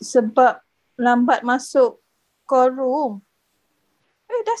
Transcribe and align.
sebab 0.00 0.62
lambat 1.00 1.42
masuk 1.44 2.00
call 2.48 2.72
room. 2.74 3.12
Eh 4.30 4.42
dah 4.46 4.60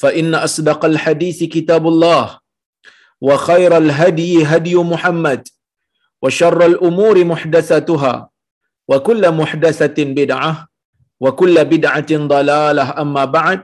فان 0.00 0.34
اصدق 0.34 0.80
الحديث 0.92 1.38
كتاب 1.54 1.84
الله 1.92 2.24
وخير 3.20 3.72
الهدي 3.76 4.44
هدي 4.52 4.74
محمد 4.92 5.42
وشر 6.22 6.60
الامور 6.66 7.16
محدثاتها 7.32 8.14
وكل 8.90 9.22
محدثه 9.40 9.98
بدعه 10.18 10.52
وكل 11.20 11.56
بدعه 11.64 12.10
ضلاله 12.34 12.86
اما 13.02 13.24
بعد 13.24 13.60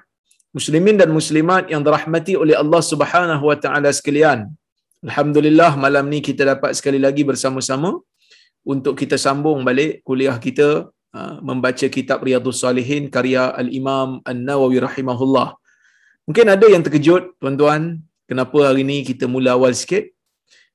muslimin 0.50 0.98
dan 0.98 1.10
muslimat 1.14 1.70
yang 1.72 1.82
dirahmati 1.86 2.34
oleh 2.42 2.58
Allah 2.62 2.82
Subhanahu 2.82 3.44
wa 3.50 3.56
taala 3.64 3.90
sekalian 3.98 4.50
alhamdulillah 5.06 5.78
malam 5.84 6.10
ni 6.12 6.18
kita 6.28 6.42
dapat 6.52 6.74
sekali 6.78 6.98
lagi 6.98 7.22
bersama-sama 7.22 7.90
untuk 8.72 8.94
kita 9.00 9.16
sambung 9.26 9.62
balik 9.68 10.02
kuliah 10.08 10.36
kita 10.46 10.68
uh, 11.16 11.34
membaca 11.48 11.86
kitab 11.96 12.18
Riyadhus 12.26 12.60
Salihin 12.64 13.08
karya 13.14 13.44
Al-Imam 13.62 14.20
An-Nawawi 14.30 14.78
rahimahullah. 14.88 15.48
Mungkin 16.25 16.45
ada 16.49 16.65
yang 16.65 16.81
terkejut 16.81 17.37
tuan-tuan, 17.37 18.01
kenapa 18.25 18.57
hari 18.73 18.81
ini 18.81 19.05
kita 19.05 19.29
mula 19.29 19.53
awal 19.53 19.77
sikit? 19.77 20.09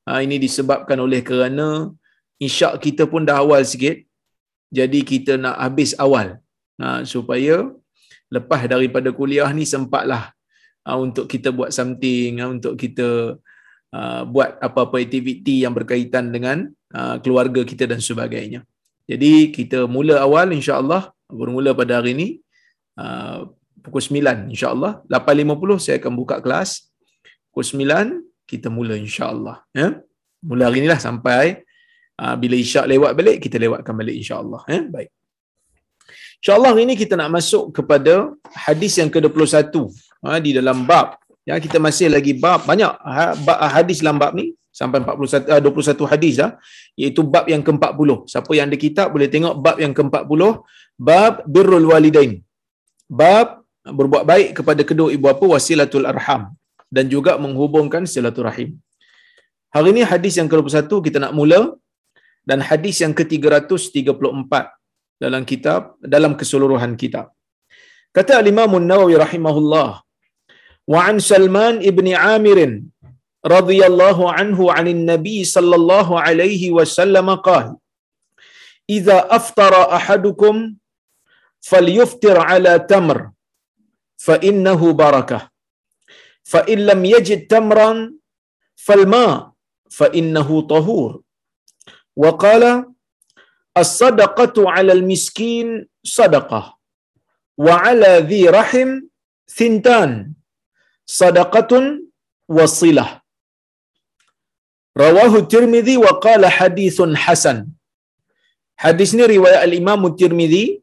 Uh, 0.06 0.22
ini 0.22 0.38
disebabkan 0.38 0.98
oleh 1.02 1.20
kerana 1.26 1.90
insya 2.38 2.78
kita 2.78 3.10
pun 3.10 3.26
dah 3.26 3.42
awal 3.42 3.66
sikit. 3.66 3.98
Jadi 4.70 5.02
kita 5.02 5.34
nak 5.34 5.58
habis 5.58 5.98
awal. 5.98 6.38
Uh, 6.78 7.02
supaya 7.04 7.66
lepas 8.30 8.64
daripada 8.64 9.10
kuliah 9.10 9.50
ni 9.50 9.66
sempatlah 9.66 10.32
uh, 10.86 10.96
untuk 10.96 11.26
kita 11.26 11.50
buat 11.50 11.74
something, 11.74 12.38
uh, 12.40 12.48
untuk 12.54 12.78
kita 12.78 13.36
uh, 13.90 14.22
buat 14.24 14.56
apa-apa 14.62 15.02
aktiviti 15.02 15.66
yang 15.66 15.74
berkaitan 15.74 16.30
dengan 16.30 16.70
uh, 16.94 17.18
keluarga 17.18 17.66
kita 17.66 17.90
dan 17.90 17.98
sebagainya. 17.98 18.62
Jadi 19.10 19.50
kita 19.50 19.90
mula 19.90 20.22
awal 20.22 20.54
insya-Allah 20.54 21.10
bermula 21.26 21.74
pada 21.74 21.98
hari 21.98 22.14
ini 22.14 22.28
uh, 22.94 23.50
pukul 23.84 24.02
9 24.02 24.52
insya-Allah 24.52 25.00
8.50 25.08 25.84
saya 25.84 25.96
akan 26.00 26.12
buka 26.16 26.36
kelas. 26.44 26.90
Pukul 27.50 27.64
9 27.66 28.48
kita 28.50 28.68
mula 28.68 28.94
insya-Allah 28.94 29.64
ya. 29.74 29.98
Mula 30.40 30.68
hari 30.68 30.84
inilah 30.84 31.00
sampai 31.00 31.64
uh, 32.20 32.34
bila 32.40 32.56
isyak 32.56 32.88
lewat 32.88 33.12
balik 33.18 33.36
kita 33.44 33.56
lewatkan 33.60 33.92
balik 33.96 34.16
insya-Allah 34.20 34.62
ya. 34.68 34.80
Baik. 34.88 35.10
InsyaAllah 36.40 36.72
hari 36.72 36.88
ini 36.88 36.94
kita 36.96 37.20
nak 37.20 37.36
masuk 37.36 37.68
kepada 37.76 38.32
hadis 38.48 38.96
yang 38.96 39.12
ke-21 39.12 39.76
ha, 40.24 40.40
di 40.40 40.56
dalam 40.56 40.88
bab. 40.88 41.20
Ya, 41.44 41.60
kita 41.60 41.76
masih 41.76 42.08
lagi 42.08 42.32
bab, 42.32 42.64
banyak 42.64 42.88
ha, 42.88 43.36
hadis 43.76 44.00
dalam 44.00 44.16
bab 44.16 44.32
ni 44.32 44.56
sampai 44.72 45.04
41 45.04 45.52
uh, 45.52 45.60
21 45.60 46.00
hadis 46.08 46.40
dah 46.40 46.56
iaitu 46.96 47.20
bab 47.20 47.44
yang 47.44 47.60
ke-40. 47.60 48.24
Siapa 48.24 48.50
yang 48.56 48.72
ada 48.72 48.78
kitab 48.80 49.12
boleh 49.12 49.28
tengok 49.28 49.54
bab 49.60 49.76
yang 49.84 49.92
ke-40 49.92 50.42
bab 50.96 51.44
birrul 51.44 51.92
walidain. 51.92 52.40
Bab 53.04 53.59
berbuat 53.99 54.23
baik 54.31 54.49
kepada 54.57 54.81
kedua 54.89 55.09
ibu 55.15 55.25
bapa 55.27 55.45
wasilatul 55.53 56.07
arham 56.11 56.43
dan 56.95 57.05
juga 57.13 57.33
menghubungkan 57.43 58.03
silaturahim. 58.13 58.69
Hari 59.75 59.89
ini 59.93 60.01
hadis 60.11 60.33
yang 60.39 60.49
ke-21 60.51 60.91
kita 61.07 61.17
nak 61.23 61.33
mula 61.39 61.61
dan 62.49 62.59
hadis 62.69 62.95
yang 63.03 63.13
ke-334 63.19 64.53
dalam 65.23 65.43
kitab 65.51 65.81
dalam 66.15 66.33
keseluruhan 66.39 66.93
kitab. 67.01 67.27
Kata 68.15 68.39
Imam 68.53 68.71
An-Nawawi 68.79 69.15
rahimahullah 69.25 69.89
wa 70.93 70.99
an 71.09 71.17
Salman 71.29 71.77
ibni 71.91 72.13
Amirin 72.15 72.73
رضي 73.55 73.79
الله 73.89 74.17
عنه 74.37 74.59
عن 74.75 74.85
النبي 74.95 75.37
صلى 75.55 75.75
الله 75.79 76.07
عليه 76.25 76.63
وسلم 76.77 77.27
قال 77.47 77.67
إذا 78.89 79.17
أفطر 79.37 79.73
أحدكم 79.97 80.55
فليفطر 81.69 82.35
على 82.49 82.73
تمر 82.91 83.19
فإنه 84.26 84.80
بركة. 85.02 85.40
فإن 86.52 86.78
لم 86.90 87.00
يجد 87.14 87.40
تمرا 87.52 88.12
فالماء 88.76 89.52
فإنه 89.98 90.48
طهور. 90.72 91.10
وقال 92.16 92.62
الصدقة 93.82 94.56
على 94.74 94.92
المسكين 94.92 95.88
صدقة 96.18 96.62
وعلى 97.58 98.12
ذي 98.30 98.42
رحم 98.58 98.90
ثنتان. 99.58 100.10
صدقة 101.06 101.72
وصلة. 102.48 103.06
Tirmidzi 105.48 105.96
wa 105.96 106.12
qala 106.20 106.48
hadithun 106.50 107.14
hasan. 107.16 107.58
Hadis 108.76 109.14
riwayat 109.16 109.62
al-Imam 109.68 110.02
Tirmidzi 110.18 110.82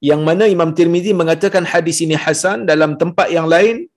yang 0.00 0.20
mana 0.28 0.44
Imam 0.56 0.70
Tirmidzi 0.78 1.12
mengatakan 1.20 1.64
hadis 1.72 2.00
ini 2.04 2.16
hasan 2.24 2.64
dalam 2.70 2.96
tempat 3.00 3.28
yang 3.36 3.48
lain 3.54 3.90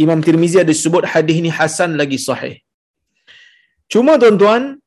Imam 0.00 0.20
Tirmizi 0.26 0.58
ada 0.64 0.74
sebut 0.82 1.04
hadis 1.12 1.36
ini 1.40 1.50
hasan 1.58 2.00
lagi 2.00 2.18
sahih. 2.26 2.54
Cuma 3.92 4.16
tuan-tuan, 4.22 4.80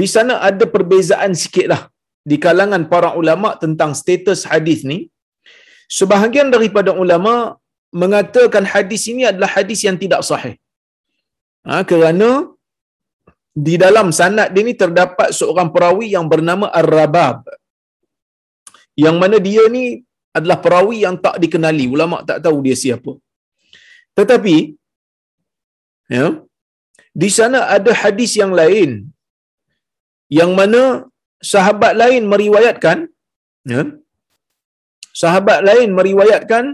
di 0.00 0.06
sana 0.14 0.40
ada 0.48 0.64
perbezaan 0.74 1.36
sikitlah 1.42 1.82
di 2.30 2.36
kalangan 2.44 2.88
para 2.92 3.12
ulama 3.20 3.48
tentang 3.62 3.92
status 4.00 4.48
hadis 4.48 4.80
ni. 4.90 4.98
Sebahagian 5.98 6.48
daripada 6.54 6.90
ulama 6.94 7.58
mengatakan 7.92 8.64
hadis 8.72 9.02
ini 9.12 9.22
adalah 9.30 9.50
hadis 9.56 9.80
yang 9.86 9.98
tidak 10.02 10.22
sahih. 10.30 10.54
Ha, 11.68 11.84
kerana 11.90 12.48
di 13.52 13.74
dalam 13.84 14.08
sanad 14.18 14.48
dia 14.54 14.64
ni 14.64 14.72
terdapat 14.82 15.36
seorang 15.36 15.68
perawi 15.74 16.16
yang 16.16 16.24
bernama 16.32 16.72
Ar-Rabab. 16.80 17.44
Yang 19.04 19.16
mana 19.22 19.36
dia 19.46 19.62
ni 19.76 19.84
adalah 20.38 20.58
perawi 20.64 20.98
yang 21.06 21.16
tak 21.24 21.36
dikenali, 21.42 21.86
ulama 21.94 22.16
tak 22.28 22.38
tahu 22.44 22.58
dia 22.66 22.76
siapa. 22.82 23.12
Tetapi 24.18 24.56
ya, 26.16 26.26
di 27.22 27.28
sana 27.38 27.60
ada 27.76 27.92
hadis 28.02 28.32
yang 28.40 28.52
lain 28.60 28.90
yang 30.38 30.52
mana 30.58 30.82
sahabat 31.52 31.92
lain 32.02 32.22
meriwayatkan 32.32 32.98
ya, 33.72 33.82
sahabat 35.22 35.58
lain 35.68 35.90
meriwayatkan 35.98 36.64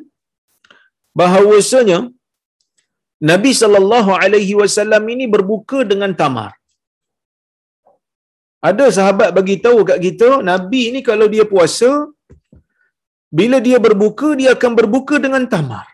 bahawasanya 1.20 1.98
Nabi 3.30 3.52
sallallahu 3.60 4.10
alaihi 4.22 4.54
wasallam 4.60 5.04
ini 5.14 5.24
berbuka 5.34 5.78
dengan 5.92 6.12
tamar. 6.20 6.50
Ada 8.68 8.86
sahabat 8.96 9.30
bagi 9.38 9.56
tahu 9.64 9.80
kat 9.88 9.98
kita, 10.06 10.28
Nabi 10.50 10.82
ni 10.94 11.00
kalau 11.08 11.26
dia 11.34 11.44
puasa, 11.52 11.90
bila 13.38 13.58
dia 13.66 13.78
berbuka, 13.86 14.28
dia 14.40 14.50
akan 14.56 14.72
berbuka 14.78 15.16
dengan 15.24 15.44
tamar. 15.54 15.86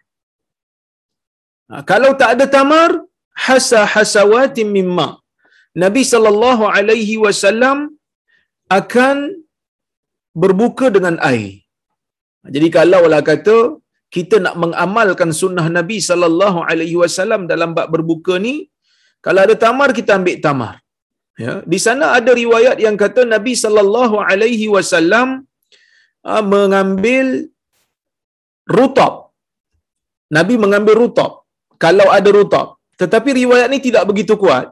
Ha, 1.70 1.82
kalau 1.90 2.10
tak 2.20 2.30
ada 2.34 2.46
tamar, 2.56 2.90
hasa 3.46 3.80
hasawatin 3.94 4.70
mimma. 4.76 5.08
Nabi 5.84 6.02
sallallahu 6.12 6.64
alaihi 6.76 7.14
wasallam 7.24 7.78
akan 8.78 9.16
berbuka 10.42 10.88
dengan 10.96 11.16
air. 11.30 11.52
Ha, 12.40 12.52
jadi 12.54 12.68
kalau 12.78 13.02
lah 13.12 13.22
kata 13.30 13.56
kita 14.16 14.36
nak 14.44 14.56
mengamalkan 14.62 15.30
sunnah 15.40 15.66
Nabi 15.78 15.98
sallallahu 16.08 16.60
alaihi 16.70 16.96
wasallam 17.02 17.42
dalam 17.52 17.70
bab 17.76 17.88
berbuka 17.94 18.36
ni, 18.46 18.54
kalau 19.24 19.40
ada 19.46 19.56
tamar 19.64 19.88
kita 19.98 20.12
ambil 20.20 20.38
tamar. 20.46 20.74
Ya, 21.42 21.52
di 21.72 21.78
sana 21.84 22.06
ada 22.18 22.30
riwayat 22.42 22.76
yang 22.84 22.96
kata 23.02 23.22
Nabi 23.34 23.52
sallallahu 23.62 24.16
alaihi 24.30 24.66
wasallam 24.74 25.28
mengambil 26.24 27.50
rutab. 28.76 29.34
Nabi 30.36 30.54
mengambil 30.64 30.94
rutab 31.02 31.44
kalau 31.84 32.06
ada 32.18 32.30
rutab. 32.38 32.66
Tetapi 33.00 33.30
riwayat 33.42 33.68
ni 33.72 33.82
tidak 33.82 34.06
begitu 34.10 34.34
kuat. 34.38 34.70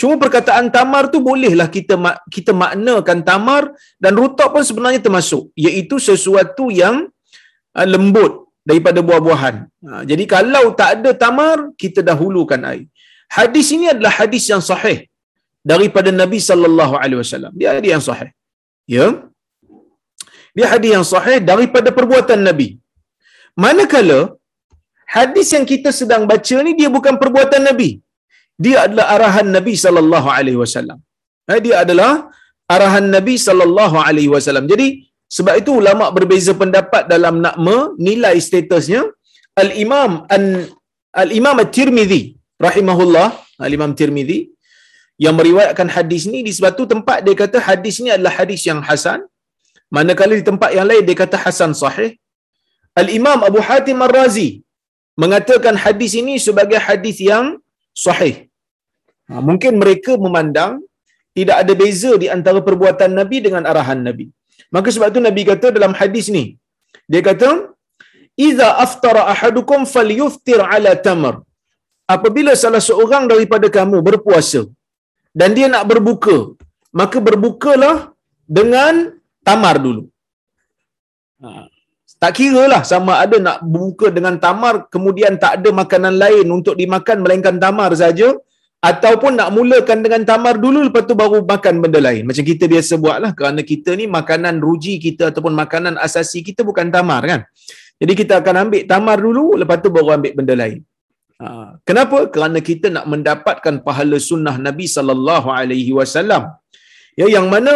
Cuma 0.00 0.14
perkataan 0.22 0.72
tamar 0.76 1.12
tu 1.12 1.18
bolehlah 1.20 1.68
kita 1.76 1.96
kita 2.34 2.52
maknakan 2.62 3.18
tamar 3.30 3.62
dan 4.02 4.12
rutab 4.16 4.56
pun 4.56 4.64
sebenarnya 4.64 5.00
termasuk 5.06 5.52
iaitu 5.64 5.96
sesuatu 6.00 6.72
yang 6.72 6.96
uh, 7.76 7.88
lembut 7.94 8.32
daripada 8.70 9.00
buah-buahan. 9.08 9.56
Ha, 9.86 10.02
jadi 10.10 10.24
kalau 10.34 10.64
tak 10.80 10.90
ada 10.96 11.10
tamar, 11.24 11.56
kita 11.82 12.00
dahulukan 12.10 12.60
air. 12.70 12.86
Hadis 13.26 13.74
ini 13.74 13.90
adalah 13.90 14.12
hadis 14.22 14.44
yang 14.52 14.62
sahih 14.62 14.98
daripada 15.72 16.10
Nabi 16.22 16.38
sallallahu 16.38 16.94
alaihi 17.02 17.20
wasallam. 17.22 17.52
Dia 17.58 17.74
hadis 17.74 17.90
yang 17.96 18.04
sahih. 18.08 18.30
Ya. 18.86 19.06
Dia 20.56 20.66
hadis 20.72 20.90
yang 20.96 21.06
sahih 21.12 21.38
daripada 21.50 21.90
perbuatan 21.98 22.40
Nabi. 22.48 22.68
Manakala 23.64 24.20
hadis 25.16 25.48
yang 25.54 25.66
kita 25.72 25.90
sedang 26.00 26.22
baca 26.30 26.56
ni 26.66 26.72
dia 26.80 26.88
bukan 26.96 27.16
perbuatan 27.22 27.62
Nabi. 27.68 27.90
Dia 28.64 28.76
adalah 28.86 29.06
arahan 29.14 29.48
Nabi 29.56 29.74
sallallahu 29.84 30.28
alaihi 30.36 30.58
wasallam. 30.62 30.98
Ha, 31.48 31.56
dia 31.64 31.76
adalah 31.84 32.12
arahan 32.74 33.08
Nabi 33.16 33.34
sallallahu 33.46 33.96
alaihi 34.08 34.30
wasallam. 34.34 34.66
Jadi 34.72 34.88
sebab 35.36 35.54
itu 35.60 35.70
ulama 35.80 36.06
berbeza 36.16 36.52
pendapat 36.62 37.02
dalam 37.12 37.34
nak 37.44 37.56
menilai 37.68 38.36
statusnya. 38.48 39.02
Al-Imam 39.62 40.12
Al-Imam 41.22 41.56
At-Tirmizi 41.64 42.22
rahimahullah, 42.66 43.28
Al-Imam 43.66 43.92
Tirmizi 43.98 44.38
yang 45.24 45.34
meriwayatkan 45.38 45.88
hadis 45.96 46.22
ni 46.32 46.40
di 46.46 46.52
sebatu 46.56 46.82
tempat 46.92 47.18
dia 47.24 47.34
kata 47.42 47.58
hadis 47.68 47.96
ni 48.04 48.08
adalah 48.16 48.32
hadis 48.40 48.60
yang 48.68 48.80
hasan. 48.88 49.20
Manakala 49.96 50.34
di 50.40 50.44
tempat 50.50 50.70
yang 50.76 50.86
lain 50.90 51.04
dia 51.08 51.16
kata 51.22 51.36
hasan 51.44 51.72
sahih. 51.82 52.10
Al-Imam 53.00 53.40
Abu 53.48 53.60
Hatim 53.66 53.98
Ar-Razi 54.06 54.48
mengatakan 55.22 55.74
hadis 55.84 56.12
ini 56.20 56.34
sebagai 56.46 56.80
hadis 56.86 57.16
yang 57.30 57.46
sahih. 58.04 58.36
Ha, 59.28 59.40
mungkin 59.48 59.72
mereka 59.82 60.12
memandang 60.24 60.72
tidak 61.38 61.56
ada 61.62 61.72
beza 61.82 62.12
di 62.22 62.26
antara 62.36 62.60
perbuatan 62.68 63.10
Nabi 63.20 63.38
dengan 63.46 63.64
arahan 63.70 64.00
Nabi. 64.08 64.26
Maka 64.74 64.88
sebab 64.94 65.08
tu 65.14 65.20
Nabi 65.28 65.42
kata 65.50 65.68
dalam 65.76 65.92
hadis 66.00 66.26
ni, 66.36 66.44
dia 67.12 67.22
kata, 67.28 67.50
"Iza 68.48 68.68
aftara 68.84 69.22
ahadukum 69.32 69.80
falyuftir 69.94 70.60
ala 70.74 70.92
tamar." 71.06 71.34
Apabila 72.14 72.52
salah 72.62 72.82
seorang 72.88 73.24
daripada 73.32 73.66
kamu 73.76 73.98
berpuasa 74.08 74.62
dan 75.40 75.50
dia 75.56 75.68
nak 75.74 75.84
berbuka, 75.90 76.36
maka 77.00 77.18
berbukalah 77.28 77.96
dengan 78.58 78.94
tamar 79.48 79.76
dulu. 79.84 80.02
Ha. 81.42 81.68
Tak 82.22 82.32
kira 82.38 82.62
lah 82.72 82.82
sama 82.86 83.12
ada 83.24 83.36
nak 83.46 83.58
buka 83.74 84.06
dengan 84.16 84.34
tamar 84.44 84.74
kemudian 84.94 85.34
tak 85.42 85.52
ada 85.58 85.70
makanan 85.74 86.14
lain 86.22 86.46
untuk 86.56 86.74
dimakan 86.80 87.18
melainkan 87.24 87.56
tamar 87.64 87.90
saja 88.02 88.28
ataupun 88.90 89.32
nak 89.38 89.50
mulakan 89.56 89.98
dengan 90.04 90.22
tamar 90.30 90.54
dulu 90.64 90.78
lepas 90.86 91.02
tu 91.10 91.14
baru 91.22 91.38
makan 91.52 91.74
benda 91.82 92.00
lain. 92.06 92.22
Macam 92.28 92.44
kita 92.50 92.64
biasa 92.72 92.94
buat 93.04 93.18
lah 93.24 93.32
kerana 93.38 93.60
kita 93.72 93.98
ni 94.00 94.06
makanan 94.18 94.62
ruji 94.66 94.94
kita 95.06 95.30
ataupun 95.30 95.54
makanan 95.62 95.94
asasi 96.06 96.46
kita 96.48 96.62
bukan 96.70 96.94
tamar 96.94 97.22
kan. 97.30 97.42
Jadi 98.02 98.12
kita 98.20 98.42
akan 98.42 98.54
ambil 98.66 98.82
tamar 98.92 99.18
dulu 99.26 99.44
lepas 99.62 99.78
tu 99.84 99.90
baru 99.96 100.10
ambil 100.18 100.32
benda 100.38 100.54
lain. 100.62 100.78
Ha. 101.42 101.48
Kenapa? 101.88 102.18
Kerana 102.34 102.58
kita 102.70 102.86
nak 102.96 103.06
mendapatkan 103.12 103.74
pahala 103.86 104.18
sunnah 104.30 104.54
Nabi 104.68 104.86
sallallahu 104.96 105.48
alaihi 105.58 105.94
wasallam. 105.98 106.54
Ya 107.18 107.26
yang 107.36 107.46
mana 107.54 107.72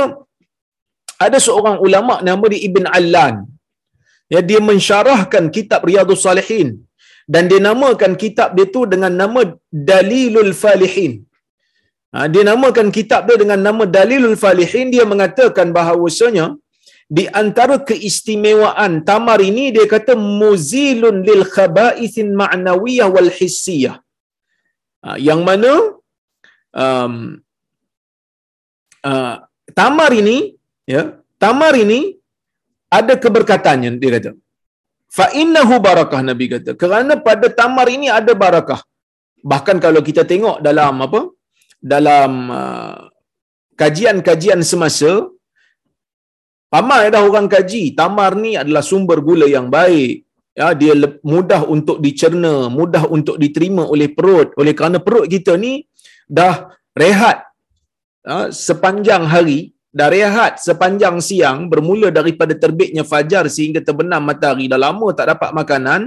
ada 1.24 1.38
seorang 1.46 1.76
ulama 1.86 2.14
nama 2.28 2.44
dia 2.52 2.62
Ibn 2.68 2.84
Allan. 2.98 3.36
Ya 4.32 4.40
dia 4.48 4.60
mensyarahkan 4.68 5.44
kitab 5.56 5.80
Riyadhus 5.88 6.22
Salihin 6.26 6.68
dan 7.34 7.44
dia 7.50 7.60
namakan 7.68 8.12
kitab 8.22 8.48
dia 8.56 8.66
tu 8.74 8.82
dengan 8.92 9.12
nama 9.22 9.40
Dalilul 9.90 10.52
Falihin. 10.62 11.12
Ha, 12.14 12.26
dia 12.32 12.42
namakan 12.50 12.88
kitab 12.96 13.26
dia 13.28 13.36
dengan 13.42 13.60
nama 13.66 13.84
Dalilul 13.96 14.38
Falihin. 14.42 14.90
Dia 14.94 15.04
mengatakan 15.12 15.70
bahawasanya 15.76 16.46
di 17.16 17.24
antara 17.40 17.76
keistimewaan 17.88 18.92
tamar 19.08 19.38
ini 19.50 19.64
dia 19.74 19.86
kata 19.94 20.14
muzilun 20.42 21.22
lil 21.28 21.42
khaba'ithin 21.54 22.34
ma'nawiyah 22.42 23.08
wal 23.14 23.30
hissiyah. 23.38 23.96
Ha, 25.06 25.18
yang 25.28 25.42
mana 25.48 25.72
um, 26.84 27.14
uh, 29.06 29.36
tamar 29.80 30.10
ini 30.22 30.55
ya. 30.88 31.02
Tamar 31.36 31.76
ini 31.84 32.16
ada 32.98 33.14
keberkatannya 33.24 34.00
dia 34.00 34.10
kata. 34.16 34.30
Fa 35.16 35.26
innahu 35.42 35.76
barakah 35.86 36.20
nabi 36.24 36.46
kata. 36.54 36.72
Kerana 36.82 37.14
pada 37.26 37.46
tamar 37.60 37.86
ini 37.92 38.08
ada 38.18 38.32
barakah. 38.32 38.80
Bahkan 39.52 39.76
kalau 39.84 40.00
kita 40.08 40.24
tengok 40.32 40.58
dalam 40.64 41.04
apa? 41.06 41.20
Dalam 41.92 42.32
uh, 42.50 42.98
kajian-kajian 43.76 44.64
semasa 44.64 45.12
ramai 46.72 47.02
dah 47.14 47.22
orang 47.28 47.46
kaji 47.54 47.82
tamar 48.00 48.32
ni 48.44 48.56
adalah 48.62 48.82
sumber 48.90 49.20
gula 49.28 49.46
yang 49.56 49.68
baik. 49.68 50.24
Ya 50.56 50.72
dia 50.72 50.96
mudah 51.20 51.68
untuk 51.68 52.00
dicerna 52.00 52.72
mudah 52.72 53.04
untuk 53.12 53.36
diterima 53.36 53.84
oleh 53.84 54.08
perut. 54.16 54.56
Oleh 54.56 54.72
kerana 54.72 54.98
perut 55.04 55.28
kita 55.28 55.54
ni 55.60 55.84
dah 56.24 56.72
rehat 56.96 57.44
ya, 58.24 58.48
sepanjang 58.48 59.28
hari 59.28 59.75
dah 59.96 60.08
rehat 60.12 60.60
sepanjang 60.60 61.16
siang 61.24 61.58
bermula 61.72 62.12
daripada 62.12 62.52
terbitnya 62.52 63.00
fajar 63.12 63.48
sehingga 63.48 63.80
terbenam 63.80 64.20
matahari. 64.20 64.68
Dah 64.72 64.80
lama 64.86 65.08
tak 65.16 65.32
dapat 65.32 65.50
makanan. 65.56 66.00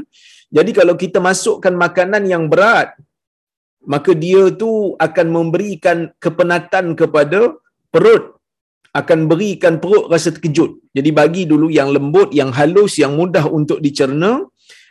Jadi 0.54 0.72
kalau 0.78 0.94
kita 1.04 1.18
masukkan 1.18 1.74
makanan 1.74 2.24
yang 2.30 2.46
berat 2.52 2.94
maka 3.94 4.12
dia 4.14 4.44
tu 4.62 4.94
akan 5.08 5.28
memberikan 5.38 5.98
kepenatan 6.22 6.94
kepada 6.94 7.58
perut. 7.90 8.38
Akan 9.00 9.30
berikan 9.30 9.78
perut 9.82 10.10
rasa 10.14 10.34
terkejut. 10.34 10.72
Jadi 10.98 11.10
bagi 11.14 11.44
dulu 11.50 11.70
yang 11.70 11.90
lembut 11.94 12.30
yang 12.34 12.50
halus 12.54 12.98
yang 13.02 13.14
mudah 13.18 13.46
untuk 13.50 13.78
dicerna 13.86 14.46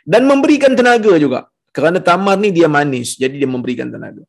dan 0.07 0.23
memberikan 0.27 0.75
tenaga 0.79 1.15
juga. 1.23 1.39
Kerana 1.75 1.99
tamar 2.03 2.35
ni 2.43 2.49
dia 2.51 2.67
manis 2.67 3.15
jadi 3.15 3.35
dia 3.43 3.49
memberikan 3.55 3.87
tenaga 3.93 4.23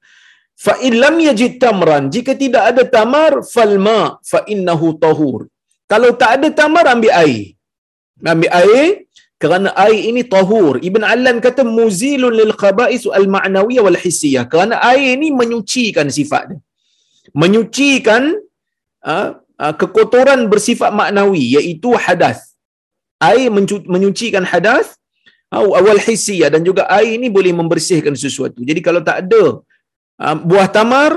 fa 0.65 0.75
in 0.87 0.95
lam 1.03 1.17
yajid 1.29 1.55
tamran. 1.63 2.05
Jika 2.15 2.33
tidak 2.43 2.65
ada 2.71 2.83
tamar 2.97 3.33
falma 3.53 4.01
fa 4.33 4.41
innahu 4.55 4.89
tahur. 5.05 5.41
Kalau 5.93 6.11
tak 6.23 6.31
ada 6.37 6.49
tamar 6.61 6.85
ambil 6.95 7.13
air. 7.23 7.45
Ambil 8.35 8.53
air 8.63 8.89
kerana 9.43 9.69
air 9.87 10.01
ini 10.11 10.23
tahur. 10.35 10.75
Ibn 10.89 11.03
allan 11.13 11.37
kata 11.47 11.63
muzilun 11.79 12.35
lil 12.41 12.53
khaba'is 12.63 13.05
al 13.21 13.27
ma'nawiyah 13.37 13.83
wal 13.87 14.01
hissiyah 14.05 14.45
kerana 14.53 14.77
air 14.93 15.09
ini 15.17 15.29
menyucikan 15.41 16.09
sifat 16.19 16.45
dia. 16.53 16.61
Menyucikan 17.43 18.23
uh, 19.11 19.29
uh, 19.63 19.75
kekotoran 19.81 20.41
bersifat 20.53 20.91
maknawi 21.01 21.43
iaitu 21.57 21.91
hadas. 22.05 22.39
Air 23.29 23.49
menyucikan 23.95 24.45
hadas 24.53 24.87
awal 25.59 26.01
hissiyah 26.07 26.49
dan 26.55 26.63
juga 26.69 26.83
air 26.97 27.19
ini 27.19 27.29
boleh 27.37 27.53
membersihkan 27.61 28.15
sesuatu. 28.25 28.61
Jadi 28.69 28.81
kalau 28.87 29.01
tak 29.09 29.17
ada 29.27 29.43
uh, 30.25 30.37
buah 30.51 30.69
tamar 30.77 31.11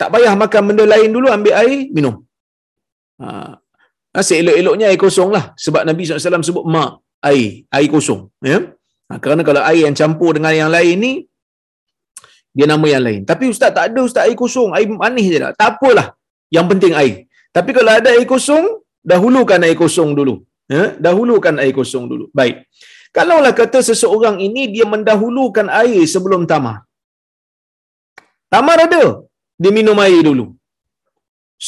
tak 0.00 0.08
payah 0.14 0.34
makan 0.42 0.62
benda 0.68 0.84
lain 0.94 1.10
dulu 1.16 1.26
ambil 1.36 1.54
air 1.62 1.80
minum. 1.96 2.16
Ha 3.22 4.20
seelok-eloknya 4.28 4.86
air 4.90 5.00
kosong 5.04 5.30
lah. 5.36 5.44
Sebab 5.64 5.82
Nabi 5.88 6.06
SAW 6.06 6.46
sebut 6.48 6.64
mak 6.74 7.02
air 7.30 7.66
air 7.76 7.88
kosong 7.94 8.30
ya. 8.50 8.58
Ha, 9.08 9.18
kerana 9.22 9.42
kalau 9.48 9.62
air 9.70 9.82
yang 9.86 9.96
campur 10.00 10.30
dengan 10.36 10.54
yang 10.60 10.70
lain 10.76 10.96
ni 11.04 11.12
dia 12.54 12.66
nama 12.70 12.86
yang 12.94 13.02
lain. 13.06 13.20
Tapi 13.30 13.50
ustaz 13.52 13.74
tak 13.76 13.84
ada 13.90 14.00
ustaz 14.08 14.22
air 14.26 14.36
kosong 14.42 14.70
air 14.76 14.86
manis 14.86 15.26
je 15.32 15.38
lah 15.42 15.50
tak 15.60 15.70
apalah 15.74 16.14
yang 16.56 16.66
penting 16.70 16.94
air. 17.02 17.26
Tapi 17.56 17.70
kalau 17.76 17.90
ada 17.98 18.08
air 18.14 18.26
kosong 18.34 18.64
dahulukan 19.12 19.58
air 19.66 19.78
kosong 19.82 20.10
dulu 20.18 20.34
ya. 20.70 20.94
Dahulukan 21.06 21.54
air 21.62 21.74
kosong 21.74 22.06
dulu. 22.12 22.26
Baik. 22.30 22.56
Kalaulah 23.14 23.54
kata 23.54 23.78
seseorang 23.78 24.36
ini 24.46 24.62
dia 24.74 24.86
mendahulukan 24.94 25.66
air 25.82 26.02
sebelum 26.14 26.50
tamar 26.50 26.82
Tamar 28.54 28.78
ada. 28.86 29.04
Dia 29.62 29.72
minum 29.78 29.98
air 30.04 30.20
dulu. 30.28 30.46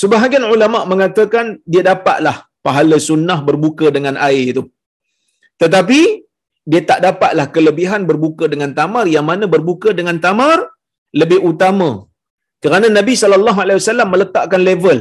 Sebahagian 0.00 0.44
ulama 0.54 0.78
mengatakan 0.92 1.46
dia 1.72 1.82
dapatlah 1.90 2.36
pahala 2.66 2.96
sunnah 3.08 3.38
berbuka 3.48 3.86
dengan 3.96 4.14
air 4.28 4.44
itu. 4.52 4.62
Tetapi 5.62 6.00
dia 6.70 6.82
tak 6.90 7.00
dapatlah 7.06 7.46
kelebihan 7.54 8.02
berbuka 8.10 8.44
dengan 8.52 8.70
tamar 8.78 9.04
yang 9.14 9.26
mana 9.30 9.44
berbuka 9.54 9.90
dengan 9.98 10.16
tamar 10.26 10.58
lebih 11.20 11.38
utama. 11.50 11.90
Kerana 12.64 12.86
Nabi 12.98 13.14
sallallahu 13.22 13.58
alaihi 13.64 13.78
wasallam 13.80 14.08
meletakkan 14.14 14.62
level. 14.70 14.98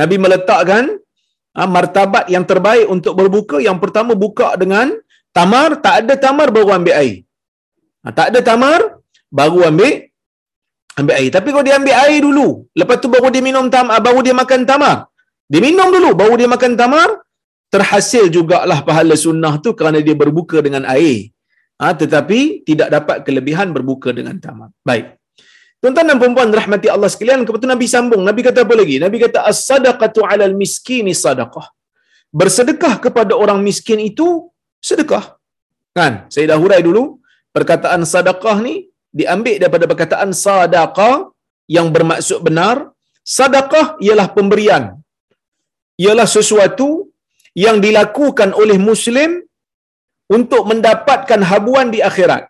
Nabi 0.00 0.16
meletakkan 0.24 0.84
ha, 1.56 1.68
martabat 1.76 2.26
yang 2.34 2.44
terbaik 2.50 2.86
untuk 2.94 3.14
berbuka 3.20 3.56
yang 3.68 3.78
pertama 3.82 4.12
buka 4.24 4.48
dengan 4.62 4.88
tamar, 5.36 5.68
tak 5.84 5.94
ada 6.00 6.14
tamar 6.24 6.48
baru 6.56 6.70
ambil 6.78 6.96
air. 7.02 7.16
Ha, 8.02 8.12
tak 8.18 8.26
ada 8.32 8.40
tamar 8.50 8.80
baru 9.40 9.60
ambil 9.70 9.92
ambil 11.00 11.14
air. 11.20 11.30
Tapi 11.36 11.48
kalau 11.52 11.64
dia 11.66 11.76
ambil 11.80 11.94
air 12.04 12.18
dulu, 12.26 12.46
lepas 12.80 12.96
tu 13.02 13.08
baru 13.14 13.28
dia 13.34 13.42
minum 13.48 13.66
tamar, 13.74 13.98
baru 14.06 14.20
dia 14.26 14.34
makan 14.42 14.60
tamar. 14.70 14.96
Dia 15.52 15.60
minum 15.66 15.88
dulu, 15.96 16.10
baru 16.20 16.34
dia 16.40 16.48
makan 16.54 16.72
tamar, 16.80 17.08
terhasil 17.72 18.24
jugalah 18.36 18.80
pahala 18.88 19.16
sunnah 19.16 19.54
tu 19.64 19.72
kerana 19.78 19.98
dia 20.06 20.16
berbuka 20.22 20.60
dengan 20.66 20.84
air. 20.96 21.32
Ha, 21.80 21.96
tetapi 22.02 22.62
tidak 22.68 22.88
dapat 22.94 23.16
kelebihan 23.26 23.68
berbuka 23.76 24.14
dengan 24.14 24.36
tamar. 24.38 24.70
Baik. 24.86 25.18
Tuan-tuan 25.82 26.06
dan 26.06 26.16
puan-puan 26.22 26.50
rahmati 26.54 26.86
Allah 26.86 27.10
sekalian, 27.10 27.42
kebetulan 27.42 27.74
Nabi 27.74 27.86
sambung. 27.90 28.22
Nabi 28.22 28.40
kata 28.46 28.62
apa 28.62 28.74
lagi? 28.78 28.96
Nabi 29.02 29.16
kata 29.18 29.42
as-sadaqatu 29.50 30.22
'alal 30.22 30.54
miskini 30.54 31.10
sadaqah. 31.10 31.66
Bersedekah 32.30 33.02
kepada 33.02 33.34
orang 33.34 33.58
miskin 33.66 33.98
itu 33.98 34.46
sedekah. 34.78 35.36
Kan? 35.90 36.30
Saya 36.30 36.54
dah 36.54 36.58
hurai 36.62 36.80
dulu. 36.86 37.18
Perkataan 37.50 38.06
sedekah 38.08 38.62
ni 38.62 38.88
diambil 39.18 39.56
daripada 39.62 39.84
perkataan 39.90 40.30
sadaqah 40.44 41.14
yang 41.76 41.88
bermaksud 41.94 42.40
benar. 42.48 42.76
Sedekah 43.36 43.86
ialah 44.04 44.28
pemberian. 44.36 44.84
Ialah 46.04 46.26
sesuatu 46.36 46.88
yang 47.64 47.76
dilakukan 47.84 48.50
oleh 48.62 48.78
muslim 48.88 49.30
untuk 50.36 50.62
mendapatkan 50.70 51.40
habuan 51.50 51.86
di 51.94 52.00
akhirat. 52.08 52.42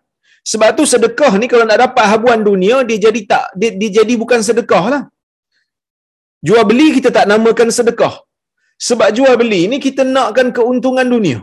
Sebab 0.51 0.69
tu 0.77 0.83
sedekah 0.93 1.31
ni 1.41 1.47
kalau 1.51 1.65
nak 1.69 1.79
dapat 1.85 2.05
habuan 2.11 2.39
dunia 2.49 2.77
dia 2.87 2.97
jadi 3.05 3.21
tak 3.31 3.45
dia, 3.59 3.69
dia 3.79 3.89
jadi 3.99 4.13
bukan 4.23 4.39
sedekah 4.47 4.83
lah. 4.93 5.03
Jual 6.47 6.63
beli 6.69 6.87
kita 6.97 7.09
tak 7.17 7.27
namakan 7.31 7.69
sedekah. 7.77 8.15
Sebab 8.87 9.09
jual 9.15 9.35
beli 9.41 9.61
ni 9.71 9.77
kita 9.85 10.03
nakkan 10.15 10.47
keuntungan 10.57 11.07
dunia. 11.15 11.39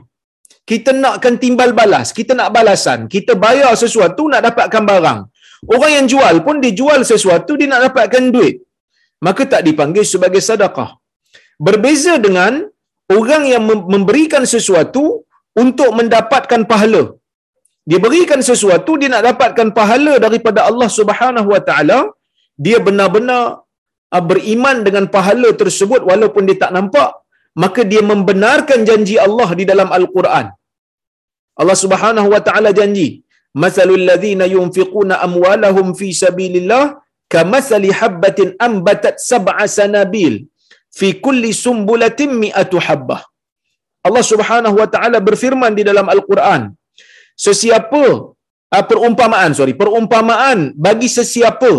Kita 0.71 0.91
nakkan 1.03 1.35
timbal 1.43 1.71
balas, 1.79 2.09
kita 2.19 2.33
nak 2.41 2.51
balasan, 2.57 2.99
kita 3.15 3.33
bayar 3.45 3.73
sesuatu 3.83 4.25
nak 4.33 4.43
dapatkan 4.49 4.85
barang. 4.91 5.21
Orang 5.75 5.93
yang 5.97 6.07
jual 6.13 6.35
pun 6.47 6.57
dia 6.65 6.73
jual 6.81 7.01
sesuatu 7.13 7.53
dia 7.61 7.69
nak 7.73 7.83
dapatkan 7.87 8.25
duit. 8.35 8.57
Maka 9.27 9.43
tak 9.53 9.63
dipanggil 9.69 10.05
sebagai 10.13 10.43
sedekah. 10.49 10.91
Berbeza 11.67 12.15
dengan 12.27 12.53
orang 13.17 13.43
yang 13.53 13.65
memberikan 13.95 14.45
sesuatu 14.55 15.05
untuk 15.63 15.91
mendapatkan 15.99 16.63
pahala. 16.71 17.03
Dia 17.91 17.99
berikan 18.05 18.41
sesuatu 18.51 18.93
dia 19.01 19.11
nak 19.15 19.25
dapatkan 19.29 19.69
pahala 19.79 20.15
daripada 20.25 20.61
Allah 20.71 20.89
Subhanahu 20.99 21.49
Wa 21.55 21.63
Taala. 21.69 21.99
Dia 22.65 22.79
benar-benar 22.87 23.43
ah, 24.15 24.25
beriman 24.31 24.77
dengan 24.87 25.05
pahala 25.15 25.51
tersebut 25.61 26.01
walaupun 26.11 26.45
dia 26.49 26.57
tak 26.65 26.73
nampak, 26.77 27.11
maka 27.63 27.83
dia 27.93 28.03
membenarkan 28.11 28.81
janji 28.89 29.17
Allah 29.27 29.49
di 29.61 29.65
dalam 29.71 29.89
Al-Quran. 29.99 30.47
Allah 31.61 31.79
Subhanahu 31.85 32.29
Wa 32.35 32.43
Taala 32.49 32.71
janji, 32.81 33.09
"Matsalul 33.63 34.05
ladzina 34.11 34.47
yunfiquna 34.57 35.21
amwalahum 35.27 35.89
fi 36.01 36.09
sabilillah 36.23 36.85
kamathali 37.35 37.91
habbatin 38.01 38.51
ambatat 38.69 39.17
sab'a 39.31 39.65
sanabil 39.79 40.37
fi 40.99 41.09
kulli 41.25 41.53
sumbulatin 41.65 42.33
mi'atu 42.45 42.79
habbah." 42.87 43.23
Allah 44.07 44.25
Subhanahu 44.33 44.77
wa 44.81 44.89
taala 44.95 45.19
berfirman 45.29 45.73
di 45.79 45.83
dalam 45.89 46.07
Al-Quran, 46.15 46.63
sesiapa 47.47 48.05
uh, 48.75 48.85
perumpamaan 48.91 49.53
sorry, 49.59 49.75
perumpamaan 49.83 50.59
bagi 50.87 51.09
sesiapa 51.19 51.73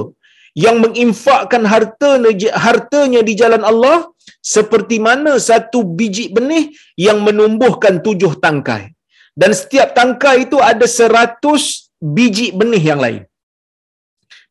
yang 0.58 0.78
menginfakkan 0.84 1.64
hartanya 1.74 2.52
hartanya 2.66 3.22
di 3.24 3.34
jalan 3.42 3.64
Allah 3.72 4.12
seperti 4.54 4.98
mana 5.08 5.34
satu 5.50 5.80
biji 5.98 6.26
benih 6.36 6.74
yang 7.08 7.20
menumbuhkan 7.28 8.04
tujuh 8.06 8.34
tangkai. 8.44 8.84
Dan 9.42 9.52
setiap 9.56 9.96
tangkai 9.98 10.36
itu 10.46 10.58
ada 10.72 10.86
seratus 11.00 11.92
biji 12.02 12.52
benih 12.52 12.84
yang 12.92 13.00
lain. 13.06 13.22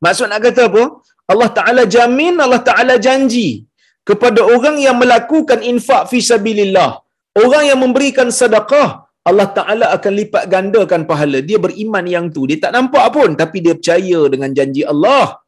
Maksud 0.00 0.26
nak 0.32 0.40
kata 0.46 0.72
apa? 0.72 0.84
Allah 1.32 1.50
Ta'ala 1.58 1.82
jamin, 1.94 2.34
Allah 2.44 2.62
Ta'ala 2.68 2.94
janji 2.96 3.48
kepada 4.08 4.40
orang 4.54 4.76
yang 4.86 4.96
melakukan 5.02 5.60
infak 5.72 6.08
fi 6.10 6.18
sabilillah. 6.30 6.90
Orang 7.42 7.64
yang 7.68 7.78
memberikan 7.84 8.28
sedekah, 8.32 8.88
Allah 9.28 9.48
Ta'ala 9.56 9.86
akan 9.96 10.12
lipat 10.20 10.44
gandakan 10.54 11.04
pahala. 11.10 11.38
Dia 11.48 11.58
beriman 11.64 12.04
yang 12.14 12.26
tu. 12.34 12.48
Dia 12.48 12.58
tak 12.64 12.72
nampak 12.76 13.06
pun 13.16 13.36
tapi 13.36 13.60
dia 13.64 13.74
percaya 13.78 14.20
dengan 14.32 14.50
janji 14.56 14.82
Allah. 14.92 15.38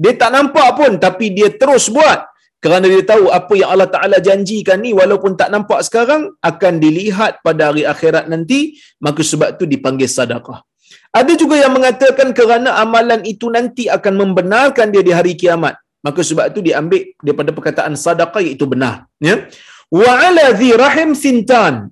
Dia 0.00 0.12
tak 0.16 0.30
nampak 0.36 0.68
pun 0.78 0.92
tapi 0.96 1.32
dia 1.36 1.48
terus 1.52 1.92
buat. 1.92 2.28
Kerana 2.62 2.86
dia 2.86 3.02
tahu 3.02 3.26
apa 3.26 3.52
yang 3.58 3.74
Allah 3.74 3.90
Ta'ala 3.90 4.22
janjikan 4.22 4.78
ni 4.78 4.94
walaupun 4.94 5.34
tak 5.34 5.50
nampak 5.50 5.82
sekarang 5.82 6.30
akan 6.38 6.72
dilihat 6.78 7.42
pada 7.42 7.74
hari 7.74 7.82
akhirat 7.82 8.30
nanti. 8.30 8.78
Maka 9.02 9.26
sebab 9.26 9.58
tu 9.58 9.66
dipanggil 9.66 10.06
sedekah. 10.06 10.62
Ada 11.10 11.32
juga 11.34 11.58
yang 11.58 11.74
mengatakan 11.74 12.30
kerana 12.30 12.78
amalan 12.78 13.26
itu 13.26 13.50
nanti 13.50 13.90
akan 13.90 14.14
membenarkan 14.14 14.94
dia 14.94 15.02
di 15.02 15.10
hari 15.10 15.34
kiamat. 15.34 15.74
Maka 16.06 16.22
sebab 16.22 16.54
itu 16.54 16.62
diambil 16.62 17.02
daripada 17.18 17.50
perkataan 17.50 17.98
sedekah 17.98 18.42
iaitu 18.46 18.66
benar. 18.70 19.10
Ya? 19.18 19.50
Wa 19.90 20.30
ala 20.30 20.54
dhi 20.54 20.70
rahim 20.84 21.18
sintan. 21.18 21.90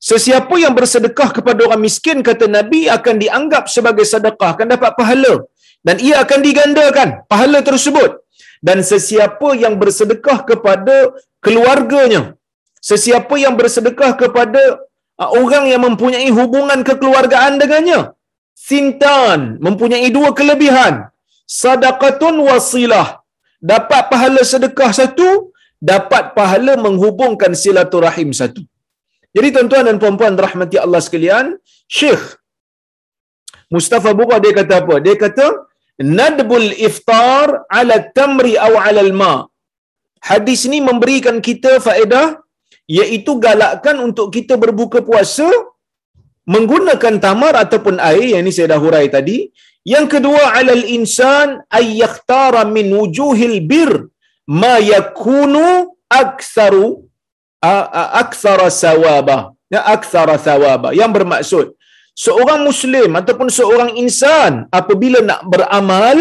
Sesiapa 0.00 0.56
yang 0.56 0.72
bersedekah 0.72 1.28
kepada 1.28 1.60
orang 1.64 1.80
miskin 1.80 2.20
kata 2.24 2.44
Nabi 2.48 2.88
akan 2.88 3.20
dianggap 3.20 3.68
sebagai 3.68 4.04
sedekah 4.04 4.56
akan 4.56 4.68
dapat 4.76 4.96
pahala 4.96 5.44
dan 5.86 5.96
ia 6.06 6.16
akan 6.24 6.40
digandakan 6.46 7.08
pahala 7.30 7.60
tersebut. 7.68 8.10
Dan 8.68 8.78
sesiapa 8.90 9.48
yang 9.62 9.74
bersedekah 9.82 10.38
kepada 10.50 10.96
keluarganya, 11.44 12.22
sesiapa 12.90 13.34
yang 13.44 13.54
bersedekah 13.60 14.12
kepada 14.22 14.62
uh, 15.22 15.30
orang 15.40 15.64
yang 15.72 15.82
mempunyai 15.88 16.28
hubungan 16.38 16.80
kekeluargaan 16.88 17.56
dengannya, 17.62 18.00
sintan 18.68 19.56
mempunyai 19.66 20.08
dua 20.16 20.30
kelebihan. 20.40 21.08
Sadaqatun 21.62 22.36
wasilah. 22.48 23.08
Dapat 23.72 24.02
pahala 24.12 24.42
sedekah 24.52 24.90
satu, 25.00 25.28
dapat 25.92 26.36
pahala 26.36 26.76
menghubungkan 26.84 27.52
silaturahim 27.62 28.30
satu. 28.40 28.62
Jadi 29.36 29.48
tuan-tuan 29.54 29.84
dan 29.88 29.96
puan-puan 30.02 30.34
rahmati 30.44 30.76
Allah 30.84 31.00
sekalian, 31.06 31.46
Syekh 31.98 32.40
Mustafa 33.74 34.10
Buka 34.18 34.36
dia 34.42 34.52
kata 34.60 34.74
apa? 34.82 34.94
Dia 35.04 35.14
kata 35.14 35.46
nadbul 36.00 36.68
iftar 36.88 37.64
ala 37.78 37.96
tamri 38.18 38.54
aw 38.66 38.72
ala 38.86 39.00
alma. 39.06 39.34
Hadis 40.28 40.62
ni 40.72 40.78
memberikan 40.88 41.36
kita 41.48 41.72
faedah 41.86 42.26
iaitu 42.98 43.32
galakkan 43.44 43.96
untuk 44.06 44.28
kita 44.36 44.54
berbuka 44.62 45.00
puasa 45.08 45.48
menggunakan 46.54 47.14
tamar 47.24 47.54
ataupun 47.64 47.96
air 48.10 48.26
yang 48.34 48.42
ini 48.44 48.52
saya 48.56 48.76
dah 48.76 48.80
hurai 48.84 49.06
tadi. 49.16 49.38
Yang 49.92 50.06
kedua 50.14 50.42
alal 50.60 50.84
insan 50.96 51.64
ay 51.78 52.04
yakhtara 52.04 52.62
min 52.76 52.92
wujuhil 52.92 53.58
bir 53.70 53.92
ma 54.60 54.74
yakunu 54.92 55.96
aktsaru 56.20 56.86
aktsara 58.20 58.68
sawaba 58.82 59.38
ya 59.74 59.80
aktsara 59.94 60.36
sawaba 60.46 60.88
yang 61.00 61.12
bermaksud 61.16 61.76
seorang 62.14 62.60
muslim 62.68 63.10
ataupun 63.20 63.48
seorang 63.58 63.90
insan 64.02 64.66
apabila 64.80 65.20
nak 65.24 65.42
beramal 65.52 66.18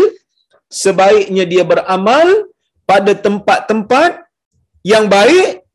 sebaiknya 0.69 1.43
dia 1.51 1.63
beramal 1.71 2.27
pada 2.89 3.13
tempat-tempat 3.13 4.25
yang 4.85 5.05
baik 5.09 5.65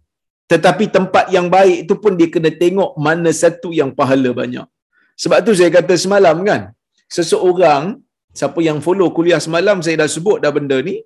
tetapi 0.52 0.84
tempat 0.96 1.32
yang 1.36 1.46
baik 1.56 1.76
itu 1.84 1.94
pun 2.02 2.12
dia 2.18 2.28
kena 2.34 2.50
tengok 2.62 2.90
mana 3.06 3.30
satu 3.32 3.72
yang 3.72 3.90
pahala 3.98 4.30
banyak. 4.40 4.66
Sebab 5.22 5.38
tu 5.46 5.52
saya 5.58 5.70
kata 5.72 5.94
semalam 6.04 6.36
kan 6.48 6.62
seseorang 7.16 7.82
siapa 8.34 8.60
yang 8.68 8.78
follow 8.84 9.08
kuliah 9.16 9.40
semalam 9.46 9.78
saya 9.84 10.02
dah 10.02 10.10
sebut 10.10 10.38
dah 10.42 10.52
benda 10.56 10.76
ni 10.88 10.96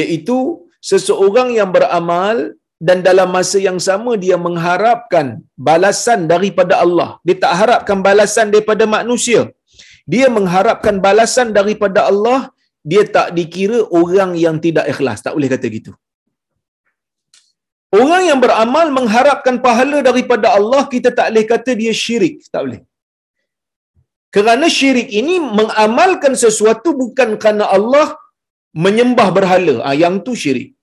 iaitu 0.00 0.36
seseorang 0.90 1.54
yang 1.58 1.70
beramal 1.76 2.36
dan 2.86 3.00
dalam 3.06 3.28
masa 3.36 3.58
yang 3.66 3.78
sama 3.88 4.12
dia 4.24 4.36
mengharapkan 4.46 5.26
balasan 5.68 6.28
daripada 6.32 6.74
Allah. 6.84 7.16
Dia 7.26 7.36
tak 7.44 7.54
harapkan 7.60 8.00
balasan 8.08 8.52
daripada 8.52 8.84
manusia. 8.84 9.48
Dia 10.06 10.26
mengharapkan 10.36 10.96
balasan 11.06 11.50
daripada 11.56 12.06
Allah, 12.10 12.52
dia 12.84 13.02
tak 13.16 13.32
dikira 13.36 13.80
orang 14.00 14.36
yang 14.44 14.60
tidak 14.66 14.86
ikhlas. 14.92 15.24
Tak 15.24 15.34
boleh 15.36 15.50
kata 15.54 15.66
gitu. 15.78 15.92
Orang 17.96 18.22
yang 18.28 18.38
beramal 18.44 18.86
mengharapkan 18.98 19.56
pahala 19.64 20.04
daripada 20.08 20.52
Allah, 20.58 20.82
kita 20.94 21.10
tak 21.18 21.32
boleh 21.32 21.46
kata 21.48 21.70
dia 21.80 21.92
syirik. 22.04 22.44
Tak 22.52 22.60
boleh. 22.66 22.80
Kerana 24.36 24.66
syirik 24.68 25.08
ini 25.20 25.40
mengamalkan 25.40 26.36
sesuatu 26.36 26.92
bukan 26.92 27.40
kerana 27.40 27.64
Allah 27.76 28.06
menyembah 28.76 29.28
berhala. 29.32 29.80
Ah, 29.80 29.96
yang 29.96 30.20
tu 30.26 30.36
syirik. 30.42 30.75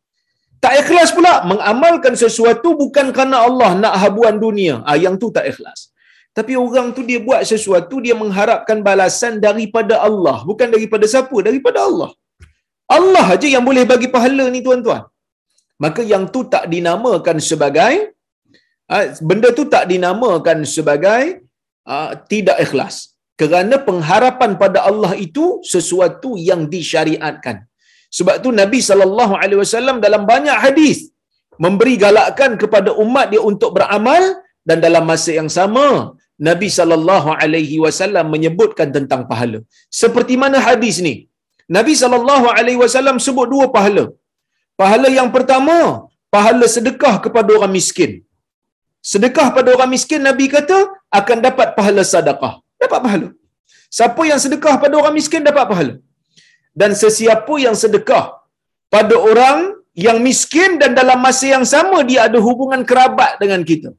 Tak 0.63 0.73
ikhlas 0.81 1.09
pula 1.15 1.33
mengamalkan 1.51 2.13
sesuatu 2.23 2.69
bukan 2.81 3.07
kerana 3.15 3.37
Allah 3.47 3.71
nak 3.83 3.95
habuan 4.01 4.35
dunia. 4.45 4.75
Ah 4.89 4.97
yang 5.05 5.15
tu 5.21 5.27
tak 5.37 5.45
ikhlas. 5.51 5.79
Tapi 6.37 6.53
orang 6.65 6.87
tu 6.97 7.01
dia 7.09 7.19
buat 7.27 7.41
sesuatu 7.51 7.95
dia 8.05 8.15
mengharapkan 8.21 8.77
balasan 8.87 9.33
daripada 9.45 9.95
Allah, 10.07 10.37
bukan 10.49 10.67
daripada 10.75 11.05
siapa? 11.13 11.37
Daripada 11.47 11.79
Allah. 11.87 12.09
Allah 12.97 13.25
aja 13.35 13.47
yang 13.55 13.65
boleh 13.69 13.83
bagi 13.91 14.07
pahala 14.15 14.45
ni 14.55 14.61
tuan-tuan. 14.67 15.03
Maka 15.83 16.01
yang 16.13 16.25
tu 16.33 16.41
tak 16.53 16.65
dinamakan 16.73 17.37
sebagai 17.49 17.93
ah, 18.93 19.05
benda 19.29 19.49
tu 19.59 19.65
tak 19.73 19.83
dinamakan 19.91 20.59
sebagai 20.75 21.23
uh, 21.93 22.11
tidak 22.31 22.57
ikhlas. 22.65 22.95
Kerana 23.41 23.75
pengharapan 23.87 24.51
pada 24.63 24.79
Allah 24.89 25.11
itu 25.27 25.45
sesuatu 25.73 26.31
yang 26.49 26.61
disyariatkan. 26.73 27.57
Sebab 28.17 28.35
tu 28.43 28.49
Nabi 28.61 28.79
sallallahu 28.89 29.33
alaihi 29.41 29.59
wasallam 29.63 29.97
dalam 30.05 30.23
banyak 30.31 30.57
hadis 30.65 30.97
memberi 31.63 31.93
galakkan 32.03 32.51
kepada 32.61 32.91
umat 33.03 33.27
dia 33.33 33.41
untuk 33.51 33.71
beramal 33.77 34.23
dan 34.69 34.77
dalam 34.85 35.03
masa 35.11 35.31
yang 35.39 35.49
sama 35.57 35.87
Nabi 36.47 36.67
sallallahu 36.77 37.29
alaihi 37.43 37.77
wasallam 37.85 38.25
menyebutkan 38.33 38.89
tentang 38.95 39.21
pahala. 39.31 39.59
Seperti 40.01 40.35
mana 40.43 40.59
hadis 40.67 40.97
ni? 41.07 41.15
Nabi 41.77 41.93
sallallahu 42.01 42.47
alaihi 42.57 42.79
wasallam 42.83 43.17
sebut 43.25 43.47
dua 43.53 43.65
pahala. 43.75 44.05
Pahala 44.81 45.09
yang 45.19 45.29
pertama, 45.35 45.77
pahala 46.35 46.65
sedekah 46.75 47.15
kepada 47.25 47.49
orang 47.57 47.73
miskin. 47.77 48.11
Sedekah 49.11 49.47
pada 49.57 49.69
orang 49.75 49.91
miskin 49.95 50.21
Nabi 50.29 50.45
kata 50.55 50.77
akan 51.19 51.37
dapat 51.47 51.69
pahala 51.77 52.03
sedekah. 52.13 52.53
Dapat 52.83 52.99
pahala. 53.05 53.27
Siapa 53.97 54.21
yang 54.29 54.39
sedekah 54.45 54.75
pada 54.83 54.95
orang 55.01 55.15
miskin 55.19 55.41
dapat 55.49 55.65
pahala. 55.71 55.93
Dan 56.81 56.91
sesiapa 57.01 57.55
yang 57.65 57.75
sedekah 57.83 58.25
pada 58.95 59.15
orang 59.29 59.59
yang 60.05 60.17
miskin 60.27 60.71
dan 60.81 60.91
dalam 60.99 61.19
masa 61.25 61.47
yang 61.55 61.65
sama 61.73 61.97
dia 62.09 62.21
ada 62.27 62.39
hubungan 62.47 62.81
kerabat 62.91 63.33
dengan 63.41 63.61
kita. 63.71 63.89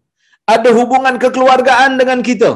Ada 0.54 0.70
hubungan 0.78 1.16
kekeluargaan 1.24 1.92
dengan 2.00 2.20
kita. 2.28 2.50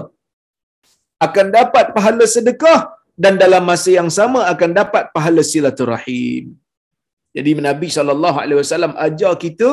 Akan 1.27 1.47
dapat 1.59 1.87
pahala 1.97 2.25
sedekah 2.37 2.81
dan 3.25 3.35
dalam 3.43 3.63
masa 3.71 3.91
yang 3.99 4.11
sama 4.19 4.41
akan 4.53 4.71
dapat 4.81 5.05
pahala 5.15 5.43
silaturahim. 5.53 6.45
Jadi 7.37 7.51
Nabi 7.69 7.89
sallallahu 7.97 8.39
alaihi 8.43 8.61
wasallam 8.63 8.93
ajar 9.07 9.33
kita 9.45 9.71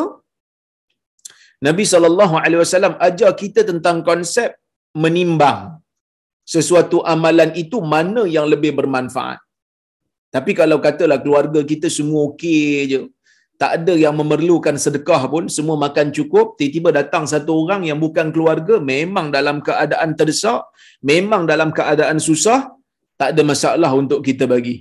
Nabi 1.67 1.83
sallallahu 1.91 2.35
alaihi 2.43 2.61
wasallam 2.63 2.93
ajar 3.07 3.31
kita 3.41 3.61
tentang 3.69 3.97
konsep 4.09 4.49
menimbang 5.03 5.61
sesuatu 6.53 6.97
amalan 7.13 7.51
itu 7.63 7.77
mana 7.93 8.23
yang 8.35 8.45
lebih 8.53 8.71
bermanfaat. 8.79 9.39
Tapi 10.35 10.51
kalau 10.59 10.77
katalah 10.85 11.19
keluarga 11.23 11.59
kita 11.71 11.87
semua 11.97 12.21
okey 12.29 12.71
je, 12.91 12.99
tak 13.61 13.71
ada 13.77 13.93
yang 14.03 14.15
memerlukan 14.19 14.75
sedekah 14.85 15.21
pun, 15.33 15.43
semua 15.57 15.75
makan 15.85 16.07
cukup, 16.17 16.59
tiba-tiba 16.59 16.89
datang 16.99 17.23
satu 17.33 17.51
orang 17.61 17.81
yang 17.89 17.99
bukan 18.05 18.27
keluarga, 18.35 18.75
memang 18.93 19.31
dalam 19.37 19.63
keadaan 19.67 20.11
terdesak, 20.19 20.61
memang 21.11 21.47
dalam 21.51 21.71
keadaan 21.77 22.19
susah, 22.27 22.59
tak 23.19 23.29
ada 23.33 23.43
masalah 23.51 23.91
untuk 24.01 24.19
kita 24.27 24.43
bagi. 24.53 24.75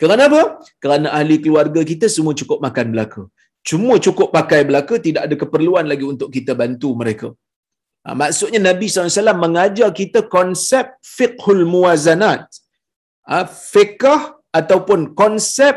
Kerana 0.00 0.30
apa? 0.30 0.42
Kerana 0.82 1.08
ahli 1.18 1.36
keluarga 1.44 1.80
kita 1.92 2.06
semua 2.16 2.34
cukup 2.40 2.58
makan 2.66 2.86
belaka. 2.94 3.22
Cuma 3.68 3.94
cukup 4.06 4.28
pakai 4.38 4.60
belaka, 4.68 4.96
tidak 5.06 5.22
ada 5.26 5.34
keperluan 5.42 5.86
lagi 5.92 6.04
untuk 6.12 6.28
kita 6.36 6.54
bantu 6.62 6.90
mereka. 7.02 7.28
Ha, 8.04 8.16
maksudnya 8.16 8.60
Nabi 8.68 8.86
SAW 8.88 9.36
mengajar 9.44 9.90
kita 10.00 10.20
konsep 10.36 10.86
fiqhul 11.16 11.64
muwazanat. 11.74 12.46
Ha, 13.28 13.44
fiqh 13.44 14.39
ataupun 14.58 15.00
konsep 15.20 15.74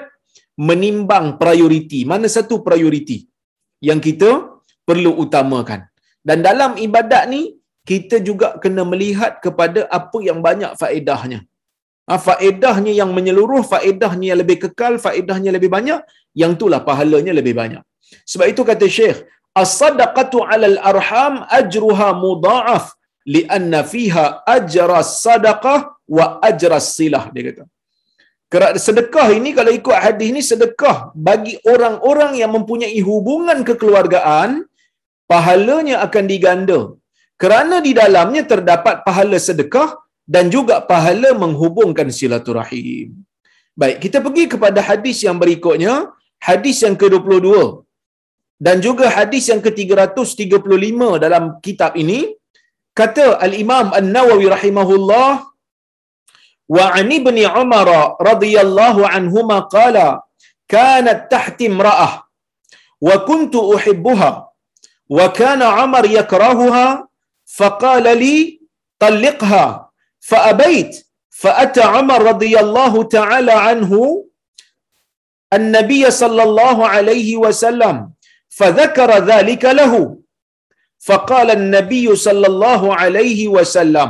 menimbang 0.70 1.38
prioriti. 1.42 2.00
Mana 2.12 2.27
satu 2.38 2.62
prioriti 2.68 3.18
yang 3.89 4.00
kita 4.08 4.32
perlu 4.88 5.12
utamakan. 5.24 5.82
Dan 6.24 6.39
dalam 6.48 6.80
ibadat 6.80 7.24
ni, 7.34 7.42
kita 7.84 8.18
juga 8.27 8.48
kena 8.63 8.84
melihat 8.92 9.44
kepada 9.44 9.82
apa 10.00 10.18
yang 10.24 10.39
banyak 10.39 10.72
faedahnya. 10.82 11.39
Ha, 12.08 12.15
faedahnya 12.27 12.94
yang 13.00 13.12
menyeluruh, 13.18 13.63
faedahnya 13.74 14.25
yang 14.32 14.39
lebih 14.44 14.58
kekal, 14.63 14.94
faedahnya 15.06 15.51
lebih 15.56 15.70
banyak, 15.72 16.00
yang 16.42 16.56
itulah 16.56 16.80
pahalanya 16.88 17.34
lebih 17.39 17.56
banyak. 17.62 17.84
Sebab 18.32 18.48
itu 18.51 18.62
kata 18.72 18.88
Syekh, 18.98 19.18
as-sadaqatu 19.62 20.44
'alal 20.48 20.77
arham 20.92 21.44
ajruha 21.60 22.10
mudha'af 22.25 22.86
li'anna 23.33 23.88
fiha 23.94 24.25
ajra 24.55 25.00
sadaqah 25.03 25.79
wa 26.16 26.25
ajra 26.50 26.79
silah 26.79 27.25
dia 27.36 27.44
kata. 27.51 27.64
Kerana 28.53 28.79
sedekah 28.87 29.27
ini 29.37 29.50
kalau 29.57 29.72
ikut 29.79 29.98
hadis 30.05 30.27
ini 30.31 30.42
sedekah 30.51 30.98
bagi 31.27 31.53
orang-orang 31.74 32.33
yang 32.42 32.51
mempunyai 32.55 33.00
hubungan 33.07 33.59
kekeluargaan 33.70 34.50
pahalanya 35.31 35.96
akan 36.05 36.25
diganda. 36.31 36.81
Kerana 37.42 37.77
di 37.85 37.92
dalamnya 38.01 38.44
terdapat 38.51 38.96
pahala 39.07 39.37
sedekah 39.48 39.89
dan 40.33 40.46
juga 40.55 40.75
pahala 40.92 41.29
menghubungkan 41.44 42.09
silaturahim. 42.18 43.07
Baik, 43.81 43.98
kita 44.05 44.18
pergi 44.25 44.46
kepada 44.53 44.79
hadis 44.89 45.18
yang 45.25 45.37
berikutnya, 45.42 45.94
hadis 46.50 46.77
yang 46.85 46.96
ke-22 47.01 47.50
dan 48.66 48.77
juga 48.85 49.05
hadis 49.18 49.50
yang 49.51 49.61
ke-335 49.66 51.01
dalam 51.24 51.44
kitab 51.66 51.98
ini 52.03 52.20
kata 53.00 53.25
al-Imam 53.46 53.89
An-Nawawi 54.00 54.48
rahimahullah 54.55 55.31
وعن 56.75 57.07
ابن 57.20 57.38
عمر 57.46 57.90
رضي 58.29 58.62
الله 58.62 59.07
عنهما 59.07 59.57
قال 59.59 60.20
كانت 60.68 61.31
تحت 61.31 61.62
امرأة 61.62 62.09
وكنت 63.01 63.55
أحبها 63.55 64.31
وكان 65.09 65.62
عمر 65.62 66.05
يكرهها 66.20 67.07
فقال 67.57 68.03
لي 68.18 68.62
طلقها 69.00 69.92
فأبيت 70.20 70.94
فأتى 71.29 71.81
عمر 71.81 72.22
رضي 72.31 72.59
الله 72.59 73.03
تعالى 73.03 73.51
عنه 73.51 73.92
النبي 75.53 76.12
صلى 76.12 76.44
الله 76.44 76.88
عليه 76.88 77.38
وسلم 77.38 77.96
فذكر 78.50 79.09
ذلك 79.31 79.66
له 79.66 80.18
فقال 81.00 81.51
النبي 81.51 82.16
صلى 82.16 82.48
الله 82.48 82.96
عليه 82.96 83.48
وسلم 83.48 84.09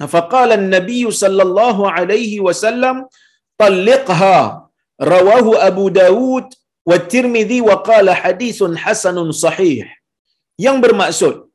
فقال 0.00 0.50
Sallallahu 1.22 1.82
Alaihi 1.84 1.84
Wasallam, 1.84 1.86
عليه 1.96 2.32
وسلم 2.40 2.96
Abu 3.60 4.34
رواه 5.02 5.46
أبو 5.68 5.84
داود 5.88 6.46
والترمذي 6.88 7.60
وقال 7.60 8.06
حديث 8.10 8.58
حسن 8.84 9.16
Sahih. 9.30 9.86
yang 10.58 10.78
bermaksud 10.84 11.46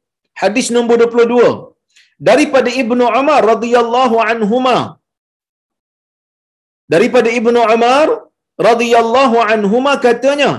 hadis 0.41 0.67
nombor 0.76 0.97
22 1.10 1.73
daripada 2.30 2.69
Ibnu 2.71 3.04
Umar 3.21 3.41
radhiyallahu 3.54 4.15
anhuma 4.21 4.78
daripada 6.93 7.30
Ibnu 7.39 7.60
Umar 7.76 8.08
radhiyallahu 8.69 9.38
anhuma 9.54 9.93
katanya 10.06 10.52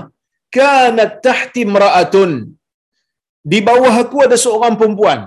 kanat 0.57 1.13
tahti 1.25 1.61
imra'atun. 1.67 2.31
Di 3.51 3.59
bawah 3.67 3.93
aku 4.03 4.17
ada 4.25 4.37
seorang 4.45 4.75
perempuan 4.79 5.19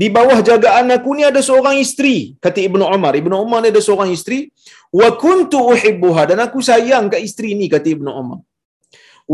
di 0.00 0.08
bawah 0.16 0.38
jagaan 0.48 0.92
aku 0.96 1.10
ni 1.16 1.22
ada 1.30 1.40
seorang 1.48 1.76
isteri 1.84 2.16
kata 2.44 2.58
Ibnu 2.68 2.84
Umar. 2.96 3.12
Ibnu 3.20 3.34
Umar 3.44 3.58
ni 3.64 3.68
ada 3.72 3.82
seorang 3.86 4.10
isteri. 4.16 4.52
Wa 4.98 5.08
kuntu 5.22 5.58
uhibbuha 5.72 6.22
dan 6.30 6.38
aku 6.44 6.60
sayang 6.68 7.08
kat 7.12 7.20
isteri 7.28 7.50
ni 7.60 7.66
kata 7.74 7.88
Ibnu 7.96 8.10
Umar. 8.22 8.40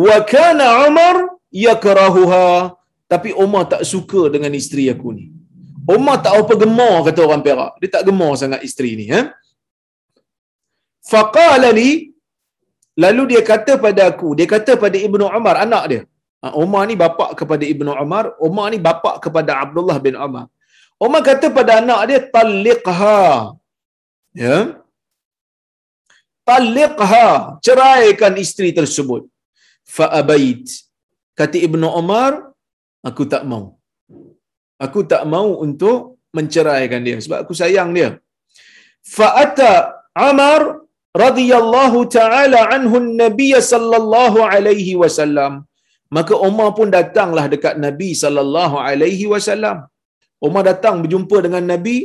Wa 0.04 0.16
kana 0.32 0.86
Umar 0.86 1.16
yakrahuha. 1.66 2.78
Tapi 3.12 3.30
Umar 3.44 3.68
tak 3.72 3.82
suka 3.92 4.22
dengan 4.34 4.54
isteri 4.60 4.84
aku 4.94 5.08
ni. 5.18 5.26
Umar 5.96 6.22
tak 6.24 6.38
apa 6.40 6.54
gemar 6.62 6.96
kata 7.10 7.20
orang 7.26 7.42
Perak. 7.46 7.72
Dia 7.82 7.90
tak 7.98 8.04
gemar 8.08 8.32
sangat 8.38 8.60
isteri 8.68 8.90
ni 9.00 9.06
eh 9.20 9.26
faqala 11.12 11.70
li 11.74 12.12
Lalu 13.02 13.22
dia 13.32 13.42
kata 13.50 13.80
pada 13.84 14.02
aku, 14.10 14.36
dia 14.38 14.44
kata 14.44 14.76
pada 14.76 14.96
Ibnu 15.06 15.24
Umar, 15.24 15.56
anak 15.64 15.84
dia. 15.90 16.02
Umar 16.62 16.82
ni 16.90 16.94
bapa 17.02 17.26
kepada 17.38 17.64
Ibnu 17.72 17.90
Umar, 18.04 18.24
Umar 18.46 18.66
ni 18.74 18.78
bapa 18.86 19.10
kepada 19.24 19.62
Abdullah 19.62 19.98
bin 20.06 20.18
Umar. 20.26 20.46
Umar 21.04 21.20
kata 21.28 21.46
pada 21.58 21.72
anak 21.80 22.00
dia, 22.10 22.20
taliqha. 22.34 23.22
Ya. 24.42 24.56
Taliqha. 26.50 27.26
Ceraikan 27.66 28.34
isteri 28.44 28.70
tersebut. 28.78 29.22
Fa'abait. 29.96 30.66
Kata 31.38 31.56
Ibnu 31.66 31.86
Umar, 32.00 32.50
aku 33.08 33.22
tak 33.32 33.42
mau. 33.52 33.64
Aku 34.84 35.00
tak 35.12 35.22
mau 35.32 35.62
untuk 35.66 36.18
menceraikan 36.34 37.02
dia. 37.06 37.16
Sebab 37.24 37.38
aku 37.46 37.54
sayang 37.62 37.90
dia. 37.94 38.18
Fa'ata 39.16 39.72
Umar 40.30 40.60
radhiyallahu 41.24 41.98
taala 42.16 42.60
anhu 42.74 42.98
nabi 43.22 43.50
sallallahu 43.72 44.38
alaihi 44.54 44.94
wasallam 45.02 45.52
maka 46.16 46.34
Umar 46.48 46.68
pun 46.78 46.88
datanglah 46.96 47.44
dekat 47.54 47.74
Nabi 47.86 48.10
sallallahu 48.22 48.76
alaihi 48.88 49.26
wasallam 49.32 49.78
Umar 50.46 50.62
datang 50.70 50.94
berjumpa 51.02 51.36
dengan 51.46 51.64
Nabi 51.72 51.96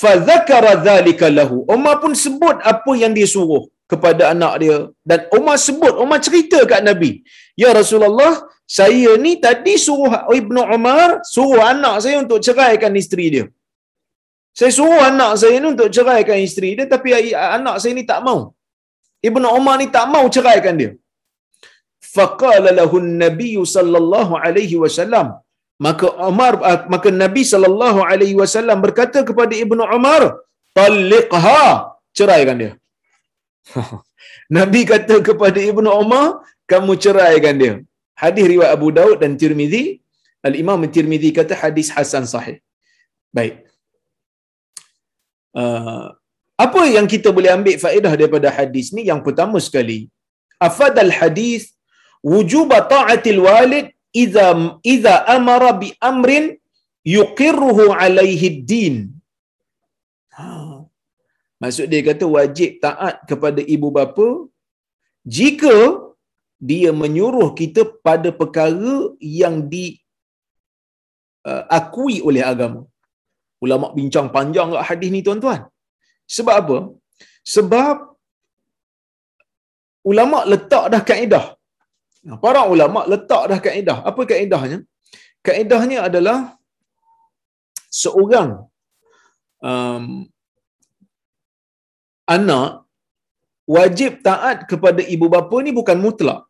fa 0.00 0.12
dzakara 0.26 0.72
dzalika 0.86 1.26
lahu 1.38 1.58
Umar 1.76 1.94
pun 2.04 2.14
sebut 2.24 2.56
apa 2.72 2.92
yang 3.02 3.12
dia 3.18 3.28
suruh 3.34 3.64
kepada 3.92 4.22
anak 4.34 4.54
dia 4.62 4.78
dan 5.10 5.20
Umar 5.38 5.56
sebut 5.66 5.94
Umar 6.04 6.18
cerita 6.26 6.60
kat 6.72 6.82
Nabi 6.88 7.12
ya 7.62 7.70
Rasulullah 7.80 8.34
saya 8.78 9.12
ni 9.24 9.32
tadi 9.46 9.74
suruh 9.86 10.12
Ibnu 10.40 10.62
Umar 10.76 11.06
suruh 11.34 11.62
anak 11.72 11.94
saya 12.04 12.16
untuk 12.24 12.40
ceraikan 12.46 12.92
isteri 13.02 13.26
dia 13.34 13.46
saya 14.58 14.70
suruh 14.76 15.00
anak 15.10 15.32
saya 15.40 15.56
ni 15.62 15.68
untuk 15.74 15.88
ceraikan 15.96 16.38
isteri 16.46 16.70
dia 16.78 16.86
tapi 16.94 17.08
anak 17.56 17.76
saya 17.82 17.92
ni 17.98 18.02
tak 18.12 18.20
mau. 18.26 18.38
Ibnu 19.28 19.48
Umar 19.58 19.74
ni 19.80 19.86
tak 19.96 20.06
mau 20.14 20.24
ceraikan 20.36 20.74
dia. 20.80 20.90
Faqala 22.16 22.70
lahu 22.78 22.96
an-nabiy 23.04 23.56
sallallahu 23.74 24.40
alaihi 24.46 24.76
wasallam 24.84 25.28
maka 25.86 26.06
Umar 26.30 26.52
maka 26.94 27.08
Nabi 27.22 27.42
sallallahu 27.52 28.00
alaihi 28.10 28.36
wasallam 28.42 28.78
berkata 28.84 29.20
kepada 29.28 29.54
Ibnu 29.64 29.82
Umar, 29.98 30.22
"Talliqha." 30.78 31.62
Ceraikan 32.18 32.58
dia. 32.62 32.72
Nabi 34.58 34.80
kata 34.92 35.16
kepada 35.28 35.60
Ibnu 35.70 35.90
Umar, 36.02 36.26
"Kamu 36.72 36.92
ceraikan 37.04 37.56
dia." 37.62 37.74
Hadis 38.22 38.44
riwayat 38.52 38.74
Abu 38.76 38.88
Daud 38.98 39.16
dan 39.22 39.32
Tirmizi, 39.42 39.84
Al-Imam 40.48 40.82
Tirmizi 40.94 41.30
kata 41.38 41.54
hadis 41.62 41.88
hasan 41.96 42.24
sahih. 42.32 42.58
Baik. 43.36 43.54
Uh, 45.60 46.06
apa 46.64 46.82
yang 46.96 47.06
kita 47.12 47.30
boleh 47.36 47.50
ambil 47.56 47.76
faedah 47.84 48.12
daripada 48.20 48.48
hadis 48.58 48.86
ni? 48.96 49.02
Yang 49.10 49.20
pertama 49.26 49.58
sekali, 49.66 49.98
afadal 50.68 51.12
hadis 51.20 51.77
wujub 52.32 52.70
ta'atil 52.94 53.40
walid 53.46 53.86
idza 54.22 54.46
idza 54.94 55.14
amara 55.36 55.70
bi 55.80 55.88
amrin 56.10 56.44
yuqirruhu 57.16 57.84
alaihi 58.02 58.48
din. 58.70 58.96
Ha. 60.36 60.46
Maksud 61.62 61.86
dia 61.92 62.02
kata 62.08 62.24
wajib 62.36 62.70
taat 62.84 63.16
kepada 63.30 63.60
ibu 63.74 63.88
bapa 63.96 64.28
jika 65.36 65.76
dia 66.68 66.90
menyuruh 67.00 67.48
kita 67.60 67.82
pada 68.06 68.30
perkara 68.40 68.94
yang 69.40 69.56
diakui 69.72 69.96
uh, 72.18 72.24
oleh 72.28 72.42
agama. 72.52 72.82
Ulama 73.64 73.86
bincang 73.98 74.28
panjang 74.36 74.68
kat 74.74 74.84
hadis 74.88 75.10
ni 75.14 75.20
tuan-tuan. 75.26 75.60
Sebab 76.36 76.54
apa? 76.62 76.78
Sebab 77.54 77.96
ulama 80.10 80.38
letak 80.52 80.84
dah 80.94 81.02
kaedah. 81.10 81.57
Para 82.44 82.66
ulama 82.72 83.06
letak 83.12 83.42
dah 83.50 83.58
kaedah. 83.66 83.98
Apa 84.10 84.22
kaedahnya? 84.30 84.78
Kaedahnya 85.46 85.98
adalah 86.08 86.58
seorang 88.00 88.50
um, 89.62 90.04
anak 92.36 92.84
wajib 93.76 94.20
taat 94.28 94.68
kepada 94.70 95.00
ibu 95.14 95.26
bapa 95.34 95.56
ni 95.66 95.72
bukan 95.78 95.98
mutlak. 96.06 96.40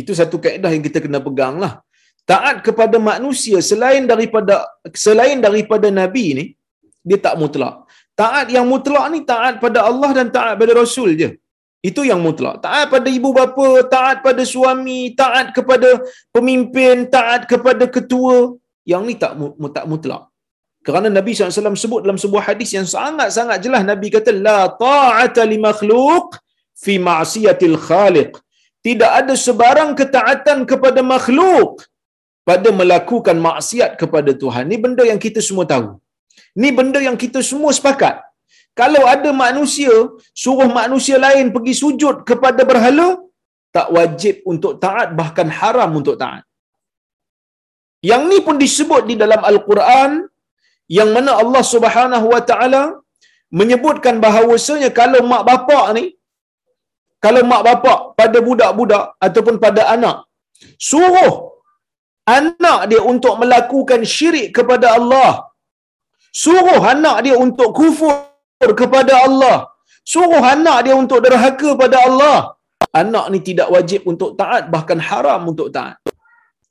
Itu 0.00 0.12
satu 0.20 0.36
kaedah 0.44 0.70
yang 0.74 0.84
kita 0.84 0.98
kena 1.04 1.20
pegang 1.26 1.56
lah. 1.64 1.72
Taat 2.26 2.56
kepada 2.66 2.96
manusia 3.10 3.58
selain 3.70 4.04
daripada 4.10 4.54
selain 5.04 5.38
daripada 5.46 5.88
Nabi 6.00 6.26
ni, 6.38 6.44
dia 7.08 7.18
tak 7.26 7.34
mutlak. 7.40 7.74
Taat 8.20 8.46
yang 8.56 8.66
mutlak 8.72 9.06
ni 9.14 9.20
taat 9.32 9.54
pada 9.64 9.86
Allah 9.90 10.10
dan 10.18 10.26
taat 10.36 10.54
pada 10.60 10.72
Rasul 10.82 11.10
je. 11.20 11.30
Itu 11.88 12.02
yang 12.10 12.20
mutlak. 12.26 12.56
Taat 12.64 12.86
pada 12.94 13.08
ibu 13.18 13.30
bapa, 13.38 13.68
taat 13.94 14.16
pada 14.26 14.42
suami, 14.52 15.00
taat 15.20 15.46
kepada 15.56 15.88
pemimpin, 16.34 17.06
taat 17.16 17.42
kepada 17.52 17.84
ketua. 17.96 18.36
Yang 18.92 19.02
ni 19.08 19.14
tak 19.22 19.32
tak 19.76 19.84
mutlak. 19.90 20.22
Kerana 20.86 21.08
Nabi 21.18 21.30
SAW 21.34 21.78
sebut 21.84 22.00
dalam 22.06 22.18
sebuah 22.24 22.42
hadis 22.48 22.70
yang 22.76 22.86
sangat-sangat 22.94 23.58
jelas. 23.64 23.82
Nabi 23.92 24.08
kata, 24.16 24.30
La 24.46 24.60
ta'ata 24.82 25.42
li 25.52 25.58
makhluk 25.68 26.38
fi 26.82 26.94
ma'asiyatil 27.06 27.76
khaliq. 27.86 28.32
Tidak 28.86 29.10
ada 29.20 29.34
sebarang 29.46 29.90
ketaatan 30.00 30.58
kepada 30.70 31.02
makhluk 31.14 31.82
pada 32.48 32.70
melakukan 32.80 33.34
maksiat 33.46 33.98
kepada 34.02 34.30
Tuhan. 34.42 34.70
Ini 34.70 34.78
benda 34.84 35.02
yang 35.10 35.18
kita 35.26 35.42
semua 35.42 35.66
tahu. 35.72 35.98
Ini 36.58 36.70
benda 36.78 37.02
yang 37.08 37.18
kita 37.18 37.42
semua 37.50 37.74
sepakat. 37.78 38.25
Kalau 38.80 39.02
ada 39.14 39.30
manusia, 39.44 39.94
suruh 40.42 40.68
manusia 40.80 41.16
lain 41.26 41.46
pergi 41.54 41.74
sujud 41.82 42.16
kepada 42.28 42.62
berhala, 42.70 43.08
tak 43.76 43.88
wajib 43.96 44.34
untuk 44.52 44.72
taat, 44.84 45.08
bahkan 45.20 45.48
haram 45.58 45.90
untuk 46.00 46.16
taat. 46.22 46.44
Yang 48.10 48.22
ni 48.30 48.38
pun 48.46 48.56
disebut 48.64 49.02
di 49.10 49.14
dalam 49.22 49.40
Al-Quran, 49.50 50.10
yang 50.96 51.10
mana 51.16 51.32
Allah 51.42 51.62
Subhanahu 51.74 52.26
Wa 52.34 52.42
Taala 52.50 52.82
menyebutkan 53.58 54.14
bahawasanya 54.24 54.90
kalau 55.00 55.20
mak 55.32 55.42
bapak 55.50 55.86
ni 55.96 56.04
kalau 57.24 57.42
mak 57.50 57.62
bapak 57.68 57.98
pada 58.18 58.38
budak-budak 58.46 59.04
ataupun 59.26 59.56
pada 59.64 59.82
anak 59.94 60.16
suruh 60.88 61.32
anak 62.38 62.80
dia 62.90 63.00
untuk 63.12 63.34
melakukan 63.42 64.02
syirik 64.14 64.48
kepada 64.56 64.86
Allah 64.98 65.30
suruh 66.42 66.80
anak 66.94 67.16
dia 67.26 67.36
untuk 67.46 67.70
kufur 67.78 68.14
kepada 68.60 69.14
Allah. 69.26 69.68
Suruh 70.06 70.44
anak 70.54 70.78
dia 70.86 70.94
untuk 70.96 71.20
derhaka 71.24 71.70
pada 71.82 71.98
Allah. 72.08 72.38
Anak 73.00 73.24
ni 73.32 73.38
tidak 73.48 73.68
wajib 73.74 74.08
untuk 74.08 74.38
taat 74.40 74.72
bahkan 74.72 74.96
haram 75.08 75.40
untuk 75.52 75.68
taat. 75.76 75.96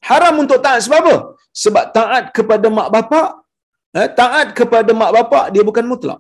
Haram 0.10 0.36
untuk 0.43 0.60
taat 0.65 0.82
sebab 0.86 1.00
apa? 1.04 1.15
Sebab 1.63 1.86
taat 1.98 2.24
kepada 2.34 2.67
mak 2.78 2.89
bapak. 2.95 3.30
Eh, 4.00 4.10
taat 4.19 4.48
kepada 4.58 4.91
mak 5.02 5.12
bapak 5.17 5.45
dia 5.54 5.63
bukan 5.67 5.86
mutlak. 5.86 6.19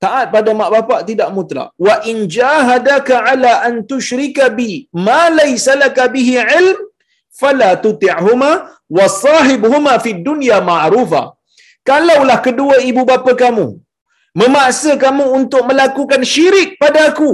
Taat 0.00 0.26
pada 0.34 0.50
mak 0.56 0.70
bapak 0.76 1.00
tidak 1.08 1.28
mutlak. 1.36 1.68
Wa 1.86 2.00
in 2.10 2.24
jahadaka 2.36 3.24
ala 3.32 3.52
an 3.68 3.84
tusyrika 3.90 4.48
bi 4.58 4.88
ma 5.06 5.28
laysa 5.38 5.76
laka 5.82 6.08
bihi 6.14 6.40
ilm 6.40 6.78
fala 7.34 7.74
tuti'huma 7.84 8.50
wa 8.96 9.06
sahibhuma 9.10 9.98
fid 10.04 10.22
dunya 10.22 10.58
ma'rufa 10.62 11.33
kalaulah 11.88 12.38
kedua 12.46 12.76
ibu 12.90 13.02
bapa 13.10 13.32
kamu 13.42 13.66
memaksa 14.40 14.92
kamu 15.04 15.24
untuk 15.38 15.62
melakukan 15.70 16.22
syirik 16.32 16.70
pada 16.82 17.00
aku 17.10 17.32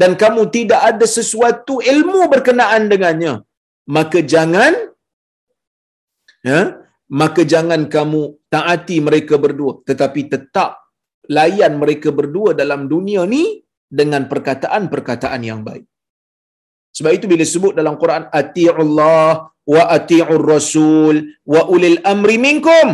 dan 0.00 0.12
kamu 0.22 0.42
tidak 0.56 0.80
ada 0.90 1.06
sesuatu 1.16 1.74
ilmu 1.94 2.22
berkenaan 2.32 2.84
dengannya 2.92 3.34
maka 3.96 4.20
jangan 4.34 4.72
ya 6.50 6.60
maka 7.20 7.42
jangan 7.52 7.82
kamu 7.94 8.22
taati 8.54 8.96
mereka 9.08 9.36
berdua 9.44 9.72
tetapi 9.88 10.22
tetap 10.34 10.70
layan 11.36 11.74
mereka 11.82 12.08
berdua 12.18 12.50
dalam 12.60 12.80
dunia 12.92 13.22
ni 13.34 13.44
dengan 13.98 14.26
perkataan-perkataan 14.32 15.42
yang 15.50 15.60
baik. 15.68 15.84
Sebab 16.94 17.12
itu 17.16 17.26
bila 17.32 17.44
sebut 17.52 17.72
dalam 17.78 17.94
Quran 18.02 18.24
ati'ullah 18.40 19.28
wa 19.74 19.82
ati'ur 19.96 20.44
rasul 20.54 21.16
wa 21.52 21.62
ulil 21.74 21.98
amri 22.12 22.36
minkum 22.46 22.88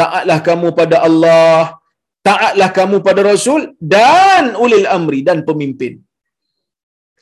taatlah 0.00 0.38
kamu 0.48 0.68
pada 0.80 0.96
Allah 1.08 1.82
taatlah 2.22 2.70
kamu 2.78 2.96
pada 3.06 3.20
rasul 3.26 3.74
dan 3.94 4.54
ulil 4.64 4.86
amri 4.86 5.20
dan 5.26 5.42
pemimpin. 5.48 5.98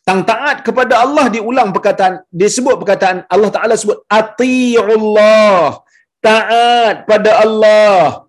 Tang 0.04 0.22
taat 0.30 0.64
kepada 0.66 0.94
Allah 1.04 1.28
diulang 1.34 1.70
perkataan 1.76 2.24
dia 2.38 2.48
sebut 2.56 2.76
perkataan 2.80 3.24
Allah 3.34 3.50
Taala 3.52 3.74
sebut 3.80 3.98
ati'ullah. 4.08 5.80
Taat 6.20 7.08
pada 7.08 7.30
Allah. 7.44 8.28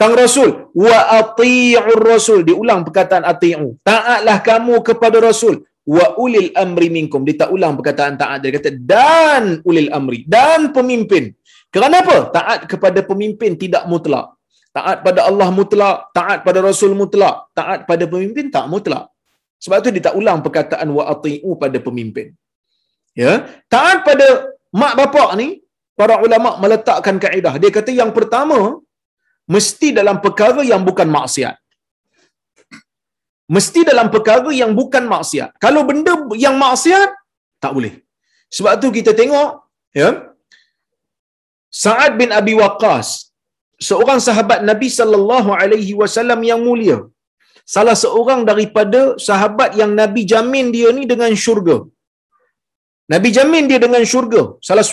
Tang 0.00 0.14
rasul 0.16 0.72
wa 0.72 0.98
ati'ur 1.20 2.00
rasul. 2.12 2.40
Diulang 2.48 2.80
perkataan 2.88 3.24
ati'u. 3.32 3.76
Taatlah 3.84 4.36
kamu 4.48 4.80
kepada 4.88 5.20
rasul. 5.20 5.64
Wa 5.88 6.16
ulil 6.20 6.52
amri 6.64 6.88
minkum. 6.92 7.24
Dia 7.26 7.44
tak 7.44 7.50
ulang 7.56 7.76
perkataan 7.76 8.16
taat. 8.20 8.38
Dia 8.44 8.52
kata 8.56 8.70
dan 8.92 9.60
ulil 9.68 9.90
amri. 9.98 10.24
Dan 10.24 10.72
pemimpin 10.76 11.32
kerana 11.74 11.96
apa 12.04 12.16
taat 12.36 12.58
kepada 12.72 13.00
pemimpin 13.10 13.52
tidak 13.62 13.84
mutlak 13.92 14.26
taat 14.76 14.98
pada 15.06 15.20
Allah 15.28 15.48
mutlak 15.58 15.96
taat 16.18 16.38
pada 16.46 16.58
rasul 16.68 16.92
mutlak 17.00 17.36
taat 17.58 17.80
pada 17.90 18.04
pemimpin 18.12 18.46
tak 18.56 18.66
mutlak 18.72 19.04
sebab 19.64 19.78
tu 19.84 19.90
dia 19.94 20.04
tak 20.08 20.16
ulang 20.20 20.38
perkataan 20.46 20.88
wa 20.96 21.04
ati'u 21.12 21.50
pada 21.62 21.78
pemimpin 21.86 22.28
ya 23.22 23.32
taat 23.74 23.98
pada 24.08 24.26
mak 24.80 24.94
bapak 25.00 25.30
ni 25.40 25.48
para 25.98 26.14
ulama 26.24 26.50
meletakkan 26.62 27.16
kaedah. 27.24 27.54
Dia 27.62 27.70
kata 27.78 27.90
yang 28.00 28.14
pertama 28.18 28.58
mesti 29.54 29.88
dalam 29.98 30.22
perkara 30.24 30.62
yang 30.72 30.82
bukan 30.88 31.10
maksiat. 31.16 31.56
Mesti 33.56 33.80
dalam 33.90 34.06
perkara 34.14 34.50
yang 34.62 34.72
bukan 34.78 35.04
maksiat. 35.12 35.50
Kalau 35.64 35.82
benda 35.88 36.14
yang 36.38 36.54
maksiat 36.64 37.10
tak 37.58 37.72
boleh. 37.76 37.94
Sebab 38.56 38.72
tu 38.78 38.88
kita 38.98 39.10
tengok 39.20 39.50
ya. 40.00 40.08
Sa'ad 41.82 42.12
bin 42.20 42.30
Abi 42.40 42.54
Waqqas 42.60 43.08
seorang 43.88 44.20
sahabat 44.26 44.60
Nabi 44.70 44.88
sallallahu 44.98 45.50
alaihi 45.60 45.92
wasallam 46.00 46.40
yang 46.50 46.60
mulia. 46.68 46.98
Salah 47.74 47.96
seorang 48.02 48.40
daripada 48.50 49.00
sahabat 49.28 49.70
yang 49.80 49.92
Nabi 50.00 50.22
jamin 50.32 50.66
dia 50.76 50.88
ni 50.98 51.04
dengan 51.12 51.32
syurga. 51.44 51.76
Nabi 53.12 53.28
jamin 53.36 53.64
dia 53.70 53.80
dengan 53.84 54.02
syurga. 54.12 54.42
Salah 54.68 54.84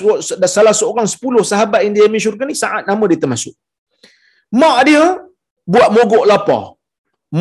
salah 0.55 0.73
seorang 0.81 1.07
sepuluh 1.13 1.43
sahabat 1.51 1.79
yang 1.85 1.93
dia 1.95 2.03
jamin 2.07 2.23
syurga 2.25 2.43
ni 2.49 2.55
saat 2.63 2.83
nama 2.89 3.03
dia 3.11 3.19
termasuk. 3.23 3.55
Mak 4.61 4.77
dia 4.87 5.03
buat 5.73 5.89
mogok 5.95 6.25
lapar. 6.31 6.63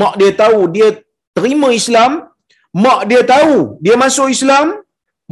Mak 0.00 0.14
dia 0.20 0.30
tahu 0.42 0.60
dia 0.76 0.88
terima 1.36 1.68
Islam. 1.80 2.12
Mak 2.84 3.00
dia 3.10 3.22
tahu 3.34 3.78
dia 3.84 3.96
masuk 4.04 4.28
Islam. 4.36 4.66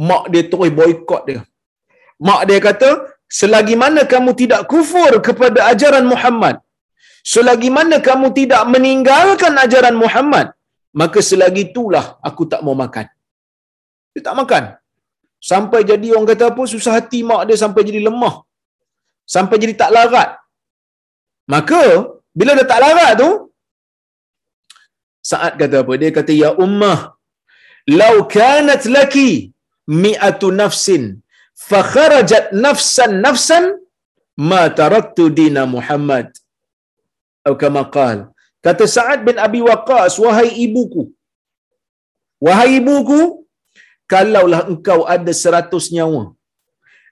Mak 0.09 0.25
dia 0.33 0.43
terus 0.51 0.71
boykot 0.77 1.23
dia. 1.29 1.41
Mak 2.27 2.41
dia 2.49 2.59
kata, 2.67 2.89
selagi 3.39 3.75
mana 3.83 4.01
kamu 4.13 4.31
tidak 4.41 4.61
kufur 4.71 5.11
kepada 5.27 5.59
ajaran 5.71 6.05
Muhammad, 6.13 6.55
selagi 7.33 7.69
mana 7.77 7.97
kamu 8.07 8.27
tidak 8.39 8.63
meninggalkan 8.73 9.53
ajaran 9.65 9.97
Muhammad, 10.03 10.47
maka 11.01 11.19
selagi 11.29 11.61
itulah 11.69 12.05
aku 12.29 12.45
tak 12.51 12.61
mau 12.65 12.75
makan. 12.83 13.07
Dia 14.13 14.23
tak 14.27 14.37
makan. 14.41 14.63
Sampai 15.51 15.79
jadi 15.91 16.07
orang 16.13 16.27
kata 16.31 16.43
apa 16.51 16.63
susah 16.73 16.93
hati 16.97 17.19
mak 17.29 17.41
dia 17.47 17.57
sampai 17.63 17.81
jadi 17.87 18.01
lemah. 18.07 18.35
Sampai 19.33 19.57
jadi 19.63 19.73
tak 19.81 19.91
larat. 19.95 20.29
Maka 21.53 21.81
bila 22.37 22.51
dia 22.57 22.67
tak 22.71 22.79
larat 22.83 23.11
tu 23.21 23.29
saat 25.31 25.53
kata 25.61 25.75
apa? 25.83 25.93
Dia 26.01 26.11
kata 26.17 26.31
ya 26.43 26.49
ummah 26.65 26.99
law 28.01 28.15
kanat 28.35 28.83
laki 28.95 29.29
mi'atu 30.03 30.47
nafsin 30.61 31.03
fa 31.69 31.79
kharajat 31.93 32.45
nafsan 32.65 33.11
nafsan 33.25 33.65
ma 34.49 34.61
taraktu 34.79 35.25
dina 35.39 35.63
Muhammad. 35.75 36.27
Atau 37.43 37.55
kama 37.59 37.83
qal. 37.95 38.31
Kata 38.65 38.87
Sa'ad 38.87 39.19
bin 39.27 39.35
Abi 39.45 39.59
Waqqas 39.59 40.15
wahai 40.23 40.49
ibuku 40.65 41.11
wahai 42.45 42.71
ibuku 42.79 43.19
kalaulah 44.11 44.61
engkau 44.71 44.99
ada 45.15 45.33
seratus 45.43 45.85
nyawa 45.95 46.23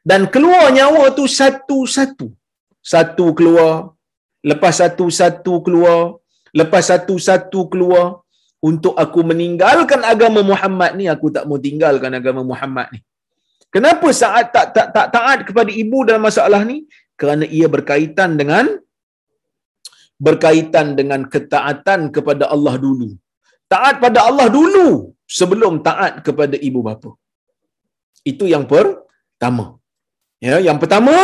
dan 0.09 0.21
keluar 0.33 0.65
nyawa 0.77 1.03
tu 1.17 1.25
satu-satu 1.39 2.27
satu 2.93 3.25
keluar 3.37 3.75
lepas 4.51 4.75
satu-satu 4.81 5.53
keluar 5.65 6.01
lepas 6.59 6.83
satu-satu 6.91 7.61
keluar 7.71 8.07
untuk 8.69 8.93
aku 9.03 9.19
meninggalkan 9.29 10.01
agama 10.13 10.41
Muhammad 10.51 10.91
ni 10.99 11.05
aku 11.13 11.27
tak 11.35 11.45
mau 11.49 11.59
tinggalkan 11.67 12.11
agama 12.19 12.43
Muhammad 12.51 12.87
ni 12.93 12.99
kenapa 13.75 14.07
saat 14.21 14.45
tak 14.55 14.67
tak 14.75 14.87
tak 14.95 15.07
taat 15.15 15.39
kepada 15.49 15.71
ibu 15.83 15.99
dalam 16.07 16.23
masalah 16.29 16.61
ni 16.71 16.77
kerana 17.19 17.45
ia 17.57 17.67
berkaitan 17.75 18.31
dengan 18.41 18.67
berkaitan 20.27 20.87
dengan 20.99 21.21
ketaatan 21.33 22.01
kepada 22.15 22.45
Allah 22.55 22.75
dulu 22.85 23.09
taat 23.73 23.95
pada 24.03 24.19
Allah 24.29 24.47
dulu 24.57 24.87
sebelum 25.37 25.75
taat 25.87 26.13
kepada 26.27 26.55
ibu 26.69 26.81
bapa 26.87 27.11
itu 28.31 28.45
yang 28.53 28.65
pertama 28.71 29.65
ya 30.47 30.57
yang 30.67 30.77
pertama 30.83 31.15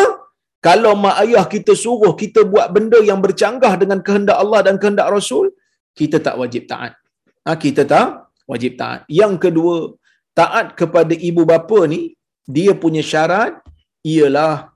kalau 0.67 0.93
mak 1.03 1.15
ayah 1.23 1.45
kita 1.53 1.73
suruh 1.83 2.13
kita 2.21 2.41
buat 2.51 2.67
benda 2.75 2.99
yang 3.09 3.19
bercanggah 3.25 3.73
dengan 3.81 3.99
kehendak 4.05 4.37
Allah 4.43 4.59
dan 4.67 4.75
kehendak 4.81 5.07
Rasul, 5.15 5.45
kita 5.99 6.17
tak 6.25 6.35
wajib 6.41 6.63
taat. 6.71 6.93
Ha, 7.45 7.55
kita 7.63 7.85
tak 7.91 8.07
wajib 8.49 8.73
taat. 8.81 9.05
Yang 9.19 9.33
kedua, 9.43 9.75
taat 10.39 10.73
kepada 10.79 11.13
ibu 11.29 11.45
bapa 11.51 11.79
ni, 11.93 12.16
dia 12.55 12.71
punya 12.83 13.03
syarat 13.11 13.53
ialah 14.13 14.71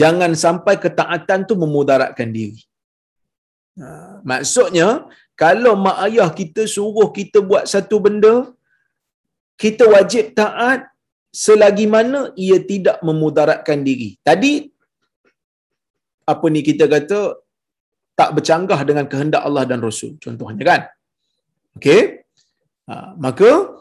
jangan 0.00 0.32
sampai 0.44 0.74
ketaatan 0.84 1.46
tu 1.48 1.54
memudaratkan 1.62 2.30
diri. 2.36 2.60
Ha, 3.80 4.18
maksudnya, 4.30 4.88
kalau 5.42 5.72
mak 5.84 5.98
ayah 6.06 6.30
kita 6.40 6.62
suruh 6.74 7.08
kita 7.18 7.38
buat 7.50 7.64
satu 7.72 7.96
benda, 8.04 8.34
kita 9.62 9.86
wajib 9.94 10.34
taat 10.40 10.90
selagi 11.30 11.86
mana 11.94 12.20
ia 12.34 12.58
tidak 12.70 12.98
memudaratkan 13.06 13.80
diri. 13.86 14.10
Tadi 14.28 14.52
apa 16.32 16.46
ni 16.54 16.60
kita 16.66 16.84
kata 16.94 17.20
tak 18.18 18.30
bercanggah 18.36 18.80
dengan 18.88 19.06
kehendak 19.10 19.42
Allah 19.48 19.64
dan 19.70 19.80
Rasul 19.88 20.18
contohnya 20.24 20.64
kan. 20.70 20.82
Okey. 21.78 22.26
Ha, 22.90 23.14
maka 23.14 23.79